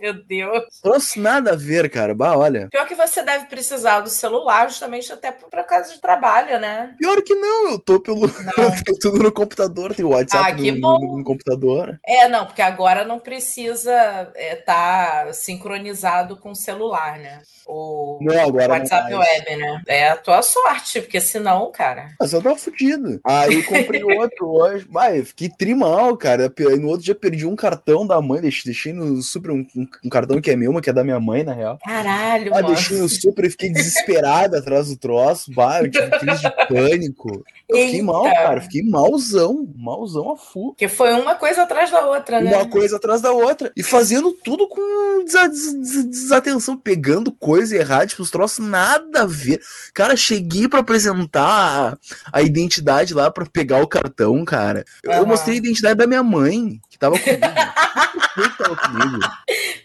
Meu 0.02 0.14
Deus. 0.14 0.64
Trouxe 0.82 1.20
nada 1.20 1.52
a 1.52 1.56
ver, 1.56 1.88
cara. 1.88 2.12
Bah, 2.12 2.36
olha. 2.36 2.68
Pior 2.72 2.84
que 2.88 2.94
você 2.96 3.22
deve 3.22 3.46
precisar 3.46 4.00
do 4.00 4.10
celular 4.10 4.68
justamente 4.68 5.12
até 5.12 5.30
para 5.30 5.62
casa 5.62 5.92
de 5.94 6.00
trabalho, 6.00 6.58
né? 6.58 6.96
Pior 6.98 7.22
que 7.22 7.32
não, 7.36 7.70
eu 7.70 7.78
tô 7.78 8.00
pelo. 8.00 8.24
Eu 8.26 8.30
tô 8.84 8.98
tudo 9.00 9.22
no 9.22 9.30
computador, 9.30 9.94
tem 9.94 10.04
o 10.04 10.08
WhatsApp 10.08 10.50
Ah, 10.50 10.54
que 10.56 10.72
no, 10.72 10.80
bom. 10.80 10.98
no- 11.00 11.18
no 11.18 11.24
computador. 11.24 12.00
É, 12.04 12.26
não, 12.28 12.46
porque 12.46 12.60
agora 12.62 13.04
não 13.04 13.20
precisa 13.20 14.32
estar 14.34 15.32
sincronizado 15.34 16.36
com 16.36 16.50
o 16.50 16.56
celular, 16.56 17.18
né? 17.20 17.40
O 17.64 18.18
Não, 18.20 18.40
agora 18.48 18.66
não 18.68 18.74
WhatsApp 18.78 19.12
mais. 19.12 19.28
Web, 19.28 19.56
né? 19.56 19.82
É 19.86 20.08
a 20.08 20.16
tua 20.16 20.42
sorte, 20.42 21.00
porque 21.00 21.20
senão, 21.20 21.70
cara. 21.70 22.08
Mas 22.18 22.32
eu 22.32 22.42
tava 22.42 22.56
fudido. 22.56 23.20
Aí 23.24 23.62
comprei 23.62 24.02
outro 24.02 24.48
hoje. 24.50 24.84
Vai, 24.90 25.22
fiquei 25.22 25.48
trimal, 25.48 26.16
cara. 26.16 26.52
No 26.80 26.88
outro 26.88 27.04
dia 27.04 27.14
perdi 27.14 27.46
um 27.46 27.54
cartão 27.54 28.04
da 28.04 28.20
mãe, 28.20 28.40
deixei, 28.40 28.72
deixei 28.72 28.92
no 28.92 29.22
super 29.22 29.52
um, 29.52 29.64
um- 29.76 29.86
um 30.04 30.08
cartão 30.08 30.40
que 30.40 30.50
é 30.50 30.56
meu, 30.56 30.72
mas 30.72 30.82
que 30.82 30.90
é 30.90 30.92
da 30.92 31.04
minha 31.04 31.20
mãe, 31.20 31.42
na 31.44 31.52
real. 31.52 31.78
Caralho, 31.84 32.52
Ah, 32.54 32.62
mano. 32.62 32.74
deixei 32.74 32.98
no 32.98 33.08
super 33.08 33.44
e 33.44 33.50
fiquei 33.50 33.70
desesperado 33.72 34.56
atrás 34.56 34.88
do 34.88 34.96
troço. 34.96 35.52
Bah, 35.54 35.80
eu 35.82 35.90
tive 35.90 36.10
crise 36.18 36.42
de 36.42 36.50
pânico. 36.68 37.44
Eu 37.68 37.76
fiquei 37.76 37.94
Eita. 38.00 38.04
mal, 38.04 38.24
cara. 38.24 38.60
Fiquei 38.60 38.82
malzão. 38.82 39.66
Malzão 39.76 40.32
a 40.32 40.36
full. 40.36 40.68
Porque 40.72 40.88
foi 40.88 41.12
uma 41.14 41.34
coisa 41.34 41.62
atrás 41.62 41.90
da 41.90 42.06
outra, 42.06 42.40
né? 42.40 42.54
Uma 42.56 42.68
coisa 42.68 42.96
atrás 42.96 43.20
da 43.20 43.32
outra. 43.32 43.72
E 43.76 43.82
fazendo 43.82 44.32
tudo 44.32 44.68
com 44.68 45.24
des- 45.24 45.72
des- 45.74 46.04
desatenção, 46.06 46.76
pegando 46.76 47.32
coisa 47.32 47.76
errada, 47.76 48.06
tipo, 48.06 48.22
os 48.22 48.30
troços 48.30 48.64
nada 48.66 49.22
a 49.22 49.26
ver. 49.26 49.60
Cara, 49.94 50.16
cheguei 50.16 50.68
pra 50.68 50.80
apresentar 50.80 51.96
a, 52.32 52.38
a 52.38 52.42
identidade 52.42 53.14
lá 53.14 53.30
pra 53.30 53.46
pegar 53.46 53.82
o 53.82 53.86
cartão, 53.88 54.44
cara. 54.44 54.84
Eu, 55.02 55.12
eu 55.12 55.18
Aham. 55.20 55.26
mostrei 55.26 55.54
a 55.54 55.58
identidade 55.58 55.94
da 55.96 56.06
minha 56.06 56.22
mãe, 56.22 56.80
que 56.90 56.98
tava 56.98 57.18
comigo. 57.18 57.42
Que 58.34 58.48
tava 58.64 58.76
comigo. 58.76 59.18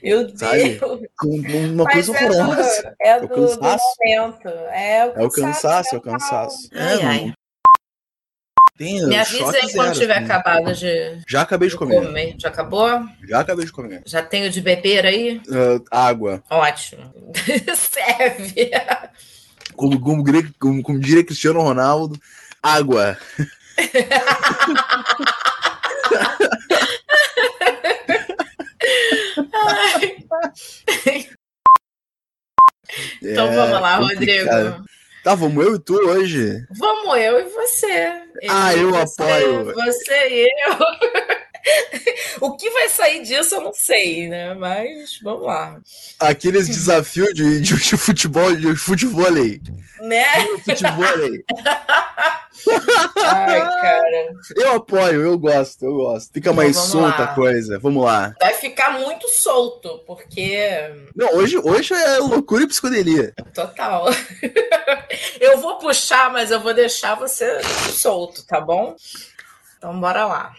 Meu 0.07 0.37
Sabe? 0.37 0.69
Deus. 0.79 1.01
Com 1.17 1.27
uma 1.27 1.83
Mas 1.83 1.93
coisa 2.07 2.17
é 2.17 2.27
do- 2.27 2.33
horrorosa. 2.37 2.95
É 3.01 3.17
o 3.17 3.21
do, 3.21 3.27
do 3.27 3.35
cansaço. 3.59 3.85
momento. 4.05 4.47
É 4.47 5.05
o 5.05 5.19
É 5.19 5.25
o 5.25 5.29
cansaço, 5.29 5.95
é 5.95 5.97
o 5.97 6.01
cansaço. 6.01 6.69
Ai, 6.73 6.99
É, 7.01 7.05
ai. 7.05 7.33
Tem 8.77 9.03
Me 9.07 9.17
avisa 9.17 9.43
aí 9.57 9.73
quando 9.73 9.87
zero, 9.87 9.99
tiver 9.99 10.15
assim. 10.17 10.25
acabado 10.25 10.73
de 10.75 11.19
Já 11.27 11.41
acabei 11.41 11.67
de 11.67 11.75
comer. 11.75 12.05
comer. 12.05 12.35
Já 12.39 12.49
acabou? 12.49 12.87
Já 13.27 13.39
acabei 13.39 13.65
de 13.65 13.71
comer. 13.71 14.03
Já 14.05 14.21
tenho 14.21 14.51
de 14.51 14.61
beber 14.61 15.03
aí? 15.03 15.41
Ah, 15.91 16.07
água. 16.07 16.43
Ótimo. 16.49 17.11
Serve. 17.75 18.69
Como, 19.75 19.99
como, 19.99 20.23
como, 20.59 20.83
como 20.83 20.99
diria 20.99 21.25
Cristiano 21.25 21.59
Ronaldo, 21.61 22.19
água. 22.61 23.17
Então 33.21 33.47
É 33.47 33.55
vamos 33.55 33.81
lá. 33.81 33.97
Rodrigo. 33.97 34.49
Tá, 35.23 35.35
vamos 35.35 35.65
eu 35.65 35.75
e 35.75 35.79
tu 35.79 35.93
hoje? 35.93 36.65
Vamos 36.71 37.17
eu 37.17 37.39
e 37.39 37.43
você. 37.49 38.13
Ah, 38.47 38.73
eu 38.73 38.91
você, 38.91 39.21
apoio. 39.21 39.73
Você 39.73 40.29
e 40.29 40.49
eu. 40.67 40.77
o 42.47 42.55
que 42.55 42.69
vai 42.69 42.87
sair 42.87 43.23
disso 43.23 43.55
eu 43.55 43.61
não 43.61 43.73
sei, 43.73 44.29
né? 44.29 44.53
Mas 44.53 45.19
vamos 45.21 45.45
lá. 45.45 45.81
Aqueles 46.19 46.67
desafios 46.67 47.33
de, 47.33 47.59
de, 47.59 47.75
de 47.75 47.97
futebol, 47.97 48.55
de 48.55 48.75
futevôlei. 48.75 49.61
Né? 50.01 50.25
Futevôlei. 50.63 51.43
Ai, 53.23 53.59
cara. 53.59 54.33
Eu 54.55 54.73
apoio, 54.73 55.21
eu 55.21 55.37
gosto, 55.37 55.85
eu 55.85 55.93
gosto. 55.95 56.33
Fica 56.33 56.51
mais 56.51 56.75
vamos 56.75 56.91
solta 56.91 57.23
lá. 57.23 57.31
a 57.31 57.35
coisa. 57.35 57.79
Vamos 57.79 58.03
lá. 58.03 58.33
Vai 58.39 58.53
ficar 58.53 58.99
muito 58.99 59.27
solto, 59.29 60.03
porque. 60.05 60.57
Não, 61.15 61.35
hoje, 61.35 61.57
hoje 61.57 61.93
é 61.93 62.17
loucura 62.17 62.63
e 62.63 62.67
psicodelia. 62.67 63.33
Total. 63.53 64.07
eu 65.39 65.59
vou 65.59 65.77
puxar, 65.77 66.31
mas 66.31 66.51
eu 66.51 66.59
vou 66.59 66.73
deixar 66.73 67.15
você 67.15 67.61
solto, 67.93 68.45
tá 68.45 68.59
bom? 68.59 68.95
Então 69.77 69.99
bora 69.99 70.25
lá. 70.25 70.53